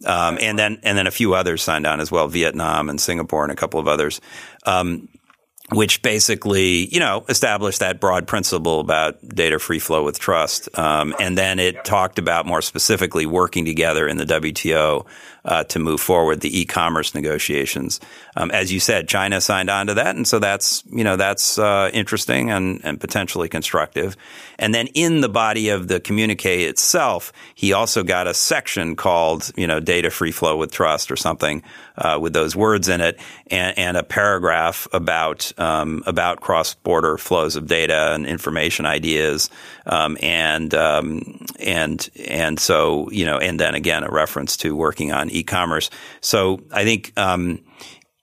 Um, 0.05 0.37
and 0.39 0.57
then 0.57 0.79
and 0.83 0.97
then 0.97 1.07
a 1.07 1.11
few 1.11 1.33
others 1.33 1.63
signed 1.63 1.87
on 1.87 1.99
as 1.99 2.11
well, 2.11 2.27
Vietnam 2.27 2.89
and 2.89 3.01
Singapore 3.01 3.43
and 3.43 3.51
a 3.51 3.55
couple 3.55 3.79
of 3.79 3.87
others. 3.87 4.21
Um, 4.63 5.09
which 5.73 6.01
basically, 6.01 6.87
you 6.93 6.99
know, 6.99 7.25
established 7.27 7.79
that 7.79 7.99
broad 7.99 8.25
principle 8.25 8.79
about 8.79 9.27
data 9.27 9.59
free 9.59 9.79
flow 9.79 10.03
with 10.03 10.17
trust. 10.17 10.69
Um, 10.77 11.13
and 11.19 11.37
then 11.37 11.59
it 11.59 11.83
talked 11.83 12.19
about 12.19 12.45
more 12.45 12.61
specifically 12.61 13.25
working 13.25 13.65
together 13.65 14.07
in 14.07 14.17
the 14.17 14.25
WTO 14.25 15.05
uh, 15.47 15.63
to 15.63 15.79
move 15.79 16.01
forward 16.01 16.41
the 16.41 16.59
e-commerce 16.59 17.15
negotiations. 17.15 17.99
Um, 18.35 18.51
as 18.51 18.71
you 18.71 18.79
said, 18.79 19.07
China 19.07 19.41
signed 19.41 19.69
on 19.69 19.87
to 19.87 19.95
that, 19.95 20.15
and 20.15 20.27
so 20.27 20.39
that's 20.39 20.83
you 20.91 21.03
know 21.03 21.15
that's 21.15 21.57
uh, 21.57 21.89
interesting 21.93 22.51
and, 22.51 22.81
and 22.83 22.99
potentially 22.99 23.49
constructive. 23.49 24.17
And 24.59 24.75
then 24.75 24.87
in 24.87 25.21
the 25.21 25.29
body 25.29 25.69
of 25.69 25.87
the 25.87 25.99
communique 25.99 26.63
itself, 26.65 27.31
he 27.55 27.73
also 27.73 28.03
got 28.03 28.27
a 28.27 28.33
section 28.33 28.95
called 28.95 29.51
you 29.55 29.65
know 29.65 29.79
data 29.79 30.11
free 30.11 30.31
flow 30.31 30.57
with 30.57 30.71
trust 30.71 31.09
or 31.09 31.15
something 31.15 31.63
uh, 31.97 32.19
with 32.21 32.33
those 32.33 32.55
words 32.55 32.89
in 32.89 33.01
it, 33.01 33.19
and, 33.49 33.77
and 33.77 33.97
a 33.97 34.03
paragraph 34.03 34.87
about 34.91 35.51
um, 35.57 36.03
about 36.05 36.41
cross 36.41 36.73
border 36.75 37.17
flows 37.17 37.55
of 37.55 37.67
data 37.67 38.13
and 38.13 38.27
information 38.27 38.85
ideas, 38.85 39.49
um, 39.85 40.17
and 40.21 40.73
um, 40.73 41.45
and 41.59 42.09
and 42.27 42.59
so 42.59 43.09
you 43.11 43.25
know, 43.25 43.37
and 43.37 43.59
then 43.59 43.73
again 43.73 44.03
a 44.03 44.09
reference 44.09 44.57
to 44.57 44.75
working 44.75 45.11
on 45.11 45.29
e-commerce. 45.37 45.89
So 46.21 46.59
I 46.71 46.83
think 46.83 47.13
um, 47.17 47.63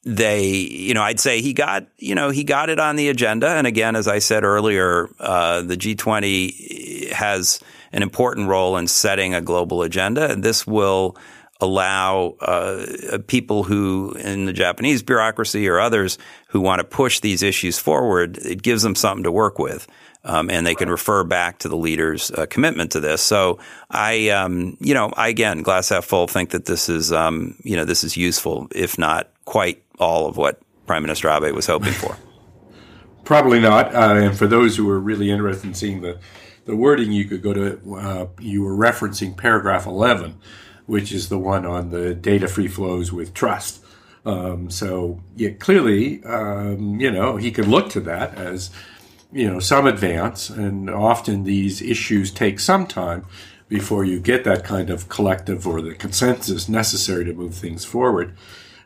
they, 0.05 0.49
you 0.49 0.95
know, 0.95 1.03
I'd 1.03 1.21
say 1.21 1.41
he 1.41 1.53
got, 1.53 1.87
you 1.99 2.15
know, 2.15 2.31
he 2.31 2.45
got 2.45 2.69
it 2.69 2.79
on 2.79 2.97
the 2.97 3.09
agenda. 3.09 3.49
And 3.49 3.67
again, 3.67 3.97
as 3.97 4.07
I 4.07 4.19
said 4.19 4.45
earlier, 4.45 5.09
uh, 5.19 5.62
the 5.62 5.77
G20 5.77 7.12
has 7.12 7.61
an 7.93 8.03
important 8.03 8.49
role 8.49 8.77
in 8.77 8.87
setting 8.87 9.35
a 9.35 9.41
global 9.41 9.83
agenda, 9.83 10.31
and 10.31 10.43
this 10.43 10.67
will 10.67 11.17
allow 11.61 12.35
uh, 12.41 13.19
people 13.27 13.62
who 13.62 14.12
in 14.19 14.45
the 14.45 14.53
Japanese 14.53 15.03
bureaucracy 15.03 15.69
or 15.69 15.79
others 15.79 16.19
who 16.49 16.61
want 16.61 16.81
to 16.81 16.85
push 16.85 17.21
these 17.21 17.43
issues 17.43 17.79
forward. 17.79 18.37
It 18.39 18.62
gives 18.62 18.83
them 18.83 18.95
something 18.95 19.25
to 19.25 19.33
work 19.33 19.59
with 19.59 19.87
um, 20.25 20.51
and 20.51 20.66
they 20.66 20.75
can 20.75 20.89
refer 20.89 21.25
back 21.25 21.59
to 21.61 21.68
the 21.68 21.77
leader's 21.77 22.31
uh, 22.31 22.47
commitment 22.47 22.93
to 22.93 23.01
this. 23.01 23.22
So 23.22 23.59
I, 23.91 24.31
um, 24.31 24.77
you 24.81 24.95
know, 24.95 25.12
I 25.16 25.29
again, 25.29 25.62
glass 25.62 25.91
half 25.91 26.05
full, 26.05 26.27
think 26.27 26.51
that 26.51 26.64
this 26.64 26.89
is, 26.89 27.12
um, 27.12 27.57
you 27.62 27.77
know, 27.77 27.85
this 27.85 28.05
is 28.05 28.16
useful, 28.16 28.68
if 28.75 28.99
not 28.99 29.29
quite 29.45 29.83
all 29.99 30.27
of 30.27 30.37
what 30.37 30.61
Prime 30.87 31.03
Minister 31.03 31.29
Abe 31.31 31.55
was 31.55 31.66
hoping 31.66 31.93
for. 31.93 32.16
Probably 33.25 33.61
not. 33.61 33.95
Uh, 33.95 34.14
and 34.16 34.37
for 34.37 34.47
those 34.47 34.77
who 34.77 34.89
are 34.91 34.99
really 34.99 35.31
interested 35.31 35.66
in 35.66 35.75
seeing 35.75 36.03
the 36.03 36.18
the 36.66 36.77
wording, 36.77 37.12
you 37.12 37.27
could 37.27 37.43
go 37.43 37.53
to. 37.53 37.95
Uh, 37.95 38.27
you 38.41 38.62
were 38.62 38.75
referencing 38.75 39.37
paragraph 39.37 39.87
eleven, 39.87 40.39
which 40.87 41.12
is 41.12 41.29
the 41.29 41.39
one 41.39 41.64
on 41.64 41.91
the 41.91 42.14
data 42.14 42.49
free 42.49 42.68
flows 42.68 43.12
with 43.12 43.35
trust. 43.35 43.85
Um, 44.27 44.70
so 44.70 45.20
yeah, 45.37 45.51
clearly, 45.51 46.25
um, 46.25 46.99
you 47.01 47.11
know, 47.11 47.37
he 47.37 47.51
could 47.51 47.66
look 47.66 47.91
to 47.91 48.01
that 48.01 48.35
as 48.37 48.70
you 49.35 49.51
know 49.51 49.59
some 49.59 49.87
advance, 49.87 50.49
and 50.49 50.89
often 50.89 51.45
these 51.45 51.82
issues 51.82 52.30
take 52.30 52.61
some 52.61 52.87
time 52.87 53.26
before 53.68 54.05
you 54.05 54.20
get 54.20 54.45
that 54.45 54.64
kind 54.64 54.91
of 54.91 55.09
collective 55.09 55.66
or 55.66 55.82
the 55.82 55.95
consensus 55.95 56.68
necessary 56.68 57.24
to 57.24 57.32
move 57.32 57.55
things 57.55 57.85
forward. 57.85 58.37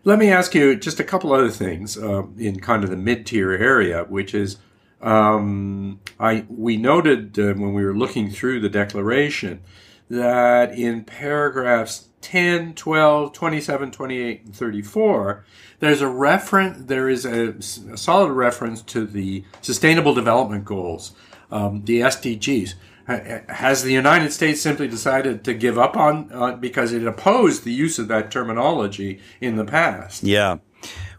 Let 0.05 0.19
me 0.19 0.31
ask 0.31 0.55
you 0.55 0.75
just 0.77 1.01
a 1.01 1.05
couple 1.05 1.33
other 1.33 1.51
things 1.51 1.99
uh, 1.99 2.23
in 2.39 2.61
kind 2.61 2.83
of 2.83 2.91
the 2.91 2.97
mid-tier 2.97 3.53
area, 3.53 4.05
which 4.05 4.35
is 4.35 4.57
um, 5.03 6.01
I 6.19 6.47
we 6.49 6.77
noted 6.77 7.39
uh, 7.39 7.55
when 7.55 7.75
we 7.75 7.85
were 7.85 7.97
looking 7.97 8.31
through 8.31 8.61
the 8.61 8.69
declaration 8.69 9.61
that 10.09 10.73
in 10.73 11.05
paragraphs 11.05 12.09
10, 12.21 12.75
12, 12.75 13.33
27, 13.33 13.91
28, 13.91 14.45
and 14.45 14.57
34, 14.57 15.45
there's 15.81 16.01
a 16.01 16.09
reference, 16.09 16.87
there 16.87 17.09
is 17.09 17.25
a, 17.25 17.51
a 17.93 17.97
solid 17.97 18.33
reference 18.33 18.83
to 18.83 19.07
the 19.07 19.45
Sustainable 19.63 20.15
Development 20.15 20.65
Goals, 20.65 21.13
um, 21.51 21.85
the 21.85 22.01
SDGs. 22.01 22.75
Has 23.07 23.85
the 23.85 23.93
United 23.93 24.33
States 24.33 24.61
simply 24.61 24.87
decided 24.87 25.43
to 25.45 25.55
give 25.55 25.79
up 25.79 25.97
on 25.97 26.31
uh, 26.31 26.57
because 26.57 26.93
it 26.93 27.07
opposed 27.07 27.65
the 27.65 27.73
use 27.73 27.99
of 27.99 28.09
that 28.09 28.31
terminology 28.31 29.21
in 29.41 29.57
the 29.57 29.65
past? 29.65 30.23
Yeah. 30.23 30.59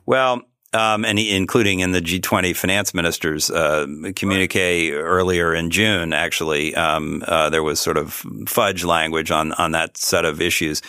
Well, 0.05 0.43
um, 0.73 1.03
and 1.03 1.17
he, 1.17 1.35
including 1.35 1.79
in 1.79 1.91
the 1.91 2.01
G20 2.01 2.55
finance 2.55 2.93
ministers 2.93 3.49
uh, 3.49 3.87
communique 4.15 4.91
earlier 4.91 5.53
in 5.53 5.71
June, 5.71 6.13
actually, 6.13 6.75
um, 6.75 7.23
uh, 7.27 7.49
there 7.49 7.63
was 7.63 7.79
sort 7.79 7.97
of 7.97 8.23
fudge 8.47 8.83
language 8.83 9.31
on 9.31 9.51
on 9.53 9.71
that 9.71 9.97
set 9.97 10.25
of 10.25 10.41
issues. 10.41 10.81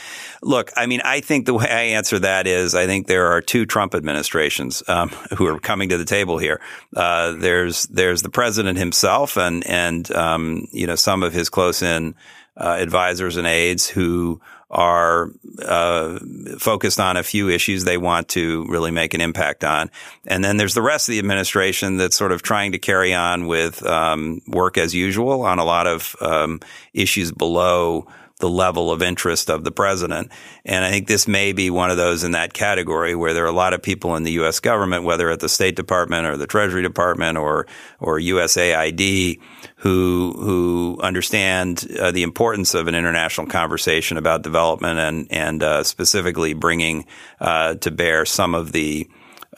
Look, 0.43 0.71
I 0.77 0.87
mean, 0.87 1.01
I 1.05 1.21
think 1.21 1.47
the 1.47 1.55
way 1.55 1.67
I 1.67 1.83
answer 1.97 2.19
that 2.19 2.47
is, 2.47 2.75
I 2.75 2.87
think 2.87 3.07
there 3.07 3.29
are 3.29 3.41
two 3.41 3.65
Trump 3.65 3.95
administrations 3.95 4.83
um, 4.87 5.09
who 5.37 5.47
are 5.47 5.59
coming 5.59 5.89
to 5.89 5.99
the 5.99 6.05
table 6.05 6.37
here. 6.37 6.61
Uh, 6.95 7.33
there's 7.33 7.85
there's 7.85 8.23
the 8.23 8.31
president 8.31 8.79
himself, 8.79 9.39
and 9.39 9.67
and 9.67 10.11
um, 10.13 10.67
you 10.73 10.87
know 10.87 10.97
some 10.97 11.23
of 11.23 11.33
his 11.33 11.49
close 11.49 11.81
in 11.81 12.15
uh, 12.57 12.77
advisors 12.79 13.39
and 13.39 13.47
aides 13.47 13.89
who 13.89 14.41
are 14.71 15.31
uh, 15.65 16.19
focused 16.59 17.01
on 17.01 17.17
a 17.17 17.23
few 17.23 17.49
issues 17.49 17.85
they 17.85 17.99
want 17.99 18.29
to 18.29 18.65
really 18.69 18.91
make 18.91 19.15
an 19.15 19.21
impact 19.21 19.65
on. 19.65 19.91
And 20.27 20.45
then 20.45 20.57
there's 20.57 20.75
the 20.75 20.83
rest 20.83 21.09
of 21.09 21.13
the 21.13 21.19
administration 21.19 21.97
that's 21.97 22.17
sort 22.17 22.33
of 22.33 22.43
trying 22.43 22.73
to 22.73 22.79
carry 22.79 23.13
on 23.13 23.47
with 23.47 23.85
um, 23.85 24.41
work 24.47 24.79
as 24.79 24.95
usual 24.95 25.43
on 25.43 25.59
a 25.59 25.65
lot 25.65 25.87
of 25.87 26.15
um, 26.21 26.61
issues 26.95 27.33
below 27.33 28.07
the 28.41 28.49
level 28.49 28.91
of 28.91 29.03
interest 29.03 29.49
of 29.49 29.65
the 29.65 29.71
president. 29.71 30.31
And 30.65 30.85
I 30.85 30.91
think 30.91 31.07
this 31.07 31.29
may 31.29 31.53
be 31.53 31.71
one 31.71 31.91
of 31.91 31.97
those 31.97 32.25
in 32.25 32.33
that 32.33 32.53
category 32.53 33.15
where 33.15 33.33
there 33.33 33.45
are 33.45 33.49
a 33.49 33.53
lot 33.53 33.73
of 33.73 33.83
people 33.83 34.17
in 34.17 34.25
the 34.25 34.33
U.S. 34.33 34.61
government, 34.61 35.05
whether 35.05 35.31
at 35.31 35.41
the 35.41 35.49
State 35.49 35.77
Department 35.77 36.27
or 36.27 36.37
the 36.37 36.47
Treasury 36.47 36.83
Department 36.83 37.39
or 37.39 37.67
or 38.01 38.19
USAID, 38.19 39.41
who 39.77 40.35
who 40.37 40.99
understand 41.03 41.87
uh, 41.99 42.11
the 42.11 42.23
importance 42.23 42.75
of 42.75 42.89
an 42.89 42.95
international 42.95 43.47
conversation 43.47 44.17
about 44.17 44.43
development 44.43 44.99
and 44.99 45.27
and 45.31 45.63
uh, 45.63 45.85
specifically 45.85 46.55
bringing 46.55 47.07
uh, 47.41 47.75
to 47.75 47.91
bear 47.91 48.25
some 48.25 48.55
of 48.55 48.73
the 48.73 49.09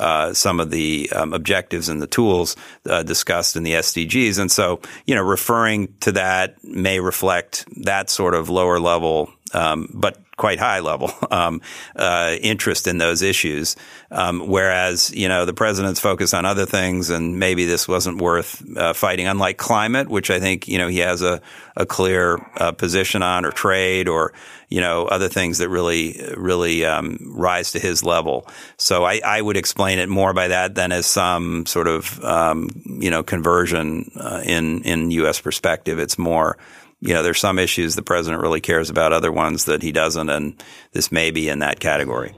uh, 0.03 0.35
some 0.35 0.59
of 0.59 0.71
the 0.71 1.09
um, 1.15 1.33
objectives 1.33 1.89
and 1.89 2.03
the 2.03 2.09
tools 2.09 2.57
uh, 2.91 3.05
discussed 3.05 3.55
in 3.55 3.63
the 3.63 3.75
SDGs. 3.75 4.41
And 4.41 4.51
so, 4.51 4.81
you 5.07 5.15
know, 5.15 5.23
referring 5.23 5.95
to 6.01 6.13
that 6.13 6.63
may 6.65 6.99
reflect 6.99 7.65
that 7.85 8.11
sort 8.11 8.35
of 8.35 8.49
lower 8.51 8.81
level, 8.81 9.31
um, 9.55 9.89
but 9.95 10.19
quite 10.43 10.59
high 10.59 10.81
level 10.81 11.09
um, 11.31 11.61
uh, 11.95 12.35
interest 12.41 12.89
in 12.89 12.99
those 12.99 13.23
issues. 13.23 13.77
Um, 14.11 14.49
whereas, 14.49 15.13
you 15.15 15.29
know, 15.29 15.45
the 15.45 15.55
president's 15.55 16.01
focus 16.01 16.35
on 16.35 16.45
other 16.45 16.67
things, 16.67 17.11
and 17.11 17.39
maybe 17.39 17.65
this 17.65 17.87
wasn't 17.87 18.21
worth 18.21 18.61
uh, 18.77 18.93
fighting. 18.93 19.29
Unlike 19.29 19.59
climate, 19.59 20.09
which 20.09 20.31
I 20.31 20.41
think 20.41 20.67
you 20.67 20.79
know 20.79 20.89
he 20.89 20.99
has 20.99 21.23
a 21.23 21.41
a 21.77 21.87
clear 21.87 22.45
uh, 22.57 22.73
position 22.73 23.23
on, 23.23 23.45
or 23.45 23.53
trade, 23.53 24.09
or 24.09 24.33
you 24.69 24.81
know 24.81 25.07
other 25.07 25.29
things 25.29 25.59
that 25.59 25.69
really 25.69 26.21
really 26.37 26.85
um, 26.85 27.19
rise 27.23 27.71
to 27.73 27.79
his 27.79 28.03
level. 28.03 28.45
So 28.77 29.05
I, 29.05 29.21
I, 29.25 29.41
would 29.41 29.57
explain 29.57 30.01
it 30.01 30.09
more 30.09 30.35
by 30.35 30.49
that 30.49 30.75
than 30.75 30.91
as 30.91 31.07
some 31.07 31.67
sort 31.67 31.87
of 31.87 32.23
um, 32.25 32.69
you 32.85 33.11
know 33.11 33.23
conversion 33.23 34.11
uh, 34.17 34.43
in 34.45 34.83
in 34.83 35.13
U.S. 35.23 35.41
perspective. 35.41 36.01
It's 36.01 36.19
more 36.19 36.59
you 37.03 37.13
know, 37.13 37.23
there's 37.25 37.41
some 37.41 37.59
issues 37.59 37.97
the 37.97 38.03
president 38.03 38.41
really 38.41 38.61
cares 38.61 38.89
about, 38.89 39.13
other 39.13 39.33
ones 39.33 39.65
that 39.65 39.83
he 39.83 39.91
doesn't, 39.91 40.31
and 40.31 40.63
this 40.93 41.11
may 41.11 41.33
be 41.33 41.49
in 41.49 41.59
that 41.59 41.81
category. 41.81 42.33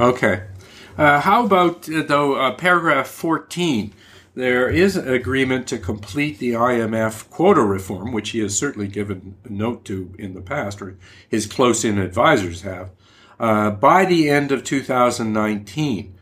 Okay. 0.00 0.42
Uh, 0.96 1.20
how 1.20 1.44
about, 1.44 1.86
uh, 1.90 2.02
though, 2.02 2.34
uh, 2.34 2.54
paragraph 2.54 3.06
14? 3.08 3.92
There 4.34 4.70
is 4.70 4.96
an 4.96 5.06
agreement 5.06 5.66
to 5.68 5.78
complete 5.78 6.38
the 6.38 6.52
IMF 6.52 7.28
quota 7.28 7.60
reform, 7.60 8.12
which 8.12 8.30
he 8.30 8.38
has 8.38 8.56
certainly 8.58 8.88
given 8.88 9.36
note 9.46 9.84
to 9.84 10.14
in 10.18 10.32
the 10.32 10.40
past, 10.40 10.80
or 10.80 10.96
his 11.28 11.46
close 11.46 11.84
in 11.84 11.98
advisors 11.98 12.62
have, 12.62 12.90
uh, 13.38 13.70
by 13.70 14.06
the 14.06 14.30
end 14.30 14.50
of 14.50 14.64
2019. 14.64 16.13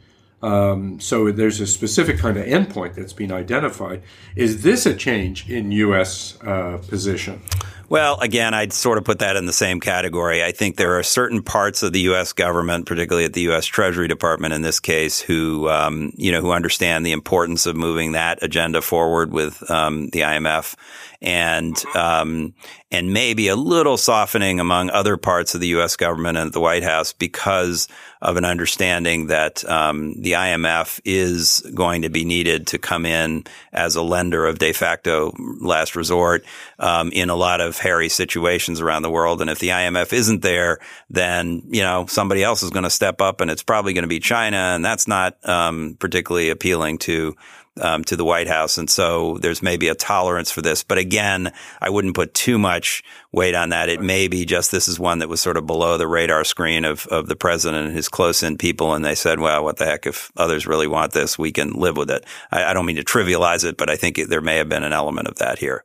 Um, 0.42 0.98
so 0.98 1.30
there's 1.30 1.60
a 1.60 1.66
specific 1.66 2.18
kind 2.18 2.36
of 2.36 2.44
endpoint 2.44 2.94
that's 2.94 3.12
been 3.12 3.32
identified. 3.32 4.02
Is 4.34 4.62
this 4.62 4.86
a 4.86 4.94
change 4.94 5.48
in 5.48 5.70
U.S. 5.72 6.36
Uh, 6.42 6.78
position? 6.88 7.42
Well, 7.88 8.18
again, 8.20 8.54
I'd 8.54 8.72
sort 8.72 8.96
of 8.96 9.04
put 9.04 9.18
that 9.18 9.36
in 9.36 9.44
the 9.44 9.52
same 9.52 9.78
category. 9.78 10.42
I 10.42 10.52
think 10.52 10.76
there 10.76 10.98
are 10.98 11.02
certain 11.02 11.42
parts 11.42 11.82
of 11.82 11.92
the 11.92 12.00
U.S. 12.00 12.32
government, 12.32 12.86
particularly 12.86 13.26
at 13.26 13.34
the 13.34 13.42
U.S. 13.42 13.66
Treasury 13.66 14.08
Department 14.08 14.54
in 14.54 14.62
this 14.62 14.80
case, 14.80 15.20
who 15.20 15.68
um, 15.68 16.10
you 16.16 16.32
know 16.32 16.40
who 16.40 16.52
understand 16.52 17.04
the 17.04 17.12
importance 17.12 17.66
of 17.66 17.76
moving 17.76 18.12
that 18.12 18.42
agenda 18.42 18.80
forward 18.80 19.30
with 19.30 19.70
um, 19.70 20.08
the 20.08 20.20
IMF 20.20 20.74
and 21.20 21.84
um, 21.94 22.54
and 22.92 23.10
maybe 23.10 23.48
a 23.48 23.56
little 23.56 23.96
softening 23.96 24.60
among 24.60 24.90
other 24.90 25.16
parts 25.16 25.54
of 25.54 25.62
the 25.62 25.68
U.S. 25.68 25.96
government 25.96 26.36
and 26.36 26.52
the 26.52 26.60
White 26.60 26.82
House 26.82 27.14
because 27.14 27.88
of 28.20 28.36
an 28.36 28.44
understanding 28.44 29.28
that 29.28 29.64
um, 29.64 30.12
the 30.20 30.32
IMF 30.32 31.00
is 31.06 31.60
going 31.74 32.02
to 32.02 32.10
be 32.10 32.24
needed 32.26 32.66
to 32.68 32.78
come 32.78 33.06
in 33.06 33.44
as 33.72 33.96
a 33.96 34.02
lender 34.02 34.46
of 34.46 34.58
de 34.58 34.74
facto 34.74 35.32
last 35.60 35.96
resort 35.96 36.44
um, 36.78 37.10
in 37.12 37.30
a 37.30 37.34
lot 37.34 37.62
of 37.62 37.78
hairy 37.78 38.10
situations 38.10 38.78
around 38.78 39.00
the 39.00 39.10
world. 39.10 39.40
And 39.40 39.48
if 39.48 39.58
the 39.58 39.70
IMF 39.70 40.12
isn't 40.12 40.42
there, 40.42 40.78
then 41.08 41.62
you 41.70 41.82
know 41.82 42.04
somebody 42.06 42.44
else 42.44 42.62
is 42.62 42.70
going 42.70 42.84
to 42.84 42.90
step 42.90 43.22
up, 43.22 43.40
and 43.40 43.50
it's 43.50 43.62
probably 43.62 43.94
going 43.94 44.02
to 44.02 44.08
be 44.08 44.20
China, 44.20 44.56
and 44.56 44.84
that's 44.84 45.08
not 45.08 45.36
um, 45.48 45.96
particularly 45.98 46.50
appealing 46.50 46.98
to 46.98 47.34
um, 47.80 48.04
to 48.04 48.16
the 48.16 48.24
White 48.24 48.48
House. 48.48 48.78
And 48.78 48.88
so 48.90 49.38
there's 49.38 49.62
maybe 49.62 49.88
a 49.88 49.94
tolerance 49.94 50.50
for 50.50 50.62
this. 50.62 50.82
But 50.84 50.98
again, 50.98 51.52
I 51.80 51.90
wouldn't 51.90 52.14
put 52.14 52.34
too 52.34 52.58
much 52.58 53.02
weight 53.32 53.54
on 53.54 53.70
that. 53.70 53.88
It 53.88 54.00
may 54.00 54.28
be 54.28 54.44
just 54.44 54.70
this 54.70 54.88
is 54.88 55.00
one 55.00 55.20
that 55.20 55.28
was 55.28 55.40
sort 55.40 55.56
of 55.56 55.66
below 55.66 55.96
the 55.96 56.06
radar 56.06 56.44
screen 56.44 56.84
of, 56.84 57.06
of 57.06 57.28
the 57.28 57.36
president 57.36 57.86
and 57.86 57.96
his 57.96 58.08
close 58.08 58.42
in 58.42 58.58
people. 58.58 58.94
And 58.94 59.04
they 59.04 59.14
said, 59.14 59.40
well, 59.40 59.64
what 59.64 59.78
the 59.78 59.86
heck? 59.86 60.06
If 60.06 60.30
others 60.36 60.66
really 60.66 60.86
want 60.86 61.12
this, 61.12 61.38
we 61.38 61.52
can 61.52 61.72
live 61.72 61.96
with 61.96 62.10
it. 62.10 62.24
I, 62.50 62.64
I 62.64 62.72
don't 62.74 62.86
mean 62.86 62.96
to 62.96 63.04
trivialize 63.04 63.64
it, 63.64 63.76
but 63.76 63.88
I 63.88 63.96
think 63.96 64.18
it, 64.18 64.28
there 64.28 64.42
may 64.42 64.56
have 64.56 64.68
been 64.68 64.84
an 64.84 64.92
element 64.92 65.28
of 65.28 65.36
that 65.36 65.58
here. 65.58 65.84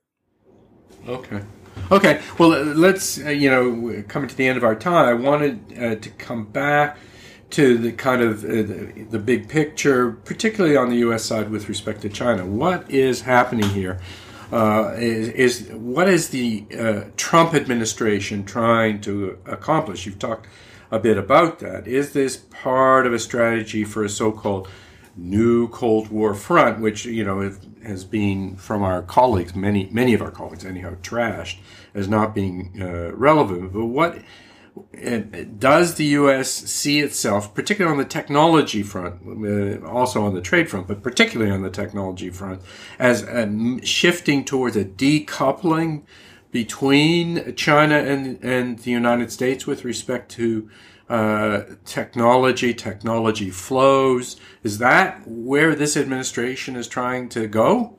Okay. 1.07 1.41
Okay. 1.89 2.21
Well, 2.37 2.49
let's, 2.49 3.17
uh, 3.23 3.29
you 3.29 3.49
know, 3.49 4.03
coming 4.09 4.27
to 4.27 4.35
the 4.35 4.47
end 4.47 4.57
of 4.57 4.63
our 4.65 4.75
time, 4.75 5.07
I 5.07 5.13
wanted 5.13 5.73
uh, 5.81 5.95
to 5.95 6.09
come 6.09 6.45
back 6.45 6.97
to 7.49 7.77
the 7.77 7.91
kind 7.91 8.21
of 8.21 8.43
uh, 8.43 8.47
the, 8.47 9.07
the, 9.09 9.19
big 9.19 9.47
picture, 9.47 10.11
particularly 10.11 10.75
on 10.75 10.89
the 10.89 10.97
U.S. 10.97 11.23
side 11.23 11.49
with 11.49 11.69
respect 11.69 12.01
to 12.01 12.09
China. 12.09 12.45
What 12.45 12.89
is 12.91 13.21
happening 13.21 13.69
here? 13.69 13.99
Uh, 14.51 14.93
is, 14.97 15.29
is, 15.29 15.69
what 15.71 16.07
is 16.09 16.29
the 16.29 16.65
uh, 16.77 17.03
Trump 17.17 17.53
administration 17.53 18.45
trying 18.45 19.01
to 19.01 19.37
accomplish? 19.45 20.05
You've 20.05 20.19
talked 20.19 20.47
a 20.91 20.99
bit 20.99 21.17
about 21.17 21.59
that. 21.59 21.87
Is 21.87 22.13
this 22.13 22.37
part 22.37 23.05
of 23.05 23.13
a 23.13 23.19
strategy 23.19 23.83
for 23.83 24.03
a 24.03 24.09
so-called 24.09 24.67
new 25.17 25.67
Cold 25.69 26.09
War 26.09 26.33
front, 26.33 26.79
which 26.79 27.05
you 27.05 27.23
know 27.23 27.53
has 27.83 28.03
been 28.03 28.55
from 28.55 28.83
our 28.83 29.01
colleagues, 29.01 29.55
many 29.55 29.89
many 29.91 30.13
of 30.13 30.21
our 30.21 30.31
colleagues 30.31 30.65
anyhow, 30.65 30.95
trashed 31.01 31.57
as 31.93 32.07
not 32.07 32.35
being 32.35 32.77
uh, 32.81 33.11
relevant? 33.15 33.73
But 33.73 33.85
what 33.85 34.19
does 35.59 35.95
the 35.95 36.05
U.S. 36.05 36.49
see 36.49 36.99
itself, 36.99 37.53
particularly 37.53 37.91
on 37.91 37.97
the 37.97 38.09
technology 38.09 38.83
front, 38.83 39.21
uh, 39.25 39.85
also 39.87 40.23
on 40.23 40.33
the 40.33 40.41
trade 40.41 40.69
front, 40.69 40.87
but 40.87 41.01
particularly 41.03 41.51
on 41.51 41.61
the 41.61 41.69
technology 41.69 42.29
front, 42.29 42.61
as 42.99 43.25
shifting 43.87 44.45
towards 44.45 44.75
a 44.75 44.85
decoupling 44.85 46.03
between 46.51 47.55
China 47.55 47.95
and, 47.95 48.43
and 48.43 48.79
the 48.79 48.91
United 48.91 49.31
States 49.31 49.67
with 49.67 49.83
respect 49.83 50.31
to 50.31 50.69
uh, 51.09 51.63
technology, 51.85 52.73
technology 52.73 53.49
flows? 53.49 54.37
Is 54.63 54.77
that 54.79 55.21
where 55.25 55.75
this 55.75 55.95
administration 55.95 56.75
is 56.75 56.87
trying 56.87 57.29
to 57.29 57.47
go? 57.47 57.96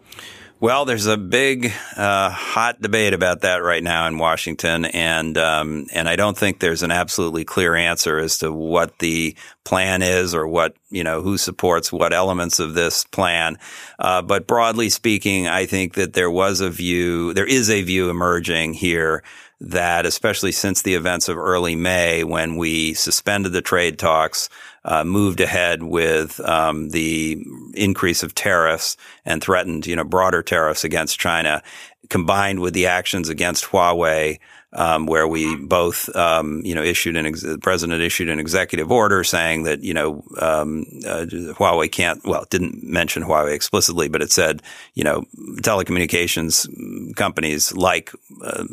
Well, 0.61 0.86
there's 0.86 1.06
a 1.06 1.16
big, 1.16 1.72
uh, 1.96 2.30
hot 2.30 2.80
debate 2.80 3.14
about 3.14 3.42
that 3.42 3.62
right 3.62 3.82
now 3.82 4.09
in 4.09 4.18
Washington, 4.18 4.86
and 4.86 5.38
um, 5.38 5.86
and 5.92 6.09
I 6.09 6.16
don't 6.16 6.36
think 6.36 6.59
there's 6.59 6.82
an 6.82 6.90
absolutely 6.90 7.44
clear 7.44 7.76
answer 7.76 8.18
as 8.18 8.38
to 8.38 8.52
what 8.52 8.98
the 8.98 9.36
plan 9.62 10.02
is 10.02 10.34
or 10.34 10.48
what 10.48 10.74
you 10.90 11.04
know 11.04 11.22
who 11.22 11.38
supports 11.38 11.92
what 11.92 12.12
elements 12.12 12.59
of 12.59 12.74
this 12.74 13.04
plan. 13.04 13.56
Uh, 14.00 14.20
but 14.20 14.48
broadly 14.48 14.90
speaking, 14.90 15.46
I 15.46 15.64
think 15.66 15.94
that 15.94 16.14
there 16.14 16.30
was 16.30 16.61
a 16.61 16.70
view, 16.70 17.34
there 17.34 17.46
is 17.46 17.70
a 17.70 17.82
view 17.82 18.11
emerging 18.11 18.72
here 18.74 19.22
that, 19.61 20.06
especially 20.06 20.52
since 20.52 20.82
the 20.82 20.94
events 20.94 21.28
of 21.28 21.38
early 21.38 21.76
May, 21.76 22.24
when 22.24 22.56
we 22.56 22.94
suspended 22.94 23.52
the 23.52 23.62
trade 23.62 23.96
talks, 23.96 24.48
uh, 24.85 25.05
moved 25.05 25.41
ahead 25.41 25.83
with 25.83 26.41
um, 26.41 26.91
the 26.91 27.45
increase 27.74 28.22
of 28.22 28.35
tariffs 28.35 28.97
and 29.24 29.43
threatened, 29.43 29.87
you 29.87 29.97
know, 29.97 30.05
broader 30.05 30.43
tariffs 30.43 30.85
against 30.85 31.18
China, 31.18 31.62
combined 32.09 32.61
with 32.61 32.74
the 32.74 32.87
actions 32.87 33.29
against 33.29 33.64
Huawei 33.66 34.39
um, 34.72 35.06
where 35.06 35.26
we 35.26 35.56
both, 35.56 36.14
um, 36.14 36.60
you 36.64 36.74
know, 36.74 36.82
issued 36.82 37.16
an 37.16 37.26
ex- 37.26 37.42
the 37.42 37.58
president 37.58 38.02
issued 38.02 38.28
an 38.28 38.38
executive 38.38 38.92
order 38.92 39.24
saying 39.24 39.62
that 39.62 39.82
you 39.82 39.94
know 39.94 40.22
um, 40.40 40.84
uh, 41.06 41.24
Huawei 41.56 41.90
can't. 41.90 42.24
Well, 42.24 42.42
it 42.42 42.50
didn't 42.50 42.82
mention 42.82 43.22
Huawei 43.22 43.54
explicitly, 43.54 44.08
but 44.08 44.20
it 44.20 44.30
said 44.30 44.62
you 44.94 45.04
know 45.04 45.24
telecommunications 45.62 47.16
companies 47.16 47.74
like 47.74 48.12
uh, 48.44 48.64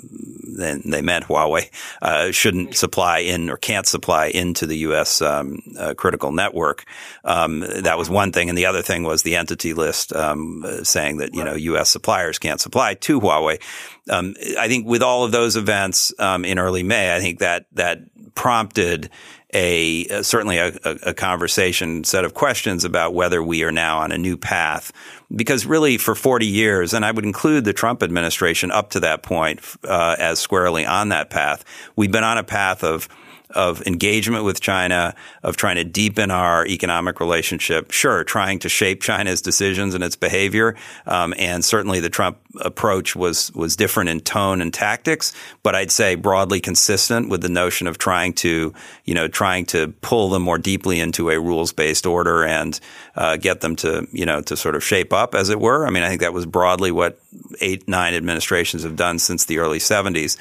then 0.57 0.81
they 0.85 1.01
meant 1.01 1.25
Huawei 1.25 1.69
uh, 2.01 2.31
shouldn't 2.31 2.75
supply 2.75 3.19
in 3.19 3.49
or 3.49 3.57
can't 3.57 3.87
supply 3.87 4.27
into 4.27 4.65
the 4.65 4.77
U.S. 4.79 5.21
Um, 5.21 5.61
uh, 5.79 5.93
critical 5.93 6.31
network. 6.33 6.83
Um, 7.23 7.59
that 7.61 7.97
was 7.97 8.09
one 8.09 8.33
thing, 8.33 8.49
and 8.49 8.57
the 8.57 8.65
other 8.65 8.81
thing 8.81 9.03
was 9.03 9.23
the 9.23 9.37
entity 9.37 9.73
list 9.73 10.13
um, 10.13 10.65
saying 10.83 11.17
that 11.17 11.33
you 11.33 11.43
know 11.43 11.55
U.S. 11.55 11.89
suppliers 11.89 12.37
can't 12.37 12.59
supply 12.59 12.95
to 12.95 13.21
Huawei 13.21 13.61
um, 14.09 14.35
I 14.59 14.67
think 14.67 14.87
with 14.87 15.01
all 15.01 15.23
of 15.23 15.31
those 15.31 15.55
events 15.55 16.13
um, 16.19 16.45
in 16.45 16.59
early 16.59 16.83
May, 16.83 17.15
I 17.15 17.19
think 17.19 17.39
that 17.39 17.65
that 17.73 18.01
prompted 18.35 19.09
a 19.53 20.05
uh, 20.07 20.21
certainly 20.21 20.57
a, 20.57 20.67
a, 20.83 20.97
a, 21.03 21.13
conversation 21.13 22.03
set 22.03 22.25
of 22.25 22.33
questions 22.33 22.83
about 22.83 23.13
whether 23.13 23.41
we 23.41 23.63
are 23.63 23.71
now 23.71 23.99
on 23.99 24.11
a 24.11 24.17
new 24.17 24.37
path. 24.37 24.91
Because 25.33 25.65
really, 25.65 25.97
for 25.97 26.13
40 26.13 26.45
years, 26.45 26.93
and 26.93 27.05
I 27.05 27.11
would 27.11 27.25
include 27.25 27.65
the 27.65 27.73
Trump 27.73 28.03
administration 28.03 28.69
up 28.69 28.91
to 28.91 28.99
that 28.99 29.23
point 29.23 29.61
uh, 29.83 30.15
as 30.19 30.39
squarely 30.39 30.85
on 30.85 31.09
that 31.09 31.29
path, 31.29 31.63
we've 31.95 32.11
been 32.11 32.23
on 32.23 32.37
a 32.37 32.43
path 32.43 32.83
of 32.83 33.07
of 33.55 33.85
engagement 33.87 34.43
with 34.43 34.59
China, 34.61 35.15
of 35.43 35.57
trying 35.57 35.77
to 35.77 35.83
deepen 35.83 36.31
our 36.31 36.65
economic 36.67 37.19
relationship. 37.19 37.91
Sure, 37.91 38.23
trying 38.23 38.59
to 38.59 38.69
shape 38.69 39.01
China's 39.01 39.41
decisions 39.41 39.95
and 39.95 40.03
its 40.03 40.15
behavior, 40.15 40.75
um, 41.05 41.33
and 41.37 41.63
certainly 41.63 41.99
the 41.99 42.09
Trump 42.09 42.37
approach 42.61 43.15
was 43.15 43.51
was 43.53 43.75
different 43.75 44.09
in 44.09 44.19
tone 44.19 44.61
and 44.61 44.73
tactics, 44.73 45.33
but 45.63 45.75
I'd 45.75 45.91
say 45.91 46.15
broadly 46.15 46.59
consistent 46.59 47.29
with 47.29 47.41
the 47.41 47.49
notion 47.49 47.87
of 47.87 47.97
trying 47.97 48.33
to, 48.33 48.73
you 49.05 49.13
know, 49.13 49.27
trying 49.27 49.65
to 49.67 49.93
pull 50.01 50.29
them 50.29 50.41
more 50.41 50.57
deeply 50.57 50.99
into 50.99 51.29
a 51.29 51.39
rules 51.39 51.73
based 51.73 52.05
order 52.05 52.43
and 52.43 52.79
uh, 53.15 53.37
get 53.37 53.61
them 53.61 53.75
to, 53.77 54.07
you 54.11 54.25
know, 54.25 54.41
to 54.41 54.55
sort 54.55 54.75
of 54.75 54.83
shape 54.83 55.13
up, 55.13 55.35
as 55.35 55.49
it 55.49 55.59
were. 55.59 55.85
I 55.85 55.89
mean, 55.89 56.03
I 56.03 56.09
think 56.09 56.21
that 56.21 56.33
was 56.33 56.45
broadly 56.45 56.91
what 56.91 57.19
eight, 57.61 57.87
nine 57.87 58.13
administrations 58.13 58.83
have 58.83 58.95
done 58.95 59.19
since 59.19 59.45
the 59.45 59.59
early 59.59 59.79
70s. 59.79 60.37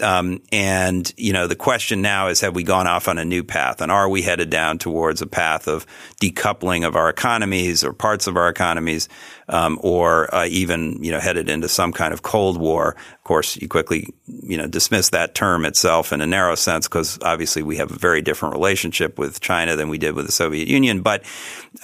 Um, 0.00 0.40
and, 0.50 1.12
you 1.18 1.32
know, 1.32 1.46
the 1.46 1.56
question 1.56 2.00
now 2.00 2.28
is 2.28 2.40
have 2.40 2.54
we 2.54 2.62
gone 2.62 2.86
off 2.86 3.08
on 3.08 3.18
a 3.18 3.24
new 3.24 3.44
path? 3.44 3.80
And 3.80 3.92
are 3.92 4.08
we 4.08 4.22
headed 4.22 4.48
down 4.48 4.78
towards 4.78 5.20
a 5.20 5.26
path 5.26 5.68
of 5.68 5.86
decoupling 6.20 6.86
of 6.86 6.96
our 6.96 7.10
economies 7.10 7.84
or 7.84 7.92
parts 7.92 8.26
of 8.26 8.36
our 8.36 8.48
economies, 8.48 9.08
um, 9.52 9.78
or 9.82 10.34
uh, 10.34 10.46
even 10.46 11.02
you 11.04 11.12
know 11.12 11.20
headed 11.20 11.48
into 11.48 11.68
some 11.68 11.92
kind 11.92 12.12
of 12.12 12.22
cold 12.22 12.58
war? 12.58 12.96
Of 13.14 13.24
course, 13.24 13.56
you 13.56 13.68
quickly 13.68 14.12
you 14.26 14.56
know 14.56 14.66
dismiss 14.66 15.10
that 15.10 15.34
term 15.34 15.64
itself 15.64 16.12
in 16.12 16.20
a 16.20 16.26
narrow 16.26 16.54
sense 16.54 16.88
because 16.88 17.18
obviously 17.22 17.62
we 17.62 17.76
have 17.76 17.92
a 17.92 17.98
very 17.98 18.22
different 18.22 18.54
relationship 18.54 19.18
with 19.18 19.40
China 19.40 19.76
than 19.76 19.88
we 19.88 19.98
did 19.98 20.14
with 20.14 20.26
the 20.26 20.32
Soviet 20.32 20.66
Union. 20.66 21.02
But 21.02 21.24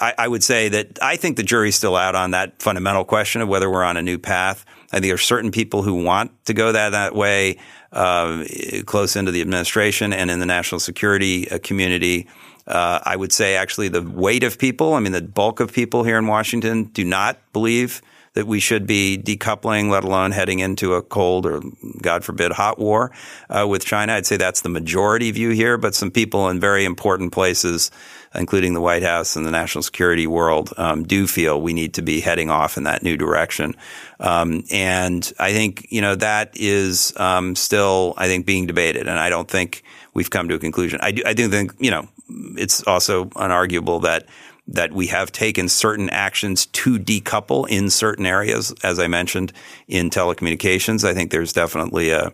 I, 0.01 0.13
I 0.17 0.27
would 0.27 0.43
say 0.43 0.69
that 0.69 0.99
I 1.01 1.15
think 1.15 1.37
the 1.37 1.43
jury's 1.43 1.75
still 1.75 1.95
out 1.95 2.15
on 2.15 2.31
that 2.31 2.61
fundamental 2.61 3.05
question 3.05 3.41
of 3.41 3.47
whether 3.47 3.69
we're 3.69 3.83
on 3.83 3.97
a 3.97 4.01
new 4.01 4.17
path. 4.17 4.65
I 4.91 4.95
think 4.95 5.05
there 5.05 5.13
are 5.13 5.17
certain 5.19 5.51
people 5.51 5.83
who 5.83 6.03
want 6.03 6.45
to 6.45 6.55
go 6.55 6.71
that 6.71 6.89
that 6.89 7.13
way 7.13 7.57
uh, 7.91 8.43
close 8.85 9.15
into 9.15 9.31
the 9.31 9.41
administration 9.41 10.13
and 10.13 10.31
in 10.31 10.39
the 10.39 10.45
national 10.45 10.79
security 10.79 11.49
uh, 11.49 11.59
community. 11.59 12.27
Uh, 12.69 12.99
I 13.03 13.15
would 13.15 13.33
say 13.33 13.55
actually 13.55 13.89
the 13.89 14.01
weight 14.01 14.43
of 14.43 14.57
people, 14.57 14.93
I 14.93 14.99
mean, 14.99 15.11
the 15.11 15.21
bulk 15.21 15.59
of 15.59 15.73
people 15.73 16.03
here 16.03 16.17
in 16.17 16.27
Washington 16.27 16.85
do 16.85 17.03
not 17.03 17.37
believe 17.51 18.01
that 18.33 18.45
we 18.45 18.59
should 18.59 18.85
be 18.85 19.17
decoupling, 19.17 19.89
let 19.89 20.03
alone 20.03 20.31
heading 20.31 20.59
into 20.59 20.93
a 20.93 21.01
cold 21.01 21.47
or, 21.47 21.61
God 21.99 22.23
forbid, 22.23 22.51
hot 22.51 22.77
war 22.77 23.11
uh, 23.49 23.65
with 23.67 23.83
China. 23.83 24.13
I'd 24.13 24.27
say 24.27 24.37
that's 24.37 24.61
the 24.61 24.69
majority 24.69 25.31
view 25.31 25.49
here, 25.49 25.77
but 25.77 25.95
some 25.95 26.11
people 26.11 26.47
in 26.49 26.59
very 26.59 26.85
important 26.85 27.33
places, 27.33 27.89
including 28.35 28.75
the 28.75 28.81
White 28.81 29.01
House 29.01 29.35
and 29.35 29.45
the 29.45 29.51
national 29.51 29.81
security 29.81 30.27
world, 30.27 30.71
um, 30.77 31.03
do 31.03 31.25
feel 31.25 31.59
we 31.59 31.73
need 31.73 31.95
to 31.95 32.03
be 32.03 32.19
heading 32.19 32.51
off 32.51 32.77
in 32.77 32.83
that 32.83 33.01
new 33.01 33.17
direction. 33.17 33.75
Um, 34.19 34.63
and 34.71 35.33
I 35.39 35.51
think, 35.51 35.87
you 35.89 36.01
know, 36.01 36.15
that 36.15 36.51
is 36.53 37.13
um, 37.17 37.55
still, 37.55 38.13
I 38.15 38.27
think, 38.27 38.45
being 38.45 38.67
debated. 38.67 39.07
And 39.07 39.17
I 39.17 39.29
don't 39.29 39.49
think 39.49 39.83
we've 40.13 40.29
come 40.29 40.49
to 40.49 40.55
a 40.55 40.59
conclusion. 40.59 40.99
I 41.01 41.11
do, 41.11 41.23
I 41.25 41.33
do 41.33 41.49
think, 41.49 41.73
you 41.79 41.89
know, 41.89 42.07
it's 42.29 42.83
also 42.83 43.25
unarguable 43.25 44.01
that 44.03 44.25
that 44.71 44.93
we 44.93 45.07
have 45.07 45.31
taken 45.31 45.67
certain 45.67 46.11
actions 46.11 46.67
to 46.67 46.99
decouple 46.99 47.67
in 47.67 47.89
certain 47.89 48.27
areas, 48.27 48.71
as 48.83 48.99
I 48.99 49.07
mentioned 49.07 49.51
in 49.87 50.11
telecommunications. 50.11 51.03
I 51.03 51.15
think 51.15 51.31
there's 51.31 51.53
definitely 51.53 52.11
a 52.11 52.31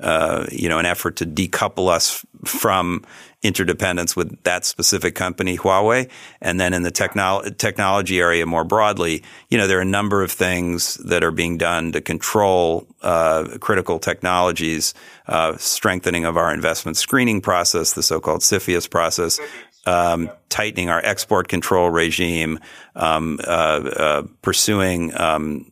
uh, 0.00 0.46
you 0.50 0.68
know 0.68 0.78
an 0.78 0.86
effort 0.86 1.16
to 1.16 1.26
decouple 1.26 1.90
us 1.90 2.24
from 2.44 3.04
interdependence 3.42 4.14
with 4.14 4.42
that 4.44 4.64
specific 4.64 5.14
company, 5.14 5.56
Huawei. 5.56 6.08
And 6.40 6.60
then 6.60 6.72
in 6.72 6.82
the 6.82 6.92
technolo- 6.92 7.56
technology 7.58 8.20
area 8.20 8.46
more 8.46 8.64
broadly, 8.64 9.22
you 9.48 9.58
know, 9.58 9.66
there 9.66 9.78
are 9.78 9.82
a 9.82 9.84
number 9.84 10.22
of 10.22 10.30
things 10.30 10.94
that 10.96 11.24
are 11.24 11.30
being 11.30 11.58
done 11.58 11.92
to 11.92 12.00
control 12.00 12.86
uh, 13.02 13.58
critical 13.60 13.98
technologies, 13.98 14.94
uh, 15.26 15.56
strengthening 15.56 16.24
of 16.24 16.36
our 16.36 16.54
investment 16.54 16.96
screening 16.96 17.40
process, 17.40 17.92
the 17.92 18.02
so-called 18.02 18.40
CFIUS 18.42 18.88
process, 18.88 19.40
um, 19.86 20.30
tightening 20.48 20.88
our 20.88 21.04
export 21.04 21.48
control 21.48 21.90
regime, 21.90 22.60
um, 22.94 23.40
uh, 23.42 23.50
uh, 23.50 24.22
pursuing 24.42 25.18
um, 25.18 25.71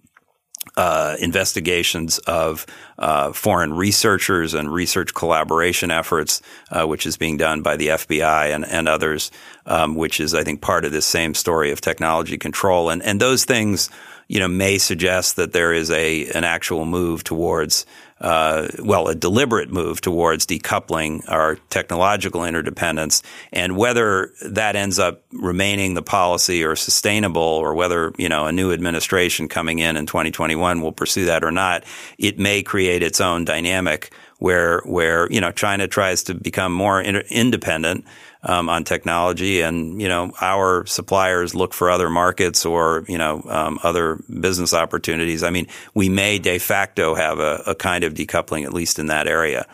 uh, 0.81 1.15
investigations 1.21 2.17
of 2.21 2.65
uh, 2.99 3.33
foreign 3.35 3.75
researchers 3.75 4.55
and 4.55 4.73
research 4.73 5.13
collaboration 5.13 5.91
efforts, 5.91 6.41
uh, 6.71 6.87
which 6.87 7.05
is 7.05 7.19
being 7.19 7.37
done 7.37 7.61
by 7.61 7.77
the 7.77 7.89
FBI 7.89 8.55
and, 8.55 8.65
and 8.65 8.89
others, 8.89 9.31
um, 9.67 9.95
which 9.95 10.21
is, 10.21 10.35
I 10.35 10.43
think, 10.43 10.63
part 10.63 10.87
of 10.87 10.93
this 10.93 11.05
same 11.05 11.35
story 11.35 11.71
of 11.71 11.83
technology 11.83 12.39
control. 12.39 12.89
And, 12.89 13.03
and 13.03 13.21
those 13.21 13.45
things, 13.45 13.91
you 14.31 14.39
know, 14.39 14.47
may 14.47 14.79
suggest 14.79 15.35
that 15.37 15.53
there 15.53 15.73
is 15.73 15.91
a 15.91 16.31
an 16.31 16.45
actual 16.45 16.85
move 16.85 17.25
towards 17.25 17.85
uh, 18.21 18.69
well, 18.79 19.09
a 19.09 19.15
deliberate 19.15 19.73
move 19.73 20.01
towards 20.01 20.47
decoupling 20.47 21.29
our 21.29 21.57
technological 21.69 22.45
interdependence, 22.45 23.25
and 23.53 23.77
whether 23.77 24.31
that 24.43 24.77
ends 24.77 25.01
up 25.01 25.25
remaining 25.33 25.95
the 25.95 26.03
policy 26.03 26.63
or 26.63 26.77
sustainable, 26.77 27.43
or 27.43 27.75
whether 27.75 28.13
you 28.19 28.29
know 28.29 28.47
a 28.47 28.53
new 28.53 28.73
administration 28.73 29.49
coming 29.49 29.81
in 29.81 29.97
in 29.97 30.07
2021 30.07 30.81
will 30.81 30.93
pursue 30.93 31.25
that 31.25 31.43
or 31.43 31.51
not, 31.51 31.83
it 32.17 32.39
may 32.39 32.63
create 32.63 33.03
its 33.03 33.21
own 33.21 33.45
dynamic 33.45 34.13
where 34.39 34.81
where 34.85 35.27
you 35.33 35.41
know 35.41 35.51
China 35.51 35.89
tries 35.89 36.23
to 36.25 36.35
become 36.35 36.73
more 36.73 37.03
independent 37.03 38.05
um, 38.43 38.69
on 38.69 38.85
technology, 38.85 39.61
and 39.61 40.01
you 40.01 40.09
know 40.09 40.33
our 40.41 40.87
suppliers 40.87 41.55
look 41.55 41.75
for 41.75 41.91
other 41.91 42.09
markets 42.09 42.65
or 42.65 43.05
you 43.09 43.19
know 43.19 43.43
um, 43.49 43.79
other 43.83 44.19
business 44.41 44.73
opportunities. 44.73 45.43
I 45.43 45.51
mean, 45.51 45.67
we 45.95 46.09
may 46.09 46.39
de 46.39 46.59
facto 46.59 47.15
have 47.15 47.39
a, 47.39 47.63
a 47.67 47.75
kind 47.75 48.05
of 48.05 48.15
decoupling, 48.15 48.65
at 48.65 48.73
least 48.73 48.99
in 48.99 49.07
that 49.07 49.27
area. 49.27 49.67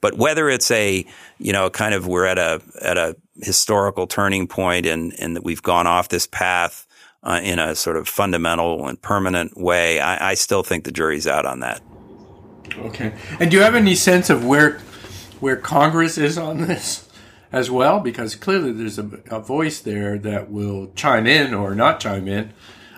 But 0.00 0.16
whether 0.16 0.48
it's 0.48 0.70
a 0.70 1.04
you 1.38 1.52
know 1.52 1.70
kind 1.70 1.94
of 1.94 2.06
we're 2.06 2.26
at 2.26 2.38
a 2.38 2.62
at 2.80 2.96
a 2.96 3.16
historical 3.42 4.06
turning 4.06 4.46
point, 4.46 4.86
and 4.86 5.14
and 5.18 5.36
that 5.36 5.44
we've 5.44 5.62
gone 5.62 5.86
off 5.86 6.08
this 6.08 6.26
path. 6.26 6.86
Uh, 7.26 7.40
in 7.42 7.58
a 7.58 7.74
sort 7.74 7.96
of 7.96 8.06
fundamental 8.06 8.86
and 8.86 9.00
permanent 9.00 9.56
way, 9.56 9.98
I, 9.98 10.32
I 10.32 10.34
still 10.34 10.62
think 10.62 10.84
the 10.84 10.92
jury's 10.92 11.26
out 11.26 11.46
on 11.46 11.60
that. 11.60 11.80
Okay. 12.80 13.14
And 13.40 13.50
do 13.50 13.56
you 13.56 13.62
have 13.62 13.74
any 13.74 13.94
sense 13.94 14.28
of 14.28 14.44
where 14.44 14.78
where 15.40 15.56
Congress 15.56 16.18
is 16.18 16.36
on 16.36 16.60
this? 16.60 17.03
As 17.54 17.70
well, 17.70 18.00
because 18.00 18.34
clearly 18.34 18.72
there's 18.72 18.98
a, 18.98 19.08
a 19.30 19.38
voice 19.38 19.80
there 19.80 20.18
that 20.18 20.50
will 20.50 20.90
chime 20.96 21.26
in 21.26 21.54
or 21.54 21.74
not 21.74 22.00
chime 22.00 22.26
in 22.26 22.52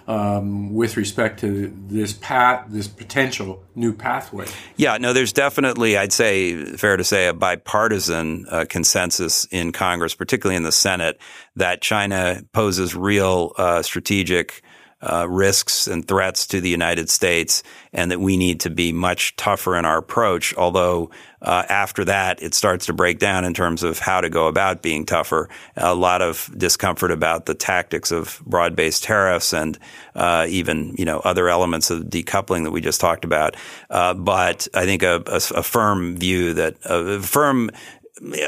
um, 0.08 0.72
with 0.72 0.96
respect 0.96 1.40
to 1.40 1.72
this 1.88 2.14
path, 2.14 2.64
this 2.68 2.88
potential 2.88 3.62
new 3.74 3.92
pathway. 3.92 4.46
Yeah, 4.76 4.96
no, 4.96 5.12
there's 5.12 5.32
definitely, 5.32 5.98
I'd 5.98 6.12
say, 6.12 6.64
fair 6.76 6.96
to 6.96 7.04
say, 7.04 7.28
a 7.28 7.34
bipartisan 7.34 8.46
uh, 8.50 8.64
consensus 8.66 9.44
in 9.50 9.72
Congress, 9.72 10.14
particularly 10.14 10.56
in 10.56 10.62
the 10.62 10.72
Senate, 10.72 11.20
that 11.56 11.82
China 11.82 12.42
poses 12.52 12.96
real 12.96 13.52
uh, 13.58 13.82
strategic 13.82 14.62
uh, 15.02 15.26
risks 15.28 15.86
and 15.86 16.08
threats 16.08 16.46
to 16.46 16.60
the 16.60 16.70
United 16.70 17.10
States, 17.10 17.62
and 17.96 18.10
that 18.10 18.20
we 18.20 18.36
need 18.36 18.60
to 18.60 18.70
be 18.70 18.92
much 18.92 19.34
tougher 19.36 19.74
in 19.74 19.86
our 19.86 19.96
approach. 19.96 20.54
Although 20.54 21.10
uh, 21.40 21.64
after 21.68 22.04
that, 22.04 22.42
it 22.42 22.52
starts 22.52 22.86
to 22.86 22.92
break 22.92 23.18
down 23.18 23.44
in 23.46 23.54
terms 23.54 23.82
of 23.82 23.98
how 23.98 24.20
to 24.20 24.28
go 24.28 24.48
about 24.48 24.82
being 24.82 25.06
tougher. 25.06 25.48
A 25.76 25.94
lot 25.94 26.20
of 26.20 26.50
discomfort 26.56 27.10
about 27.10 27.46
the 27.46 27.54
tactics 27.54 28.12
of 28.12 28.42
broad-based 28.44 29.02
tariffs 29.02 29.54
and 29.54 29.78
uh, 30.14 30.46
even 30.48 30.94
you 30.98 31.06
know 31.06 31.20
other 31.20 31.48
elements 31.48 31.90
of 31.90 32.04
decoupling 32.04 32.64
that 32.64 32.70
we 32.70 32.82
just 32.82 33.00
talked 33.00 33.24
about. 33.24 33.56
Uh, 33.88 34.12
but 34.12 34.68
I 34.74 34.84
think 34.84 35.02
a, 35.02 35.22
a, 35.26 35.40
a 35.58 35.62
firm 35.62 36.18
view 36.18 36.52
that 36.52 36.76
a 36.84 37.20
firm 37.22 37.70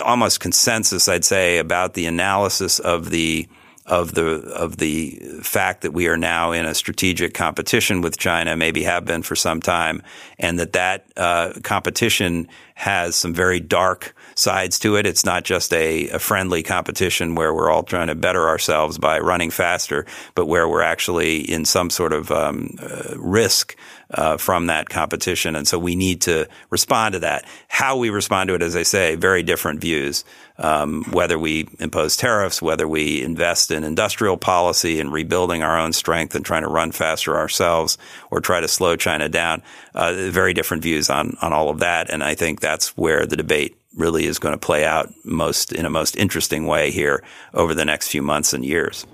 almost 0.04 0.40
consensus, 0.40 1.08
I'd 1.08 1.24
say, 1.24 1.58
about 1.58 1.94
the 1.94 2.04
analysis 2.04 2.78
of 2.78 3.08
the 3.10 3.48
of 3.88 4.12
the 4.12 4.42
of 4.52 4.76
the 4.76 5.18
fact 5.42 5.80
that 5.80 5.92
we 5.92 6.08
are 6.08 6.16
now 6.16 6.52
in 6.52 6.66
a 6.66 6.74
strategic 6.74 7.32
competition 7.32 8.02
with 8.02 8.18
China, 8.18 8.54
maybe 8.54 8.82
have 8.82 9.04
been 9.04 9.22
for 9.22 9.34
some 9.34 9.60
time, 9.60 10.02
and 10.38 10.58
that 10.58 10.74
that 10.74 11.06
uh, 11.16 11.54
competition 11.62 12.48
has 12.74 13.16
some 13.16 13.34
very 13.34 13.58
dark 13.58 14.14
sides 14.36 14.78
to 14.78 14.94
it. 14.96 15.06
It's 15.06 15.24
not 15.24 15.42
just 15.42 15.72
a, 15.72 16.10
a, 16.10 16.18
friendly 16.20 16.62
competition 16.62 17.34
where 17.34 17.52
we're 17.52 17.70
all 17.70 17.82
trying 17.82 18.06
to 18.06 18.14
better 18.14 18.46
ourselves 18.48 18.98
by 18.98 19.18
running 19.18 19.50
faster, 19.50 20.06
but 20.36 20.46
where 20.46 20.68
we're 20.68 20.82
actually 20.82 21.40
in 21.40 21.64
some 21.64 21.90
sort 21.90 22.12
of 22.12 22.30
um, 22.30 22.76
uh, 22.80 23.14
risk 23.16 23.76
uh, 24.10 24.36
from 24.36 24.66
that 24.66 24.88
competition. 24.88 25.54
And 25.54 25.66
so 25.68 25.78
we 25.78 25.94
need 25.94 26.22
to 26.22 26.48
respond 26.70 27.12
to 27.14 27.18
that. 27.20 27.44
How 27.68 27.96
we 27.96 28.10
respond 28.10 28.48
to 28.48 28.54
it, 28.54 28.62
as 28.62 28.76
I 28.76 28.82
say, 28.82 29.16
very 29.16 29.42
different 29.42 29.80
views. 29.80 30.24
Um, 30.60 31.04
whether 31.12 31.38
we 31.38 31.68
impose 31.78 32.16
tariffs, 32.16 32.60
whether 32.60 32.88
we 32.88 33.22
invest 33.22 33.70
in 33.70 33.84
industrial 33.84 34.36
policy 34.36 34.98
and 34.98 35.12
rebuilding 35.12 35.62
our 35.62 35.78
own 35.78 35.92
strength 35.92 36.34
and 36.34 36.44
trying 36.44 36.62
to 36.62 36.68
run 36.68 36.90
faster 36.90 37.36
ourselves, 37.36 37.96
or 38.32 38.40
try 38.40 38.60
to 38.60 38.66
slow 38.66 38.96
China 38.96 39.28
down, 39.28 39.62
uh, 39.94 40.12
very 40.30 40.54
different 40.54 40.82
views 40.82 41.10
on 41.10 41.36
on 41.42 41.52
all 41.52 41.70
of 41.70 41.78
that. 41.78 42.10
And 42.10 42.24
I 42.24 42.34
think 42.34 42.58
that's 42.60 42.96
where 42.96 43.24
the 43.24 43.36
debate 43.36 43.76
really 43.94 44.26
is 44.26 44.40
going 44.40 44.52
to 44.52 44.58
play 44.58 44.84
out 44.84 45.12
most 45.24 45.72
in 45.72 45.86
a 45.86 45.90
most 45.90 46.16
interesting 46.16 46.66
way 46.66 46.90
here 46.90 47.22
over 47.54 47.72
the 47.72 47.84
next 47.84 48.08
few 48.08 48.22
months 48.22 48.52
and 48.52 48.64
years. 48.64 49.06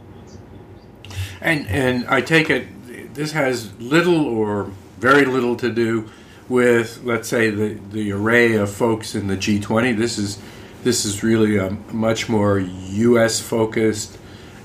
And 1.42 1.66
and 1.68 2.06
I 2.08 2.22
take 2.22 2.48
it 2.48 2.68
this 3.14 3.32
has 3.32 3.72
little 3.78 4.26
or 4.26 4.70
very 5.04 5.26
little 5.26 5.54
to 5.54 5.70
do 5.70 6.08
with, 6.48 7.04
let's 7.04 7.28
say, 7.28 7.50
the, 7.50 7.78
the 7.90 8.10
array 8.10 8.54
of 8.54 8.70
folks 8.70 9.14
in 9.14 9.26
the 9.26 9.36
G20. 9.36 9.98
This 9.98 10.16
is 10.16 10.38
this 10.82 11.04
is 11.04 11.22
really 11.22 11.58
a 11.58 11.70
much 11.92 12.30
more 12.30 12.58
U.S. 12.58 13.38
focused 13.38 14.16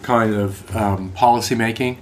kind 0.02 0.34
of 0.34 0.74
um, 0.74 1.12
policy 1.12 1.56
making. 1.56 1.98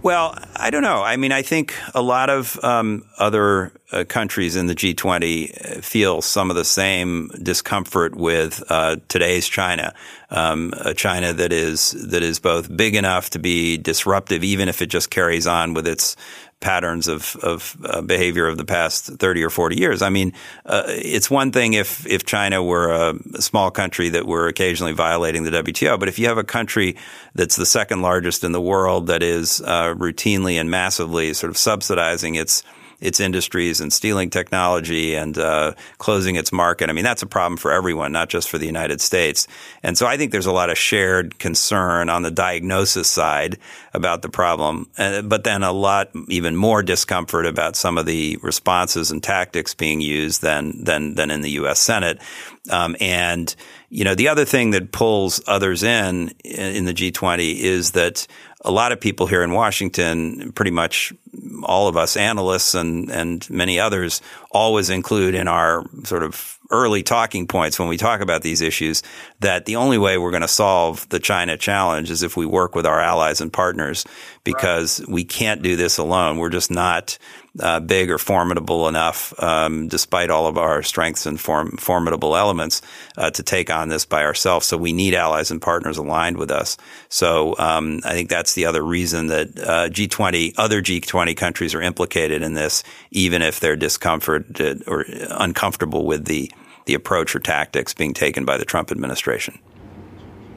Well, 0.00 0.36
I 0.56 0.70
don't 0.70 0.82
know. 0.82 1.02
I 1.02 1.16
mean, 1.16 1.30
I 1.30 1.42
think 1.42 1.74
a 1.94 2.02
lot 2.02 2.28
of 2.28 2.58
um, 2.64 3.04
other 3.18 3.72
uh, 3.92 4.04
countries 4.04 4.56
in 4.56 4.66
the 4.66 4.74
G20 4.74 5.78
uh, 5.78 5.80
feel 5.80 6.22
some 6.22 6.50
of 6.50 6.56
the 6.56 6.64
same 6.64 7.30
discomfort 7.40 8.16
with 8.16 8.62
uh, 8.68 8.96
today's 9.08 9.46
China, 9.46 9.94
um, 10.30 10.72
a 10.78 10.92
China 10.94 11.32
that 11.32 11.52
is 11.52 11.92
that 12.08 12.22
is 12.22 12.40
both 12.40 12.76
big 12.76 12.96
enough 12.96 13.30
to 13.30 13.38
be 13.38 13.76
disruptive, 13.76 14.42
even 14.42 14.68
if 14.68 14.82
it 14.82 14.86
just 14.86 15.10
carries 15.10 15.46
on 15.46 15.72
with 15.72 15.86
its 15.86 16.16
patterns 16.62 17.08
of, 17.08 17.36
of 17.42 17.76
uh, 17.84 18.00
behavior 18.00 18.46
of 18.46 18.56
the 18.56 18.64
past 18.64 19.06
30 19.06 19.42
or 19.42 19.50
40 19.50 19.78
years. 19.78 20.00
I 20.00 20.08
mean, 20.08 20.32
uh, 20.64 20.84
it's 20.86 21.30
one 21.30 21.52
thing 21.52 21.74
if, 21.74 22.06
if 22.06 22.24
China 22.24 22.62
were 22.62 22.90
a, 22.90 23.42
small 23.42 23.70
country 23.70 24.08
that 24.10 24.26
were 24.26 24.46
occasionally 24.46 24.92
violating 24.92 25.42
the 25.42 25.50
WTO, 25.50 25.98
but 25.98 26.08
if 26.08 26.18
you 26.18 26.28
have 26.28 26.38
a 26.38 26.44
country 26.44 26.96
that's 27.34 27.56
the 27.56 27.66
second 27.66 28.00
largest 28.00 28.44
in 28.44 28.52
the 28.52 28.60
world 28.60 29.08
that 29.08 29.22
is 29.22 29.60
uh, 29.62 29.94
routinely 29.94 30.60
and 30.60 30.70
massively 30.70 31.34
sort 31.34 31.50
of 31.50 31.56
subsidizing 31.58 32.36
its 32.36 32.62
its 33.02 33.20
industries 33.20 33.80
and 33.80 33.92
stealing 33.92 34.30
technology 34.30 35.14
and 35.14 35.36
uh, 35.36 35.72
closing 35.98 36.36
its 36.36 36.52
market. 36.52 36.88
I 36.88 36.92
mean, 36.92 37.04
that's 37.04 37.22
a 37.22 37.26
problem 37.26 37.58
for 37.58 37.72
everyone, 37.72 38.12
not 38.12 38.28
just 38.28 38.48
for 38.48 38.58
the 38.58 38.66
United 38.66 39.00
States. 39.00 39.48
And 39.82 39.98
so 39.98 40.06
I 40.06 40.16
think 40.16 40.30
there's 40.30 40.46
a 40.46 40.52
lot 40.52 40.70
of 40.70 40.78
shared 40.78 41.38
concern 41.38 42.08
on 42.08 42.22
the 42.22 42.30
diagnosis 42.30 43.08
side 43.08 43.58
about 43.92 44.22
the 44.22 44.28
problem, 44.28 44.88
uh, 44.96 45.22
but 45.22 45.44
then 45.44 45.62
a 45.62 45.72
lot 45.72 46.10
even 46.28 46.56
more 46.56 46.82
discomfort 46.82 47.44
about 47.44 47.76
some 47.76 47.98
of 47.98 48.06
the 48.06 48.38
responses 48.40 49.10
and 49.10 49.22
tactics 49.22 49.74
being 49.74 50.00
used 50.00 50.40
than 50.40 50.84
than 50.84 51.14
than 51.16 51.30
in 51.30 51.42
the 51.42 51.50
U.S. 51.50 51.80
Senate. 51.80 52.20
Um, 52.70 52.96
and 53.00 53.54
you 53.88 54.04
know, 54.04 54.14
the 54.14 54.28
other 54.28 54.46
thing 54.46 54.70
that 54.70 54.92
pulls 54.92 55.42
others 55.46 55.82
in 55.82 56.28
in 56.44 56.86
the 56.86 56.94
G20 56.94 57.56
is 57.56 57.90
that 57.92 58.26
a 58.64 58.70
lot 58.70 58.92
of 58.92 59.00
people 59.00 59.26
here 59.26 59.42
in 59.42 59.52
Washington, 59.52 60.52
pretty 60.52 60.70
much 60.70 61.12
all 61.64 61.88
of 61.88 61.96
us 61.96 62.16
analysts 62.16 62.74
and, 62.74 63.10
and 63.10 63.48
many 63.50 63.80
others 63.80 64.20
always 64.50 64.90
include 64.90 65.34
in 65.34 65.48
our 65.48 65.84
sort 66.04 66.22
of 66.22 66.58
early 66.70 67.02
talking 67.02 67.46
points 67.46 67.78
when 67.78 67.88
we 67.88 67.96
talk 67.96 68.20
about 68.20 68.42
these 68.42 68.60
issues 68.60 69.02
that 69.40 69.66
the 69.66 69.76
only 69.76 69.98
way 69.98 70.16
we're 70.16 70.30
going 70.30 70.42
to 70.42 70.48
solve 70.48 71.06
the 71.10 71.20
China 71.20 71.56
challenge 71.56 72.10
is 72.10 72.22
if 72.22 72.36
we 72.36 72.46
work 72.46 72.74
with 72.74 72.86
our 72.86 73.00
allies 73.00 73.40
and 73.40 73.52
partners 73.52 74.04
because 74.42 75.00
right. 75.00 75.08
we 75.10 75.24
can't 75.24 75.62
do 75.62 75.76
this 75.76 75.98
alone. 75.98 76.38
We're 76.38 76.48
just 76.48 76.70
not 76.70 77.18
uh, 77.60 77.80
big 77.80 78.10
or 78.10 78.18
formidable 78.18 78.88
enough, 78.88 79.34
um, 79.42 79.88
despite 79.88 80.30
all 80.30 80.46
of 80.46 80.56
our 80.56 80.82
strengths 80.82 81.26
and 81.26 81.40
form, 81.40 81.76
formidable 81.76 82.36
elements, 82.36 82.80
uh, 83.16 83.30
to 83.30 83.42
take 83.42 83.70
on 83.70 83.88
this 83.88 84.04
by 84.04 84.24
ourselves. 84.24 84.66
So 84.66 84.76
we 84.76 84.92
need 84.92 85.14
allies 85.14 85.50
and 85.50 85.60
partners 85.60 85.98
aligned 85.98 86.38
with 86.38 86.50
us. 86.50 86.76
So 87.08 87.54
um, 87.58 88.00
I 88.04 88.12
think 88.12 88.30
that's 88.30 88.54
the 88.54 88.66
other 88.66 88.82
reason 88.82 89.26
that 89.26 89.58
uh, 89.58 89.88
G20, 89.88 90.54
other 90.56 90.80
G20 90.80 91.36
countries 91.36 91.74
are 91.74 91.82
implicated 91.82 92.42
in 92.42 92.54
this, 92.54 92.82
even 93.10 93.42
if 93.42 93.60
they're 93.60 93.76
discomforted 93.76 94.82
or 94.86 95.04
uncomfortable 95.30 96.06
with 96.06 96.24
the 96.26 96.50
the 96.84 96.94
approach 96.94 97.34
or 97.34 97.38
tactics 97.38 97.94
being 97.94 98.12
taken 98.12 98.44
by 98.44 98.56
the 98.56 98.64
Trump 98.64 98.90
administration. 98.90 99.58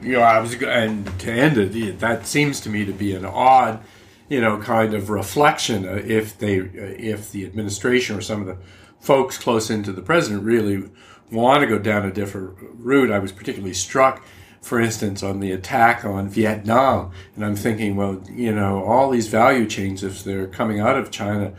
You 0.02 0.14
know, 0.14 0.20
I 0.22 0.38
was, 0.38 0.54
and 0.62 1.06
to 1.20 1.32
end 1.32 1.58
it, 1.58 2.00
that 2.00 2.26
seems 2.26 2.60
to 2.60 2.68
me 2.68 2.84
to 2.84 2.92
be 2.92 3.14
an 3.14 3.24
odd, 3.24 3.80
you 4.28 4.40
know, 4.40 4.58
kind 4.58 4.94
of 4.94 5.10
reflection. 5.10 5.86
Uh, 5.86 6.02
if 6.04 6.38
they, 6.38 6.60
uh, 6.60 6.64
if 6.72 7.32
the 7.32 7.44
administration 7.44 8.16
or 8.16 8.20
some 8.20 8.40
of 8.40 8.46
the 8.46 8.58
folks 9.00 9.38
close 9.38 9.70
into 9.70 9.92
the 9.92 10.02
president 10.02 10.42
really 10.42 10.88
want 11.30 11.60
to 11.60 11.66
go 11.66 11.78
down 11.78 12.04
a 12.04 12.12
different 12.12 12.56
route, 12.60 13.10
I 13.10 13.18
was 13.18 13.32
particularly 13.32 13.74
struck, 13.74 14.24
for 14.62 14.80
instance, 14.80 15.22
on 15.22 15.40
the 15.40 15.52
attack 15.52 16.04
on 16.04 16.28
Vietnam, 16.28 17.12
and 17.34 17.44
I'm 17.44 17.56
thinking, 17.56 17.96
well, 17.96 18.22
you 18.30 18.52
know, 18.52 18.82
all 18.84 19.10
these 19.10 19.28
value 19.28 19.66
chains, 19.66 20.02
if 20.02 20.24
they're 20.24 20.46
coming 20.46 20.80
out 20.80 20.96
of 20.96 21.10
China, 21.10 21.54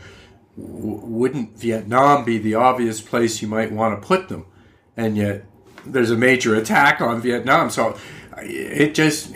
wouldn't 0.56 1.56
Vietnam 1.58 2.24
be 2.24 2.38
the 2.38 2.54
obvious 2.54 3.00
place 3.00 3.40
you 3.40 3.48
might 3.48 3.72
want 3.72 4.00
to 4.00 4.06
put 4.06 4.28
them? 4.28 4.44
and 4.98 5.16
yet 5.16 5.44
there's 5.86 6.10
a 6.10 6.16
major 6.16 6.54
attack 6.56 7.00
on 7.00 7.22
Vietnam. 7.22 7.70
So 7.70 7.96
it 8.36 8.94
just 8.94 9.32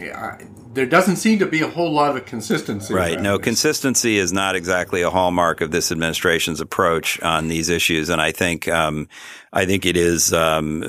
there 0.75 0.87
doesn't 0.87 1.17
seem 1.17 1.39
to 1.39 1.47
be 1.47 1.61
a 1.61 1.69
whole 1.69 1.93
lot 1.93 2.17
of 2.17 2.25
consistency. 2.25 2.95
Right. 2.95 3.21
No, 3.21 3.37
this. 3.37 3.45
consistency 3.45 4.17
is 4.17 4.33
not 4.33 4.57
exactly 4.57 5.03
a 5.03 5.11
hallmark 5.11 5.61
of 5.61 5.71
this 5.71 5.93
administration's 5.93 6.61
approach 6.61 7.21
on 7.21 7.49
these 7.49 7.69
issues, 7.69 8.09
and 8.09 8.21
I 8.21 8.33
think 8.33 8.69
um, 8.69 9.09
I 9.53 9.67
think 9.67 9.85
it 9.85 9.97
is 9.97 10.33
um, 10.33 10.83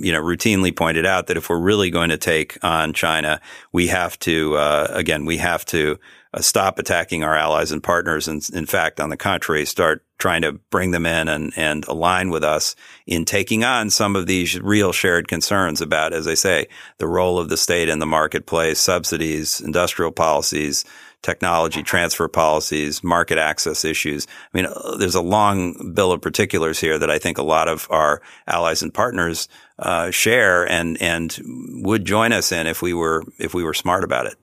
you 0.00 0.12
know 0.12 0.22
routinely 0.22 0.74
pointed 0.74 1.06
out 1.06 1.28
that 1.28 1.36
if 1.36 1.48
we're 1.48 1.58
really 1.58 1.90
going 1.90 2.10
to 2.10 2.18
take 2.18 2.58
on 2.64 2.92
China, 2.92 3.40
we 3.72 3.86
have 3.88 4.18
to 4.20 4.56
uh, 4.56 4.88
again 4.90 5.24
we 5.24 5.36
have 5.36 5.64
to 5.66 5.98
stop 6.40 6.78
attacking 6.78 7.22
our 7.22 7.36
allies 7.36 7.72
and 7.72 7.82
partners, 7.82 8.28
and 8.28 8.46
in 8.52 8.66
fact, 8.66 9.00
on 9.00 9.10
the 9.10 9.16
contrary, 9.16 9.64
start 9.64 10.04
trying 10.18 10.42
to 10.42 10.52
bring 10.52 10.90
them 10.90 11.06
in 11.06 11.28
and, 11.28 11.52
and 11.56 11.86
align 11.86 12.30
with 12.30 12.44
us 12.44 12.76
in 13.06 13.24
taking 13.24 13.64
on 13.64 13.90
some 13.90 14.16
of 14.16 14.26
these 14.26 14.60
real 14.60 14.92
shared 14.92 15.28
concerns 15.28 15.80
about, 15.80 16.12
as 16.12 16.26
I 16.26 16.34
say, 16.34 16.68
the 16.98 17.08
role 17.08 17.38
of 17.38 17.48
the 17.48 17.56
state 17.56 17.88
in 17.88 17.98
the 17.98 18.06
marketplace, 18.06 18.78
subsidies, 18.78 19.60
industrial 19.60 20.12
policies, 20.12 20.84
technology 21.22 21.82
transfer 21.82 22.28
policies, 22.28 23.02
market 23.02 23.38
access 23.38 23.84
issues. 23.84 24.26
I 24.26 24.56
mean, 24.56 24.66
uh, 24.66 24.96
there's 24.96 25.14
a 25.14 25.22
long 25.22 25.92
bill 25.94 26.12
of 26.12 26.20
particulars 26.20 26.78
here 26.78 26.98
that 26.98 27.10
I 27.10 27.18
think 27.18 27.38
a 27.38 27.42
lot 27.42 27.66
of 27.68 27.88
our 27.90 28.20
allies 28.46 28.82
and 28.82 28.92
partners 28.92 29.48
uh, 29.78 30.10
share 30.10 30.68
and 30.70 31.00
and 31.00 31.36
would 31.82 32.04
join 32.04 32.32
us 32.32 32.52
in 32.52 32.66
if 32.66 32.82
we 32.82 32.92
were 32.92 33.24
if 33.38 33.54
we 33.54 33.64
were 33.64 33.74
smart 33.74 34.04
about 34.04 34.26
it. 34.26 34.36